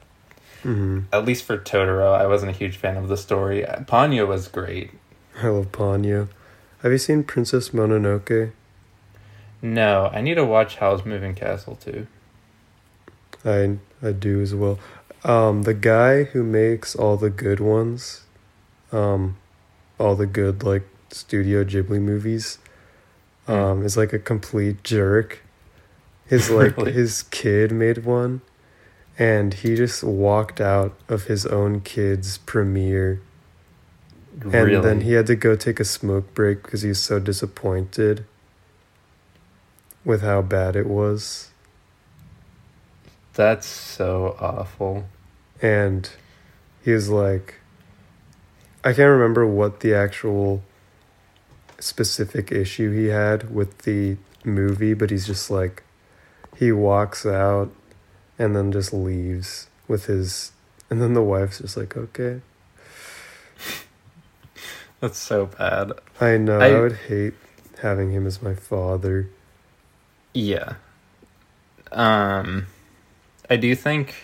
hmm 0.63 1.01
at 1.13 1.25
least 1.25 1.45
for 1.45 1.57
Totoro, 1.57 2.13
I 2.13 2.27
wasn't 2.27 2.51
a 2.51 2.55
huge 2.55 2.77
fan 2.77 2.97
of 2.97 3.07
the 3.07 3.17
story. 3.17 3.63
Ponyo 3.63 4.27
was 4.27 4.47
great. 4.47 4.91
I 5.41 5.47
love 5.47 5.71
Ponyo. 5.71 6.27
Have 6.83 6.91
you 6.91 6.97
seen 6.97 7.23
Princess 7.23 7.69
Mononoke? 7.69 8.51
No, 9.61 10.09
I 10.13 10.21
need 10.21 10.35
to 10.35 10.45
watch 10.45 10.77
Howl's 10.77 11.05
Moving 11.05 11.35
Castle 11.35 11.75
too. 11.75 12.07
I 13.43 13.77
I 14.01 14.11
do 14.11 14.41
as 14.41 14.53
well. 14.53 14.79
Um, 15.23 15.63
the 15.63 15.73
guy 15.73 16.23
who 16.23 16.43
makes 16.43 16.95
all 16.95 17.17
the 17.17 17.29
good 17.29 17.59
ones, 17.59 18.23
um, 18.91 19.37
all 19.97 20.15
the 20.15 20.25
good 20.25 20.63
like 20.63 20.83
Studio 21.11 21.63
Ghibli 21.63 21.99
movies, 22.01 22.57
um, 23.47 23.83
is 23.83 23.97
like 23.97 24.13
a 24.13 24.19
complete 24.19 24.83
jerk. 24.83 25.41
His 26.25 26.49
like 26.49 26.77
Really? 26.77 26.91
his 26.93 27.23
kid 27.23 27.71
made 27.71 28.05
one, 28.05 28.41
and 29.17 29.53
he 29.53 29.75
just 29.75 30.03
walked 30.03 30.61
out 30.61 30.95
of 31.09 31.25
his 31.25 31.45
own 31.45 31.81
kid's 31.81 32.37
premiere, 32.37 33.21
and 34.41 34.53
really? 34.53 34.81
then 34.81 35.01
he 35.01 35.13
had 35.13 35.27
to 35.27 35.35
go 35.35 35.55
take 35.55 35.79
a 35.79 35.85
smoke 35.85 36.33
break 36.33 36.63
because 36.63 36.83
he's 36.83 36.99
so 36.99 37.19
disappointed 37.19 38.25
with 40.05 40.21
how 40.21 40.41
bad 40.41 40.75
it 40.75 40.87
was. 40.87 41.49
That's 43.33 43.67
so 43.67 44.35
awful. 44.39 45.05
and 45.61 46.09
he's 46.83 47.09
like 47.09 47.55
i 48.83 48.93
can't 48.93 49.09
remember 49.09 49.45
what 49.45 49.81
the 49.81 49.93
actual 49.93 50.63
specific 51.79 52.51
issue 52.51 52.91
he 52.93 53.07
had 53.07 53.53
with 53.53 53.79
the 53.79 54.15
movie 54.45 54.93
but 54.93 55.09
he's 55.09 55.27
just 55.27 55.51
like 55.51 55.83
he 56.57 56.71
walks 56.71 57.25
out 57.25 57.69
and 58.37 58.55
then 58.55 58.71
just 58.71 58.93
leaves 58.93 59.67
with 59.87 60.05
his 60.05 60.53
and 60.89 61.01
then 61.01 61.13
the 61.13 61.21
wife's 61.21 61.59
just 61.59 61.75
like 61.75 61.95
okay 61.97 62.39
That's 65.01 65.17
so 65.17 65.45
bad. 65.47 65.91
i 66.19 66.37
know 66.37 66.59
i, 66.59 66.67
I- 66.69 66.79
would 66.79 66.93
hate 67.07 67.33
having 67.81 68.11
him 68.11 68.25
as 68.27 68.41
my 68.41 68.53
father 68.55 69.29
Yeah. 70.33 70.75
Um, 71.91 72.67
I 73.49 73.57
do 73.57 73.73
think 73.75 74.15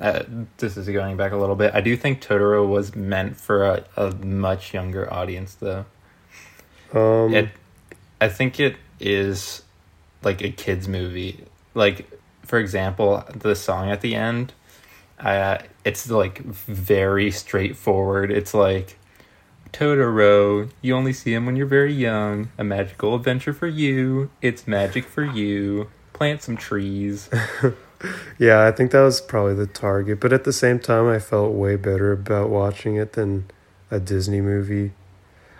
uh, 0.00 0.24
this 0.58 0.76
is 0.76 0.88
going 0.88 1.16
back 1.16 1.32
a 1.32 1.36
little 1.36 1.54
bit. 1.54 1.74
I 1.74 1.80
do 1.80 1.96
think 1.96 2.20
Totoro 2.20 2.66
was 2.66 2.96
meant 2.96 3.36
for 3.36 3.64
a, 3.64 3.84
a 3.96 4.10
much 4.12 4.74
younger 4.74 5.12
audience, 5.12 5.54
though. 5.54 5.84
um 6.92 7.34
it, 7.34 7.48
I 8.20 8.28
think 8.28 8.60
it 8.60 8.76
is 9.00 9.62
like 10.22 10.42
a 10.42 10.50
kids 10.50 10.88
movie. 10.88 11.44
Like, 11.74 12.08
for 12.44 12.58
example, 12.58 13.24
the 13.34 13.54
song 13.54 13.90
at 13.90 14.00
the 14.00 14.14
end, 14.14 14.52
uh, 15.18 15.58
it's 15.84 16.10
like 16.10 16.38
very 16.42 17.30
straightforward. 17.30 18.30
It's 18.30 18.54
like 18.54 18.98
Totoro, 19.72 20.70
you 20.82 20.94
only 20.94 21.12
see 21.12 21.32
him 21.32 21.46
when 21.46 21.56
you're 21.56 21.66
very 21.66 21.92
young. 21.92 22.50
A 22.58 22.64
magical 22.64 23.14
adventure 23.14 23.52
for 23.52 23.66
you. 23.66 24.30
It's 24.42 24.66
magic 24.66 25.04
for 25.04 25.24
you. 25.24 25.88
Plant 26.12 26.42
some 26.42 26.56
trees. 26.56 27.30
yeah 28.38 28.66
i 28.66 28.70
think 28.72 28.90
that 28.90 29.00
was 29.02 29.20
probably 29.20 29.54
the 29.54 29.66
target 29.66 30.20
but 30.20 30.32
at 30.32 30.44
the 30.44 30.52
same 30.52 30.78
time 30.78 31.06
i 31.08 31.18
felt 31.18 31.52
way 31.52 31.76
better 31.76 32.12
about 32.12 32.48
watching 32.50 32.96
it 32.96 33.12
than 33.14 33.44
a 33.90 34.00
disney 34.00 34.40
movie 34.40 34.92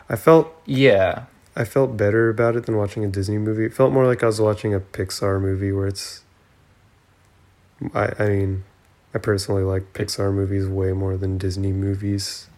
i 0.08 0.16
felt 0.16 0.52
Yeah, 0.66 1.24
I 1.54 1.64
felt 1.64 1.96
better 1.98 2.30
about 2.30 2.56
it 2.56 2.64
than 2.64 2.76
watching 2.78 3.04
a 3.04 3.08
Disney 3.08 3.36
movie. 3.36 3.66
It 3.66 3.74
felt 3.74 3.92
more 3.92 4.06
like 4.06 4.22
I 4.22 4.26
was 4.26 4.40
watching 4.40 4.72
a 4.72 4.80
Pixar 4.80 5.38
movie 5.38 5.70
where 5.70 5.86
it's. 5.86 6.22
I 7.94 8.12
I 8.18 8.28
mean, 8.28 8.64
I 9.14 9.18
personally 9.18 9.62
like 9.62 9.92
Pixar 9.92 10.32
movies 10.32 10.66
way 10.66 10.92
more 10.92 11.16
than 11.18 11.36
Disney 11.38 11.72
movies, 11.72 12.48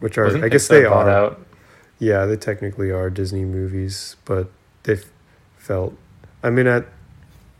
which 0.00 0.16
are 0.16 0.24
Wasn't 0.24 0.44
I 0.44 0.48
guess 0.48 0.66
Pixar 0.66 0.70
they 0.70 0.84
are. 0.86 1.10
out. 1.10 1.46
Yeah, 1.98 2.24
they 2.24 2.36
technically 2.36 2.90
are 2.90 3.10
Disney 3.10 3.44
movies, 3.44 4.16
but 4.24 4.50
they 4.84 4.96
felt. 5.58 5.94
I 6.42 6.50
mean, 6.50 6.66
at 6.66 6.86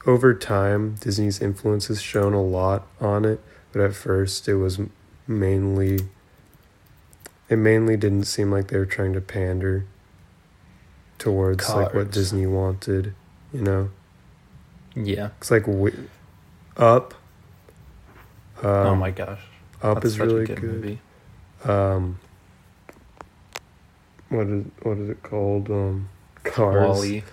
over 0.08 0.32
time, 0.32 0.94
Disney's 1.00 1.38
influence 1.40 1.88
has 1.88 2.00
shown 2.00 2.32
a 2.32 2.42
lot 2.42 2.86
on 2.98 3.26
it, 3.26 3.40
but 3.72 3.82
at 3.82 3.94
first 3.94 4.48
it 4.48 4.54
was 4.56 4.80
mainly. 5.26 6.08
It 7.50 7.56
mainly 7.56 7.96
didn't 7.96 8.24
seem 8.24 8.50
like 8.50 8.68
they 8.68 8.78
were 8.78 8.86
trying 8.86 9.12
to 9.12 9.20
pander 9.20 9.84
towards 11.18 11.68
like 11.70 11.92
what 11.94 12.10
Disney 12.10 12.46
wanted, 12.46 13.14
you 13.52 13.62
know. 13.62 13.90
Yeah. 14.94 15.30
It's 15.38 15.50
like 15.50 15.66
wi- 15.66 16.08
Up. 16.76 17.14
Um, 18.62 18.70
oh 18.70 18.96
my 18.96 19.10
gosh. 19.10 19.40
Up 19.82 19.96
That's 19.96 20.06
is 20.06 20.18
really 20.20 20.42
a 20.42 20.46
good, 20.46 20.60
good. 20.60 20.70
movie. 20.70 21.00
Um, 21.64 22.18
what 24.28 24.46
is 24.46 24.64
what 24.82 24.98
is 24.98 25.08
it 25.10 25.22
called? 25.22 25.70
Um, 25.70 26.08
Cars. 26.44 26.86
WALL-E. 26.86 27.24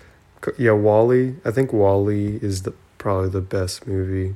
Yeah, 0.58 0.72
WALL-E. 0.72 1.36
I 1.44 1.52
think 1.52 1.74
WALL-E 1.74 2.40
is 2.42 2.64
the 2.64 2.74
probably 2.98 3.30
the 3.30 3.42
best 3.42 3.88
movie. 3.88 4.36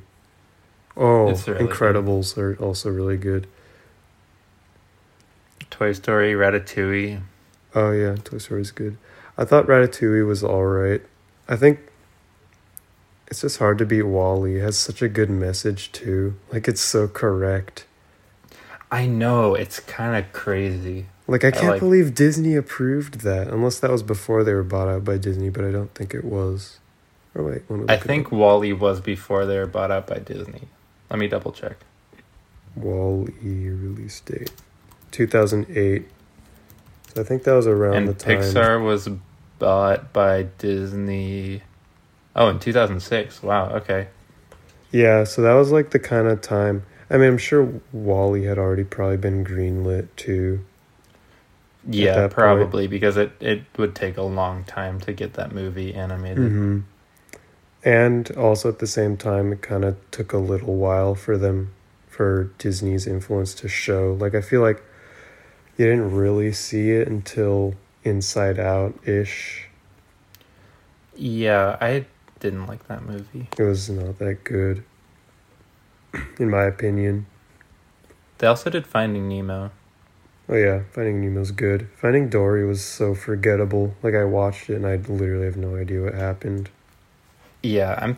Oh, 0.96 1.26
really 1.26 1.34
good. 1.34 1.58
Incredibles 1.58 2.36
are 2.36 2.56
also 2.62 2.90
really 2.90 3.16
good. 3.16 3.46
Toy 5.70 5.92
Story, 5.92 6.32
Ratatouille. 6.32 7.22
Oh 7.74 7.92
yeah, 7.92 8.16
Toy 8.16 8.38
Story 8.38 8.62
is 8.62 8.72
good. 8.72 8.96
I 9.38 9.44
thought 9.44 9.66
Ratatouille 9.66 10.26
was 10.26 10.42
all 10.42 10.64
right. 10.64 11.00
I 11.48 11.56
think 11.56 11.80
it's 13.28 13.40
just 13.42 13.58
hard 13.58 13.78
to 13.78 13.86
beat 13.86 14.02
WALL-E. 14.02 14.56
It 14.56 14.60
has 14.60 14.76
such 14.76 15.02
a 15.02 15.08
good 15.08 15.30
message 15.30 15.92
too. 15.92 16.34
Like 16.52 16.66
it's 16.68 16.80
so 16.80 17.06
correct. 17.08 17.86
I 18.90 19.06
know 19.06 19.54
it's 19.54 19.78
kind 19.78 20.16
of 20.22 20.32
crazy. 20.32 21.06
Like 21.30 21.44
I 21.44 21.48
I 21.48 21.50
can't 21.52 21.66
like- 21.68 21.80
believe 21.80 22.12
Disney 22.14 22.56
approved 22.56 23.20
that, 23.20 23.46
unless 23.46 23.78
that 23.78 23.90
was 23.92 24.02
before 24.02 24.42
they 24.42 24.52
were 24.52 24.64
bought 24.64 24.88
out 24.88 25.04
by 25.04 25.16
Disney, 25.16 25.48
but 25.48 25.64
I 25.64 25.70
don't 25.70 25.94
think 25.94 26.12
it 26.12 26.24
was. 26.24 26.80
Or 27.36 27.44
wait, 27.44 27.62
I 27.88 27.96
think. 27.96 28.32
WALL-E 28.32 28.72
was 28.72 29.00
before 29.00 29.46
they 29.46 29.56
were 29.56 29.68
bought 29.68 29.92
out 29.92 30.08
by 30.08 30.18
Disney. 30.18 30.62
Let 31.08 31.20
me 31.20 31.28
double 31.28 31.52
check. 31.52 31.76
Wall 32.74 33.28
E 33.44 33.68
release 33.68 34.18
date, 34.20 34.50
two 35.12 35.28
thousand 35.28 35.66
eight. 35.70 36.08
So 37.14 37.20
I 37.20 37.24
think 37.24 37.44
that 37.44 37.52
was 37.52 37.68
around 37.68 37.94
and 37.94 38.08
the 38.08 38.14
time. 38.14 38.38
Pixar 38.40 38.84
was 38.84 39.08
bought 39.60 40.12
by 40.12 40.48
Disney. 40.58 41.62
Oh, 42.34 42.48
in 42.48 42.58
2006. 42.58 43.42
Wow. 43.42 43.70
Okay. 43.70 44.08
Yeah, 44.90 45.22
so 45.22 45.42
that 45.42 45.52
was 45.54 45.70
like 45.70 45.90
the 45.90 45.98
kind 46.00 46.26
of 46.26 46.40
time. 46.40 46.84
I 47.08 47.18
mean, 47.18 47.28
I'm 47.28 47.38
sure 47.38 47.80
WALL-E 47.92 48.44
had 48.44 48.58
already 48.58 48.84
probably 48.84 49.16
been 49.16 49.44
greenlit 49.44 50.08
too. 50.16 50.64
Yeah, 51.92 52.14
that 52.14 52.38
point. 52.38 52.70
probably 52.70 52.86
because 52.86 53.16
it, 53.16 53.32
it 53.40 53.62
would 53.76 53.94
take 53.94 54.16
a 54.16 54.22
long 54.22 54.64
time 54.64 55.00
to 55.00 55.12
get 55.12 55.34
that 55.34 55.52
movie 55.52 55.94
animated. 55.94 56.52
hmm 56.52 56.80
And 57.84 58.30
also 58.36 58.68
at 58.68 58.78
the 58.78 58.86
same 58.86 59.16
time, 59.16 59.52
it 59.52 59.62
kind 59.62 59.84
of 59.84 59.96
took 60.10 60.32
a 60.32 60.38
little 60.38 60.76
while 60.76 61.14
for 61.14 61.36
them, 61.38 61.72
for 62.08 62.44
Disney's 62.58 63.06
influence 63.06 63.54
to 63.54 63.68
show. 63.68 64.16
Like, 64.18 64.34
I 64.34 64.40
feel 64.40 64.60
like 64.62 64.82
you 65.76 65.86
didn't 65.86 66.14
really 66.14 66.52
see 66.52 66.90
it 66.90 67.08
until 67.08 67.74
Inside 68.04 68.58
Out 68.58 68.94
ish. 69.06 69.68
Yeah, 71.16 71.76
I 71.80 72.06
didn't 72.38 72.66
like 72.66 72.86
that 72.88 73.02
movie. 73.04 73.48
It 73.58 73.62
was 73.62 73.90
not 73.90 74.18
that 74.18 74.44
good, 74.44 74.84
in 76.38 76.50
my 76.50 76.64
opinion. 76.64 77.26
They 78.38 78.46
also 78.46 78.70
did 78.70 78.86
Finding 78.86 79.28
Nemo. 79.28 79.70
Oh, 80.52 80.56
yeah, 80.56 80.82
Finding 80.90 81.20
Nemo's 81.20 81.52
good. 81.52 81.88
Finding 81.96 82.28
Dory 82.28 82.66
was 82.66 82.84
so 82.84 83.14
forgettable. 83.14 83.94
Like, 84.02 84.14
I 84.14 84.24
watched 84.24 84.68
it 84.68 84.74
and 84.74 84.84
I 84.84 84.96
literally 84.96 85.44
have 85.44 85.56
no 85.56 85.76
idea 85.76 86.02
what 86.02 86.14
happened. 86.14 86.68
Yeah, 87.62 87.96
I'm. 87.96 88.16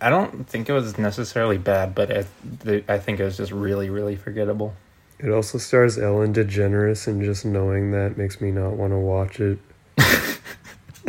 I 0.00 0.10
don't 0.10 0.48
think 0.48 0.68
it 0.68 0.72
was 0.72 0.96
necessarily 0.96 1.58
bad, 1.58 1.92
but 1.94 2.10
it, 2.10 2.26
the, 2.60 2.84
I 2.88 2.98
think 2.98 3.18
it 3.18 3.24
was 3.24 3.36
just 3.36 3.50
really, 3.50 3.90
really 3.90 4.14
forgettable. 4.14 4.74
It 5.18 5.30
also 5.30 5.58
stars 5.58 5.98
Ellen 5.98 6.32
DeGeneres, 6.32 7.08
and 7.08 7.20
just 7.20 7.44
knowing 7.44 7.90
that 7.90 8.16
makes 8.16 8.40
me 8.40 8.52
not 8.52 8.74
want 8.74 8.92
to 8.92 8.98
watch 8.98 9.40
it. 9.40 9.58
so 9.98 10.36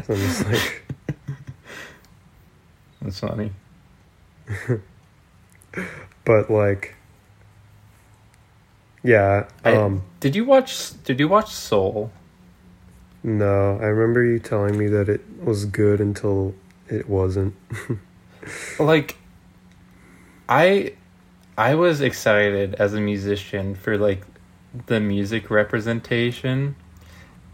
I'm 0.09 0.15
just 0.15 0.45
like, 0.45 0.85
That's 3.05 3.19
funny. 3.19 3.51
but 6.25 6.49
like, 6.49 6.94
yeah. 9.05 9.45
I- 9.63 9.75
Um, 9.75 10.01
Did 10.19 10.35
you 10.35 10.43
watch? 10.45 10.91
Did 11.03 11.19
you 11.19 11.27
watch 11.27 11.51
Soul? 11.53 12.11
no, 13.23 13.77
I 13.81 13.85
remember 13.85 14.23
you 14.23 14.37
telling 14.39 14.77
me 14.77 14.87
that 14.87 15.09
it 15.09 15.21
was 15.43 15.65
good 15.65 15.99
until 15.99 16.53
it 16.89 17.09
wasn't. 17.09 17.55
like 18.79 19.15
i 20.47 20.93
i 21.57 21.73
was 21.73 21.99
excited 22.01 22.75
as 22.75 22.93
a 22.93 23.01
musician 23.01 23.73
for 23.73 23.97
like 23.97 24.21
the 24.85 24.99
music 24.99 25.49
representation 25.49 26.75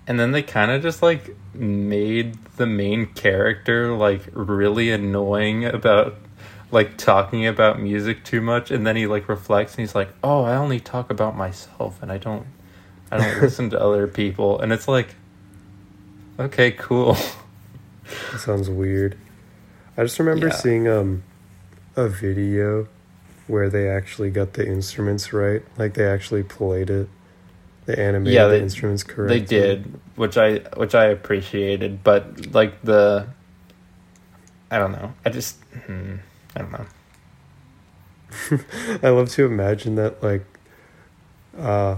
and 0.08 0.20
then 0.20 0.32
they 0.34 0.44
kind 0.44 0.70
of 0.72 0.82
just 0.82 1.02
like 1.02 1.34
made 1.54 2.36
the 2.58 2.66
main 2.66 3.06
character 3.06 3.94
like 3.96 4.24
really 4.34 4.92
annoying 4.92 5.64
about 5.64 6.16
like 6.72 6.98
talking 6.98 7.46
about 7.46 7.80
music 7.80 8.24
too 8.24 8.42
much 8.42 8.72
and 8.72 8.86
then 8.88 8.96
he 8.96 9.06
like 9.08 9.28
reflects 9.30 9.74
and 9.74 9.82
he's 9.82 9.94
like 9.96 10.10
oh 10.24 10.44
i 10.44 10.56
only 10.56 10.80
talk 10.80 11.10
about 11.10 11.36
myself 11.36 12.02
and 12.02 12.12
i 12.12 12.18
don't 12.18 12.46
i 13.12 13.18
don't 13.18 13.38
listen 13.42 13.70
to 13.70 13.80
other 13.80 14.08
people 14.08 14.60
and 14.60 14.72
it's 14.74 14.88
like 14.88 15.16
Okay, 16.40 16.72
cool. 16.72 17.14
That 18.32 18.40
sounds 18.40 18.68
weird. 18.68 19.16
I 19.96 20.02
just 20.04 20.18
remember 20.18 20.48
Yeah. 20.48 20.54
seeing 20.54 20.88
um 20.88 21.24
a 21.96 22.08
video 22.08 22.88
where 23.46 23.70
they 23.70 23.88
actually 23.90 24.32
got 24.32 24.54
the 24.54 24.66
instruments 24.66 25.34
right. 25.34 25.62
Like 25.78 25.94
they 25.94 26.06
actually 26.08 26.42
played 26.42 26.90
it. 26.90 27.10
They 27.86 27.96
animated 27.96 28.34
Yeah, 28.34 28.48
the 28.48 28.60
instruments 28.60 29.04
correctly. 29.04 29.40
They 29.40 29.46
did, 29.46 30.00
which 30.16 30.38
I 30.38 30.60
which 30.78 30.96
I 30.96 31.06
appreciated, 31.06 32.04
but 32.04 32.54
like 32.56 32.82
the 32.82 33.28
I 34.72 34.80
don't 34.80 34.94
know. 34.94 35.14
I 35.26 35.30
just 35.30 35.62
hmm, 35.86 36.16
I 36.56 36.60
don't 36.60 36.72
know. 36.72 36.86
I 39.04 39.10
love 39.10 39.30
to 39.32 39.46
imagine 39.46 39.96
that 39.96 40.22
like 40.24 40.46
uh 41.58 41.98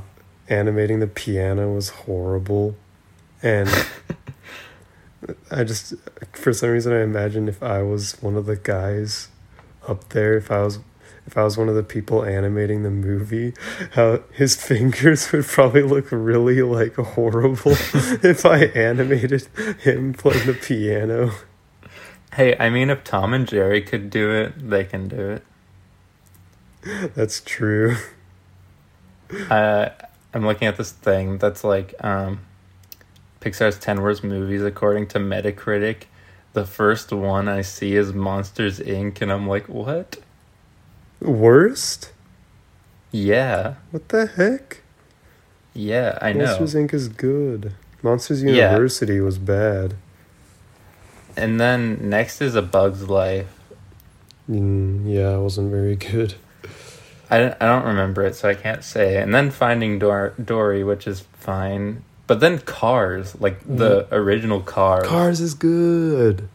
animating 0.50 1.00
the 1.00 1.08
piano 1.08 1.74
was 1.74 1.90
horrible 1.90 2.76
and 3.42 3.70
I 5.52 5.64
just 5.64 5.94
for 6.34 6.54
some 6.54 6.70
reason 6.70 6.94
I 6.94 7.02
imagine 7.02 7.48
if 7.48 7.62
I 7.62 7.82
was 7.82 8.22
one 8.22 8.36
of 8.36 8.46
the 8.46 8.56
guys 8.56 9.30
up 9.88 10.10
there 10.10 10.36
if 10.38 10.52
I 10.52 10.64
was 10.64 10.80
if 11.26 11.38
I 11.38 11.44
was 11.44 11.58
one 11.58 11.70
of 11.70 11.76
the 11.76 11.84
people 11.84 12.26
animating 12.26 12.84
the 12.84 12.90
movie 12.90 13.54
how 13.92 14.22
his 14.34 14.56
fingers 14.66 15.32
would 15.32 15.46
probably 15.46 15.84
look 15.84 16.12
really 16.12 16.62
like 16.62 16.96
horrible 16.96 17.74
if 17.74 18.46
I 18.46 18.66
animated 18.66 19.48
him 19.82 20.14
playing 20.14 20.48
the 20.48 20.54
piano. 20.54 21.32
Hey, 22.36 22.56
I 22.60 22.70
mean, 22.70 22.90
if 22.90 23.04
Tom 23.04 23.34
and 23.34 23.48
Jerry 23.48 23.82
could 23.82 24.10
do 24.10 24.32
it, 24.32 24.70
they 24.70 24.84
can 24.86 25.08
do 25.08 25.30
it. 25.30 25.44
That's 27.16 27.42
true. 27.42 27.96
Uh, 29.50 29.90
I'm 30.32 30.46
looking 30.46 30.68
at 30.68 30.78
this 30.78 30.92
thing 30.92 31.40
that's 31.40 31.64
like 31.64 31.96
um, 32.04 32.42
Pixar's 33.42 33.80
10 33.80 34.02
worst 34.04 34.24
movies 34.24 34.62
according 34.62 35.08
to 35.08 35.18
Metacritic. 35.18 36.04
The 36.54 36.66
first 36.68 37.12
one 37.12 37.48
I 37.48 37.62
see 37.64 37.96
is 37.96 38.14
Monsters 38.14 38.80
Inc., 38.80 39.22
and 39.24 39.32
I'm 39.32 39.48
like, 39.48 39.68
what? 39.68 40.18
Worst? 41.20 42.12
Yeah, 43.12 43.76
What 43.90 44.10
the 44.10 44.28
heck? 44.28 44.82
yeah, 45.74 46.20
I 46.22 46.32
know. 46.34 46.46
Monsters 46.46 46.76
Inc. 46.76 46.94
is 46.94 47.08
good. 47.08 47.74
Monsters 48.04 48.44
Yeah. 48.44 48.52
University 48.70 49.20
was 49.20 49.40
bad. 49.40 49.96
And 51.36 51.60
then 51.60 52.10
next 52.10 52.42
is 52.42 52.56
A 52.56 52.62
Bug's 52.62 53.10
Life. 53.10 53.48
Mm, 54.50 55.12
yeah, 55.12 55.36
it 55.36 55.42
wasn't 55.42 55.72
very 55.72 55.96
good. 55.96 56.36
I 57.30 57.40
don't, 57.40 57.56
I 57.60 57.66
don't 57.66 57.86
remember 57.86 58.24
it, 58.24 58.36
so 58.36 58.50
I 58.50 58.54
can't 58.54 58.84
say. 58.84 59.18
And 59.18 59.34
then 59.34 59.50
Finding 59.50 59.98
Dor- 59.98 60.34
Dory, 60.44 60.84
which 60.84 61.08
is 61.08 61.22
fine. 61.34 62.04
But 62.28 62.40
then 62.40 62.60
Cars, 62.60 63.40
like 63.40 63.60
the 63.66 64.08
original 64.12 64.62
Cars. 64.62 65.08
Cars 65.08 65.42
is 65.42 65.54
good. 65.54 66.48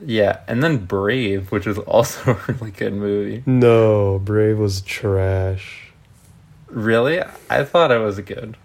Yeah, 0.00 0.40
and 0.46 0.62
then 0.62 0.86
Brave, 0.86 1.50
which 1.50 1.66
was 1.66 1.78
also 1.78 2.32
a 2.48 2.52
really 2.52 2.70
good 2.70 2.94
movie. 2.94 3.42
No, 3.46 4.18
Brave 4.18 4.58
was 4.58 4.80
trash. 4.80 5.92
Really? 6.68 7.20
I 7.50 7.64
thought 7.64 7.90
it 7.90 7.98
was 7.98 8.20
good. 8.20 8.56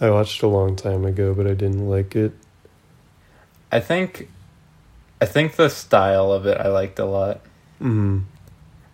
I 0.00 0.10
watched 0.10 0.42
a 0.42 0.48
long 0.48 0.74
time 0.74 1.04
ago, 1.04 1.32
but 1.32 1.46
I 1.46 1.54
didn't 1.54 1.88
like 1.88 2.16
it. 2.16 2.32
I 3.72 3.80
think 3.80 4.28
I 5.20 5.24
think 5.24 5.56
the 5.56 5.70
style 5.70 6.30
of 6.30 6.46
it 6.46 6.58
I 6.58 6.68
liked 6.68 6.98
a 6.98 7.06
lot. 7.06 7.40
Mm. 7.80 8.24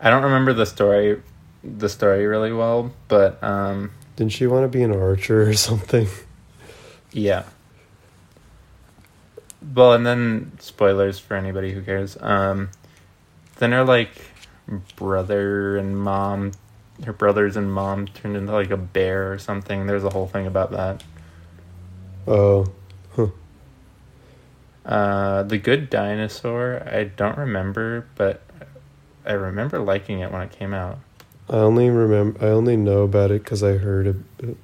I 0.01 0.09
don't 0.11 0.23
remember 0.23 0.53
the 0.53 0.67
story 0.67 1.21
the 1.65 1.89
story 1.89 2.27
really 2.27 2.53
well, 2.53 2.93
but 3.09 3.43
um 3.43 3.91
Didn't 4.17 4.33
she 4.33 4.47
want 4.47 4.65
to 4.65 4.69
be 4.69 4.83
an 4.85 4.93
archer 4.95 5.43
or 5.49 5.55
something? 5.55 6.07
yeah. 7.13 7.43
Well, 9.75 9.93
and 9.93 10.07
then 10.07 10.53
spoilers 10.61 11.19
for 11.19 11.35
anybody 11.35 11.73
who 11.73 11.83
cares. 11.83 12.17
Um 12.21 12.71
then 13.57 13.73
her 13.73 13.85
like 13.85 14.13
brother 14.97 15.77
and 15.77 15.99
mom 15.99 16.53
her 17.05 17.13
brothers 17.13 17.57
and 17.57 17.73
mom 17.73 18.07
turned 18.07 18.37
into 18.37 18.53
like 18.53 18.71
a 18.71 18.77
bear 18.77 19.33
or 19.33 19.39
something. 19.39 19.87
There's 19.87 20.05
a 20.05 20.11
whole 20.11 20.27
thing 20.27 20.47
about 20.47 20.73
that. 20.73 21.03
Oh, 22.27 22.67
Uh, 24.89 25.43
the 25.43 25.59
Good 25.59 25.91
Dinosaur, 25.91 26.83
I 26.91 27.05
don't 27.05 27.37
remember, 27.37 28.07
but 28.15 28.41
I 29.27 29.33
remember 29.33 29.79
liking 29.81 30.21
it 30.21 30.33
when 30.33 30.41
it 30.41 30.51
came 30.51 30.73
out. 30.73 30.99
I 31.51 31.57
only 31.57 31.91
remember. 31.91 32.43
I 32.45 32.49
only 32.49 32.77
know 32.77 33.03
about 33.03 33.31
it 33.31 33.45
because 33.45 33.63
I 33.63 33.73
heard 33.77 34.07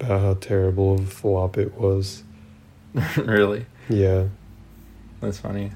about 0.01 0.21
how 0.21 0.35
terrible 0.35 0.95
of 0.95 1.01
a 1.01 1.07
flop 1.07 1.59
it 1.59 1.75
was. 1.75 2.23
really, 3.17 3.67
Yeah, 3.89 4.29
that's 5.21 5.39
funny. 5.39 5.73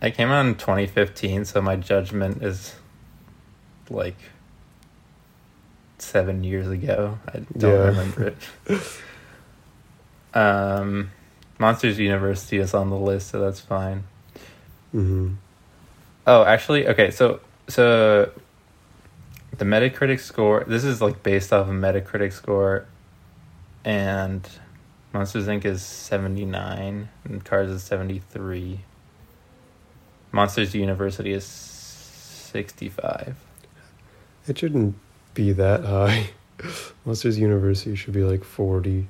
I 0.00 0.10
came 0.10 0.28
out 0.30 0.46
in 0.46 0.54
2015, 0.54 1.44
so 1.46 1.60
my 1.60 1.76
judgment 1.76 2.42
is 2.42 2.74
like 3.90 4.16
seven 5.98 6.44
years 6.44 6.68
ago. 6.68 7.18
I 7.28 7.38
don't 7.58 7.72
Yeah. 7.72 7.86
remember 7.88 8.34
it. 8.68 8.82
um, 10.34 11.10
Monsters 11.58 11.98
University 11.98 12.58
is 12.58 12.74
on 12.74 12.90
the 12.90 12.96
list, 12.98 13.28
so 13.30 13.40
that's 13.40 13.60
fine. 13.60 14.04
hmm 14.92 15.34
Oh, 16.26 16.42
actually, 16.44 16.88
okay. 16.88 17.10
So, 17.12 17.40
so 17.68 18.30
the 19.56 19.64
Metacritic 19.64 20.20
score. 20.20 20.64
This 20.66 20.84
is 20.84 21.00
like 21.00 21.22
based 21.22 21.52
off 21.52 21.68
a 21.68 21.72
Metacritic 21.72 22.32
score, 22.32 22.86
and 23.84 24.46
Monsters 25.12 25.46
Inc. 25.46 25.64
is 25.64 25.82
seventy 25.82 26.44
nine, 26.44 27.08
and 27.24 27.44
Cars 27.44 27.70
is 27.70 27.82
seventy 27.82 28.18
three. 28.18 28.80
Monsters 30.32 30.74
University 30.74 31.32
is 31.32 31.44
sixty 31.44 32.88
five. 32.88 33.36
it 34.48 34.58
shouldn't 34.58 34.96
be 35.34 35.52
that 35.52 35.84
high. 35.84 36.30
Monsters 37.04 37.38
University 37.38 37.94
should 37.94 38.14
be 38.14 38.24
like 38.24 38.44
forty. 38.44 39.06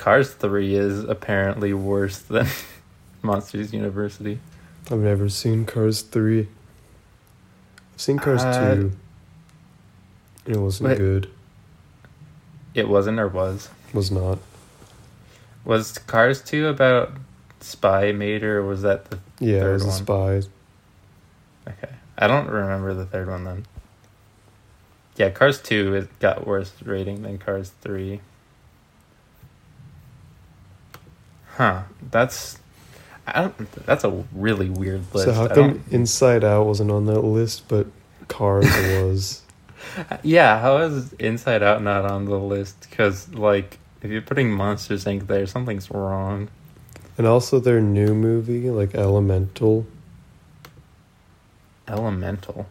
Cars 0.00 0.32
three 0.32 0.74
is 0.76 1.04
apparently 1.04 1.74
worse 1.74 2.20
than 2.20 2.46
Monsters 3.22 3.74
University. 3.74 4.40
I've 4.90 5.00
never 5.00 5.28
seen 5.28 5.66
Cars 5.66 6.00
3. 6.00 6.40
I've 6.40 8.00
seen 8.00 8.18
Cars 8.18 8.42
Uh, 8.42 8.74
2. 8.76 8.92
It 10.46 10.56
wasn't 10.56 10.88
Wait. 10.88 10.96
good. 10.98 11.30
It 12.72 12.88
wasn't 12.88 13.20
or 13.20 13.28
was. 13.28 13.68
Was 13.92 14.10
not. 14.10 14.38
Was 15.66 15.98
Cars 15.98 16.40
two 16.40 16.68
about 16.68 17.12
Spy 17.60 18.10
Mater 18.12 18.60
or 18.60 18.66
was 18.66 18.80
that 18.80 19.10
the 19.10 19.18
Yeah, 19.38 19.66
it 19.68 19.72
was 19.72 19.84
a 19.84 19.88
one. 19.88 19.96
spy. 19.98 20.40
Okay. 21.68 21.94
I 22.16 22.26
don't 22.26 22.48
remember 22.48 22.94
the 22.94 23.04
third 23.04 23.28
one 23.28 23.44
then. 23.44 23.66
Yeah, 25.16 25.28
Cars 25.28 25.60
2 25.60 25.92
it 25.94 26.18
got 26.20 26.46
worse 26.46 26.72
rating 26.82 27.20
than 27.20 27.36
Cars 27.36 27.72
3. 27.82 28.22
Huh. 31.60 31.82
That's 32.10 32.58
I 33.26 33.42
don't 33.42 33.72
that's 33.84 34.02
a 34.02 34.24
really 34.32 34.70
weird 34.70 35.02
list. 35.12 35.26
So 35.26 35.34
how 35.34 35.46
come 35.46 35.84
Inside 35.90 36.42
Out 36.42 36.64
wasn't 36.64 36.90
on 36.90 37.04
that 37.04 37.20
list, 37.20 37.68
but 37.68 37.86
Cars 38.28 38.64
was? 38.64 39.42
Yeah, 40.22 40.58
how 40.58 40.78
is 40.78 41.12
Inside 41.18 41.62
Out 41.62 41.82
not 41.82 42.06
on 42.06 42.24
the 42.24 42.38
list 42.38 42.90
cuz 42.90 43.28
like 43.34 43.78
if 44.00 44.10
you're 44.10 44.22
putting 44.22 44.50
Monsters 44.50 45.04
Inc 45.04 45.26
there 45.26 45.46
something's 45.46 45.90
wrong. 45.90 46.48
And 47.18 47.26
also 47.26 47.60
their 47.60 47.82
new 47.82 48.14
movie, 48.14 48.70
like 48.70 48.94
Elemental. 48.94 49.84
Elemental. 51.86 52.68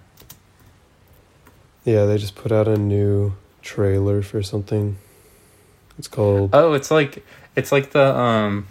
Yeah, 1.86 2.06
they 2.06 2.18
just 2.18 2.34
put 2.34 2.52
out 2.52 2.68
a 2.68 2.76
new 2.76 3.34
trailer 3.62 4.24
for 4.24 4.42
something. 4.42 4.98
It's 6.00 6.08
called 6.08 6.50
Oh, 6.54 6.74
it's 6.74 6.90
like 6.90 7.24
it's 7.56 7.72
like 7.72 7.92
the 7.92 8.18
um 8.18 8.66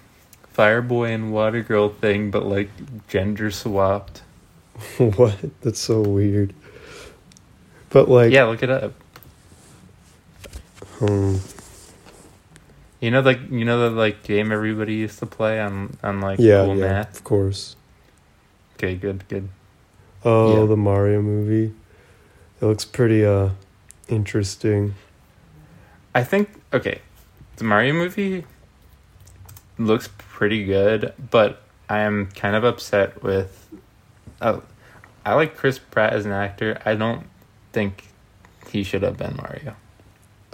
Fireboy 0.59 1.14
and 1.14 1.32
Water 1.32 1.62
Girl 1.62 1.89
thing 1.89 2.30
but 2.32 2.44
like 2.44 2.68
gender 3.06 3.51
swapped. 3.52 4.22
what? 4.98 5.36
That's 5.60 5.78
so 5.78 6.01
weird. 6.02 6.52
But 7.90 8.09
like, 8.09 8.32
yeah, 8.32 8.44
look 8.44 8.62
it 8.62 8.68
up. 8.70 8.93
hmm, 10.98 11.36
You 13.01 13.10
know, 13.12 13.20
like 13.20 13.40
you 13.51 13.64
know 13.64 13.89
the 13.89 13.97
like 13.97 14.24
game 14.24 14.51
everybody 14.52 14.94
used 14.94 15.18
to 15.20 15.26
play 15.26 15.60
on 15.60 15.97
on 16.02 16.20
like 16.20 16.39
yeah, 16.40 16.64
cool 16.64 16.76
yeah, 16.76 16.85
math. 16.89 17.16
of 17.18 17.24
course. 17.24 17.76
Okay, 18.76 18.97
good, 18.97 19.26
good. 19.28 19.48
Oh, 20.24 20.62
Yeah. 20.62 20.66
the 20.66 20.76
Mario 20.76 21.22
movie. 21.22 21.72
It 22.60 22.64
looks 22.66 22.85
pretty 22.85 23.24
uh 23.24 23.51
interesting. 24.09 24.94
I 26.14 26.24
think 26.24 26.51
okay, 26.72 27.01
the 27.56 27.64
Mario 27.64 27.94
movie 27.94 28.44
looks 29.78 30.09
pretty 30.39 30.65
good, 30.65 31.12
but 31.32 31.60
I 31.89 31.98
am 32.02 32.27
kind 32.27 32.55
of 32.55 32.62
upset 32.62 33.24
with. 33.24 33.69
Oh, 34.40 34.62
I 35.27 35.35
like 35.35 35.56
Chris 35.56 35.81
Pratt 35.81 36.12
as 36.12 36.27
an 36.27 36.31
actor. 36.31 36.81
I 36.85 36.94
don't 36.94 37.27
think 37.73 38.05
he 38.70 38.85
should 38.85 39.02
have 39.02 39.16
been 39.16 39.35
Mario. 39.36 39.74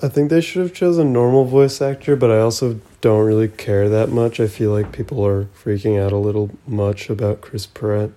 I 0.02 0.08
think 0.08 0.30
they 0.30 0.40
should 0.40 0.62
have 0.62 0.72
chosen 0.72 1.08
a 1.08 1.10
normal 1.10 1.44
voice 1.44 1.82
actor, 1.82 2.16
but 2.16 2.30
I 2.30 2.38
also 2.38 2.80
don't 3.02 3.26
really 3.26 3.46
care 3.46 3.90
that 3.90 4.08
much. 4.08 4.40
I 4.40 4.46
feel 4.46 4.72
like 4.72 4.90
people 4.90 5.24
are 5.24 5.44
freaking 5.62 6.02
out 6.02 6.12
a 6.12 6.16
little 6.16 6.50
much 6.66 7.10
about 7.10 7.42
Chris 7.42 7.66
Pratt. 7.66 8.10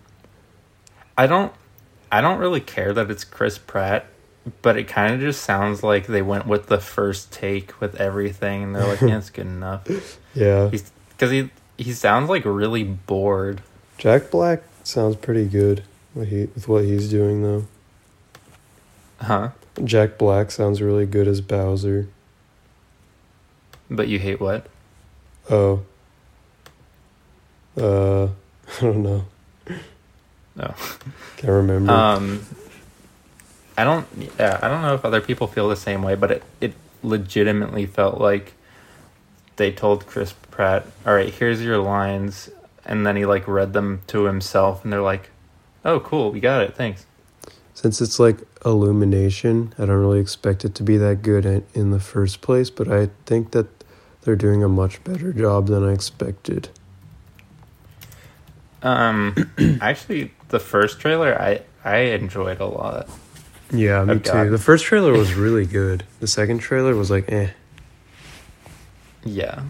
I 1.18 1.27
don't 1.27 1.52
I 2.10 2.22
don't 2.22 2.39
really 2.39 2.61
care 2.61 2.94
that 2.94 3.11
it's 3.11 3.26
Chris 3.26 3.57
Pratt, 3.57 4.06
but 4.61 4.77
it 4.77 4.88
kind 4.88 5.14
of 5.14 5.19
just 5.19 5.44
sounds 5.44 5.84
like 5.84 6.07
they 6.07 6.22
went 6.22 6.48
with 6.48 6.68
the 6.68 6.80
first 6.80 7.34
take 7.34 7.81
with 7.81 7.99
everything 7.99 8.64
and 8.64 8.73
they're 8.73 8.88
like, 8.88 9.02
"Yeah, 9.02 9.18
it's 9.18 9.30
good 9.30 9.48
enough." 9.48 9.85
Yeah. 10.34 10.69
He's 10.69 10.91
cuz 11.18 11.31
he 11.31 11.49
he 11.78 11.94
sounds 11.94 12.30
like 12.30 12.44
really 12.45 12.84
bored. 12.84 13.62
Jack 13.98 14.30
Black 14.32 14.64
sounds 14.84 15.16
pretty 15.16 15.45
good 15.45 15.84
what 16.14 16.28
he 16.28 16.45
with 16.45 16.68
what 16.68 16.84
he's 16.84 17.10
doing 17.10 17.44
though. 17.44 17.66
Huh? 19.20 19.49
Jack 19.84 20.18
Black 20.18 20.52
sounds 20.52 20.82
really 20.82 21.06
good 21.06 21.28
as 21.28 21.41
Bowser. 21.41 22.10
But 23.90 24.08
you 24.08 24.20
hate 24.20 24.40
what? 24.40 24.68
Oh. 25.49 25.84
Uh, 27.80 28.26
I 28.78 28.82
don't 28.82 29.04
know. 29.04 29.26
No. 30.56 30.74
Can't 31.38 31.54
remember. 31.54 31.91
Um, 31.91 32.45
I 33.78 33.84
don't. 33.84 34.08
Yeah, 34.40 34.60
I 34.62 34.68
don't 34.68 34.82
know 34.82 34.95
if 34.95 35.06
other 35.06 35.22
people 35.22 35.45
feel 35.45 35.70
the 35.70 35.76
same 35.76 36.02
way, 36.02 36.16
but 36.16 36.32
it 36.32 36.44
it 36.60 36.74
legitimately 37.04 37.86
felt 37.86 38.20
like 38.20 38.54
they 39.57 39.71
told 39.71 40.07
Chris 40.07 40.34
Pratt, 40.49 40.85
"All 41.05 41.13
right, 41.13 41.34
here's 41.34 41.61
your 41.63 41.77
lines," 41.77 42.49
and 42.85 43.05
then 43.05 43.15
he 43.15 43.25
like 43.25 43.47
read 43.47 43.73
them 43.73 44.01
to 44.07 44.23
himself, 44.23 44.84
and 44.84 44.93
they're 44.93 45.01
like, 45.01 45.29
"Oh, 45.84 45.99
cool, 45.99 46.31
we 46.31 46.39
got 46.39 46.61
it, 46.61 46.75
thanks." 46.75 47.05
Since 47.73 48.01
it's 48.01 48.19
like 48.19 48.39
Illumination, 48.65 49.73
I 49.77 49.85
don't 49.85 49.99
really 49.99 50.19
expect 50.19 50.65
it 50.65 50.73
to 50.75 50.84
be 50.84 50.97
that 50.97 51.21
good 51.21 51.45
in, 51.45 51.63
in 51.75 51.91
the 51.91 51.99
first 51.99 52.41
place, 52.41 52.71
but 52.71 52.88
I 52.88 53.09
think 53.27 53.51
that 53.51 53.67
they're 54.21 54.35
doing 54.35 54.63
a 54.63 54.67
much 54.67 55.03
better 55.03 55.31
job 55.31 55.67
than 55.67 55.88
I 55.88 55.93
expected. 55.93 56.69
Um, 58.81 59.51
actually, 59.81 60.31
the 60.49 60.59
first 60.59 60.99
trailer 60.99 61.39
I 61.39 61.61
I 61.84 61.97
enjoyed 61.97 62.59
a 62.59 62.65
lot. 62.65 63.09
Yeah, 63.71 64.03
me 64.05 64.19
too. 64.19 64.49
The 64.49 64.57
first 64.57 64.85
trailer 64.85 65.11
was 65.11 65.34
really 65.34 65.65
good. 65.65 66.03
The 66.19 66.27
second 66.27 66.59
trailer 66.59 66.95
was 66.95 67.11
like, 67.11 67.31
eh. 67.31 67.49
Yeah. 69.23 69.64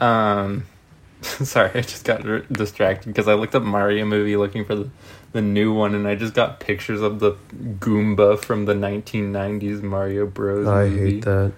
Um, 0.00 0.64
sorry, 1.22 1.70
I 1.74 1.80
just 1.82 2.04
got 2.04 2.26
r- 2.26 2.40
distracted 2.40 3.08
because 3.08 3.28
I 3.28 3.34
looked 3.34 3.54
up 3.54 3.62
Mario 3.62 4.04
movie 4.04 4.36
looking 4.36 4.64
for 4.64 4.74
the, 4.74 4.90
the 5.32 5.42
new 5.42 5.72
one, 5.72 5.94
and 5.94 6.06
I 6.08 6.14
just 6.14 6.34
got 6.34 6.60
pictures 6.60 7.00
of 7.00 7.20
the 7.20 7.32
Goomba 7.78 8.38
from 8.42 8.64
the 8.66 8.74
1990s 8.74 9.82
Mario 9.82 10.26
Bros. 10.26 10.66
I 10.66 10.88
movie. 10.88 11.14
hate 11.16 11.24
that. 11.24 11.52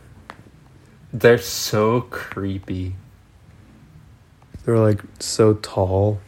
They're 1.13 1.39
so 1.39 2.03
creepy. 2.03 2.95
They're 4.65 4.79
like 4.79 5.01
so 5.21 5.55
tall. 5.55 6.21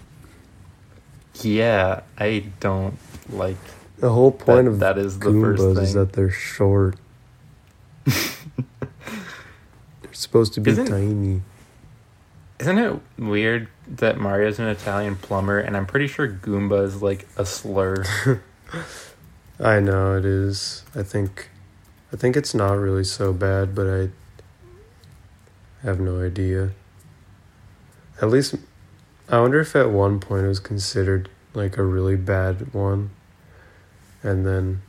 Yeah, 1.42 2.00
I 2.18 2.44
don't 2.60 2.96
like. 3.28 3.56
The 3.98 4.10
whole 4.10 4.30
point 4.30 4.64
That- 4.66 4.70
of 4.70 4.78
that 4.80 4.98
is 4.98 5.18
the 5.18 5.32
first 5.32 5.62
Goombas 5.62 5.82
is 5.82 5.94
that 5.94 6.12
they're 6.12 6.30
short. 6.30 6.96
supposed 10.20 10.52
to 10.54 10.60
be 10.60 10.70
Isn't- 10.72 10.86
tiny. 10.86 11.42
Isn't 12.60 12.78
it 12.78 13.00
weird 13.16 13.68
that 13.86 14.18
Mario's 14.18 14.58
an 14.58 14.66
Italian 14.66 15.14
plumber, 15.14 15.60
and 15.60 15.76
I'm 15.76 15.86
pretty 15.86 16.08
sure 16.08 16.26
Goomba 16.28 16.82
is 16.84 17.00
like 17.00 17.28
a 17.36 17.46
slur. 17.46 18.04
I 19.60 19.78
know 19.78 20.16
it 20.16 20.24
is. 20.24 20.82
I 20.94 21.04
think 21.04 21.50
I 22.12 22.16
think 22.16 22.36
it's 22.36 22.54
not 22.54 22.72
really 22.72 23.04
so 23.04 23.32
bad, 23.32 23.74
but 23.76 23.86
I 23.86 24.08
have 25.86 26.00
no 26.00 26.20
idea. 26.20 26.70
At 28.20 28.28
least 28.30 28.56
I 29.28 29.40
wonder 29.40 29.60
if 29.60 29.76
at 29.76 29.90
one 29.90 30.18
point 30.18 30.44
it 30.44 30.48
was 30.48 30.58
considered 30.60 31.28
like 31.54 31.76
a 31.76 31.84
really 31.84 32.16
bad 32.16 32.74
one. 32.74 33.10
And 34.24 34.44
then 34.44 34.82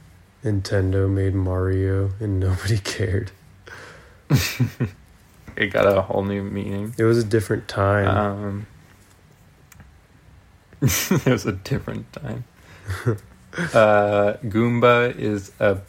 Nintendo 0.44 1.08
made 1.08 1.36
Mario 1.36 2.12
and 2.20 2.40
nobody 2.46 2.80
cared. 2.80 3.30
it 5.60 5.74
got 5.74 5.86
a 5.86 6.02
whole 6.02 6.24
new 6.24 6.42
meaning. 6.42 6.96
It 6.98 7.04
was 7.04 7.18
a 7.18 7.24
different 7.24 7.68
time. 7.68 8.08
Um, 8.08 8.68
it 10.82 11.26
was 11.26 11.46
a 11.46 11.52
different 11.52 12.12
time. 12.14 12.46
uh, 13.06 14.38
Goomba 14.46 15.16
is 15.16 15.52
a 15.60 15.80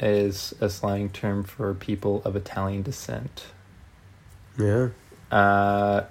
is 0.00 0.54
a 0.62 0.70
slang 0.70 1.10
term 1.10 1.44
for 1.44 1.74
people 1.74 2.22
of 2.24 2.34
Italian 2.34 2.80
descent, 2.80 3.48
yeah. 4.58 4.88
uh, 5.30 6.04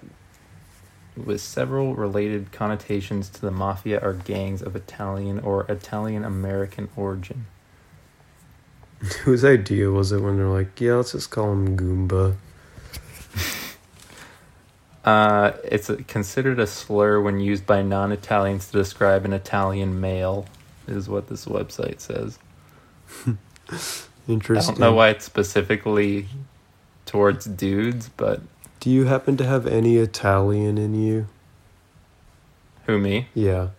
with 1.17 1.41
several 1.41 1.95
related 1.95 2.51
connotations 2.51 3.29
to 3.29 3.41
the 3.41 3.49
mafia 3.49 3.99
or 4.03 4.13
gangs 4.13 4.61
of 4.61 4.75
Italian 4.75 5.39
or 5.39 5.65
Italian 5.71 6.23
American 6.23 6.87
origin. 6.95 7.47
Whose 9.23 9.43
idea 9.43 9.89
was 9.89 10.11
it 10.11 10.19
when 10.21 10.37
they're 10.37 10.47
like, 10.47 10.79
yeah, 10.79 10.93
let's 10.93 11.13
just 11.13 11.31
call 11.31 11.51
him 11.51 11.75
Goomba? 11.75 12.35
Uh, 15.05 15.53
it's 15.63 15.89
considered 16.07 16.59
a 16.59 16.67
slur 16.67 17.21
when 17.21 17.39
used 17.39 17.65
by 17.65 17.81
non-Italians 17.81 18.67
to 18.67 18.73
describe 18.73 19.25
an 19.25 19.33
Italian 19.33 19.99
male, 19.99 20.45
is 20.87 21.07
what 21.07 21.29
this 21.29 21.45
website 21.45 21.99
says. 21.99 22.37
Interesting. 24.27 24.75
I 24.75 24.77
don't 24.77 24.79
know 24.79 24.93
why 24.93 25.09
it's 25.09 25.25
specifically 25.25 26.27
towards 27.05 27.45
dudes, 27.45 28.09
but 28.17 28.41
Do 28.81 28.89
you 28.89 29.05
happen 29.05 29.35
to 29.37 29.45
have 29.45 29.65
any 29.65 29.97
Italian 29.97 30.77
in 30.77 30.93
you? 30.93 31.27
who 32.85 32.97
me? 32.97 33.27
Yeah. 33.33 33.69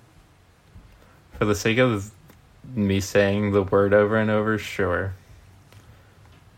For 1.39 1.45
the 1.45 1.55
sake 1.55 1.79
of 1.79 2.13
me 2.75 3.01
saying 3.01 3.53
the 3.53 3.63
word 3.63 3.93
over 3.93 4.17
and 4.17 4.31
over, 4.31 4.57
sure. 4.57 5.15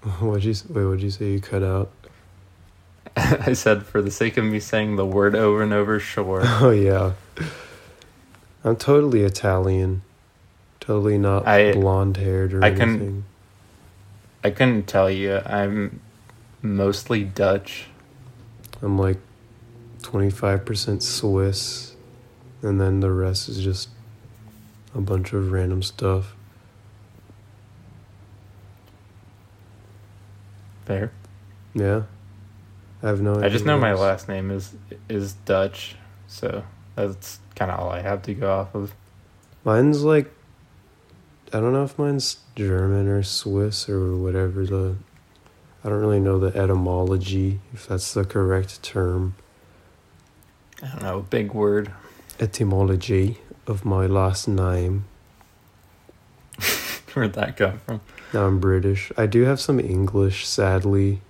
What'd 0.20 0.44
you 0.44 0.54
wait? 0.68 0.84
What'd 0.84 1.02
you 1.02 1.10
say? 1.10 1.32
You 1.32 1.40
cut 1.40 1.62
out. 1.62 1.90
I 3.16 3.52
said 3.52 3.84
for 3.84 4.00
the 4.00 4.10
sake 4.10 4.36
of 4.36 4.44
me 4.44 4.58
saying 4.60 4.96
the 4.96 5.06
word 5.06 5.34
over 5.34 5.62
and 5.62 5.72
over, 5.72 6.00
sure. 6.00 6.40
Oh 6.44 6.70
yeah. 6.70 7.12
I'm 8.64 8.76
totally 8.76 9.22
Italian. 9.22 10.02
Totally 10.80 11.18
not 11.18 11.46
I- 11.46 11.72
blonde 11.72 12.16
haired 12.16 12.54
or 12.54 12.64
I 12.64 12.68
anything. 12.70 13.24
I 14.44 14.50
couldn't 14.50 14.84
tell 14.88 15.08
you. 15.10 15.36
I'm 15.46 16.00
mostly 16.62 17.22
Dutch. 17.22 17.86
I'm 18.80 18.98
like 18.98 19.18
25% 20.00 21.00
Swiss, 21.02 21.94
and 22.60 22.80
then 22.80 22.98
the 23.00 23.12
rest 23.12 23.48
is 23.48 23.62
just 23.62 23.88
a 24.94 25.00
bunch 25.00 25.32
of 25.32 25.52
random 25.52 25.82
stuff. 25.82 26.34
Fair. 30.84 31.12
Yeah. 31.74 32.02
I 33.02 33.08
have 33.08 33.20
no. 33.20 33.42
I 33.42 33.48
just 33.48 33.64
know 33.64 33.78
my 33.78 33.94
last 33.94 34.28
name 34.28 34.50
is 34.50 34.74
is 35.08 35.32
Dutch, 35.44 35.96
so 36.26 36.64
that's 36.94 37.40
kind 37.56 37.70
of 37.70 37.80
all 37.80 37.90
I 37.90 38.00
have 38.00 38.22
to 38.22 38.34
go 38.34 38.52
off 38.52 38.74
of. 38.74 38.94
Mine's 39.64 40.02
like 40.02 40.32
I 41.54 41.60
don't 41.60 41.74
know 41.74 41.84
if 41.84 41.98
mine's 41.98 42.38
German 42.56 43.08
or 43.08 43.22
Swiss 43.22 43.86
or 43.86 44.16
whatever 44.16 44.64
the 44.64 44.96
I 45.84 45.88
don't 45.88 46.00
really 46.00 46.20
know 46.20 46.38
the 46.38 46.56
etymology 46.56 47.60
if 47.74 47.86
that's 47.86 48.14
the 48.14 48.24
correct 48.24 48.82
term. 48.82 49.34
I 50.82 50.88
don't 50.88 51.02
know, 51.02 51.20
big 51.28 51.52
word. 51.52 51.92
Etymology 52.40 53.38
of 53.66 53.84
my 53.84 54.06
last 54.06 54.48
name. 54.48 55.04
Where'd 57.14 57.34
that 57.34 57.56
come 57.56 57.80
from? 57.80 58.00
Now 58.32 58.46
I'm 58.46 58.58
British. 58.58 59.12
I 59.18 59.26
do 59.26 59.42
have 59.42 59.60
some 59.60 59.78
English, 59.78 60.46
sadly. 60.46 61.20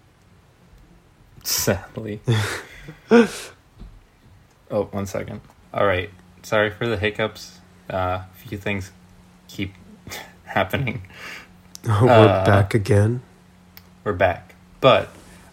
Sadly. 1.43 2.21
oh, 3.11 4.85
one 4.91 5.07
second. 5.07 5.41
All 5.75 5.87
right. 5.87 6.11
Sorry 6.43 6.71
for 6.71 6.87
the 6.87 6.97
hiccups. 6.97 7.59
Uh, 7.91 7.97
a 7.97 8.27
few 8.37 8.59
things 8.59 8.91
keep 9.49 9.75
happening. 10.45 11.03
We're 11.85 12.09
Uh, 12.09 12.45
back 12.45 12.75
again. 12.75 13.23
We're 14.05 14.13
back. 14.13 14.55
But 14.81 15.09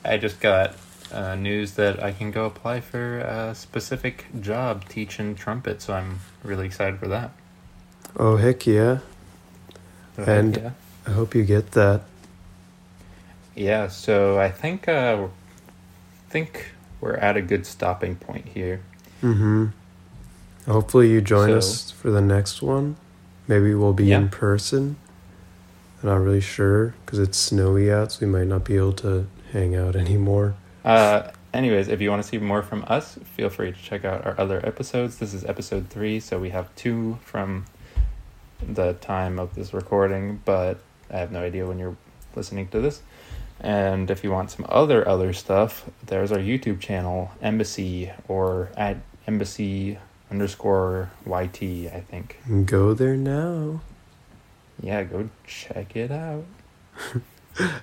I 0.06 0.18
just 0.18 0.40
got 0.40 0.76
uh, 1.12 1.36
news 1.36 1.74
that 1.74 2.02
I 2.04 2.12
can 2.12 2.32
go 2.32 2.46
apply 2.46 2.82
for 2.82 3.20
a 3.20 3.56
specific 3.56 4.26
job 4.40 4.88
teaching 4.90 5.36
trumpet, 5.36 5.82
so 5.82 5.94
I'm 5.94 6.20
really 6.44 6.66
excited 6.68 7.00
for 7.00 7.08
that. 7.08 7.32
Oh 8.18 8.38
heck 8.38 8.66
yeah. 8.66 9.00
So, 10.16 10.24
And- 10.24 10.58
yeah. 10.58 10.72
I 11.08 11.12
hope 11.12 11.34
you 11.34 11.44
get 11.44 11.72
that. 11.72 12.02
Yeah, 13.56 13.88
so 13.88 14.40
I 14.40 14.50
think 14.52 14.88
uh 14.88 15.28
think 16.30 16.72
we're 17.02 17.16
at 17.16 17.36
a 17.38 17.42
good 17.42 17.66
stopping 17.66 18.16
point 18.16 18.48
here. 18.48 18.82
Mm-hmm. 19.24 19.68
Hopefully 20.68 21.12
you 21.12 21.22
join 21.22 21.50
So- 21.50 21.58
us 21.58 21.92
for 21.92 22.10
the 22.12 22.22
next 22.22 22.62
one. 22.62 22.96
Maybe 23.48 23.74
we'll 23.74 23.94
be 23.94 24.06
Yeah. 24.06 24.18
in 24.18 24.30
person. 24.30 24.98
I'm 26.04 26.10
not 26.10 26.18
really 26.22 26.42
sure 26.42 26.94
because 27.06 27.20
it's 27.20 27.38
snowy 27.38 27.92
out, 27.92 28.12
so 28.14 28.26
we 28.26 28.32
might 28.32 28.48
not 28.48 28.64
be 28.64 28.78
able 28.78 28.94
to 28.94 29.28
hang 29.52 29.76
out 29.76 29.96
anymore. 30.06 30.56
Uh 30.86 31.24
anyways, 31.54 31.88
if 31.88 32.00
you 32.00 32.10
want 32.12 32.22
to 32.22 32.28
see 32.30 32.38
more 32.38 32.62
from 32.62 32.86
us, 32.88 33.18
feel 33.36 33.50
free 33.50 33.72
to 33.72 33.78
check 33.78 34.06
out 34.06 34.26
our 34.26 34.36
other 34.40 34.64
episodes. 34.66 35.18
This 35.18 35.34
is 35.34 35.44
episode 35.46 35.90
three, 35.90 36.20
so 36.20 36.38
we 36.40 36.52
have 36.52 36.74
two 36.76 37.18
from 37.24 37.66
the 38.62 38.94
time 38.94 39.40
of 39.40 39.56
this 39.56 39.74
recording, 39.74 40.42
but 40.46 40.80
I 41.12 41.18
have 41.18 41.32
no 41.32 41.42
idea 41.42 41.66
when 41.66 41.80
you're 41.80 41.98
listening 42.36 42.68
to 42.70 42.80
this. 42.80 43.02
And 43.62 44.10
if 44.10 44.24
you 44.24 44.32
want 44.32 44.52
some 44.52 44.66
other 44.70 45.08
other 45.08 45.34
stuff, 45.34 45.86
there's 46.06 46.32
our 46.32 46.40
YouTube 46.40 46.80
channel, 46.80 47.32
Embassy, 47.42 48.12
or 48.28 48.70
at 48.78 48.98
Embassy 49.28 49.98
underscore 50.32 51.10
YT, 51.26 51.62
I 51.94 52.04
think. 52.10 52.40
Go 52.66 52.94
there 52.94 53.18
now. 53.18 53.82
Yeah, 54.82 55.04
go 55.04 55.30
check 55.46 55.96
it 55.96 56.12
out. 56.12 56.46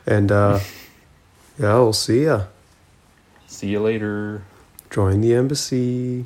And 0.07 0.33
uh 0.33 0.61
yeah, 1.59 1.75
we'll 1.75 1.93
see 1.93 2.25
ya. 2.25 2.45
See 3.47 3.69
you 3.69 3.81
later. 3.81 4.43
Join 4.89 5.21
the 5.21 5.35
embassy. 5.35 6.25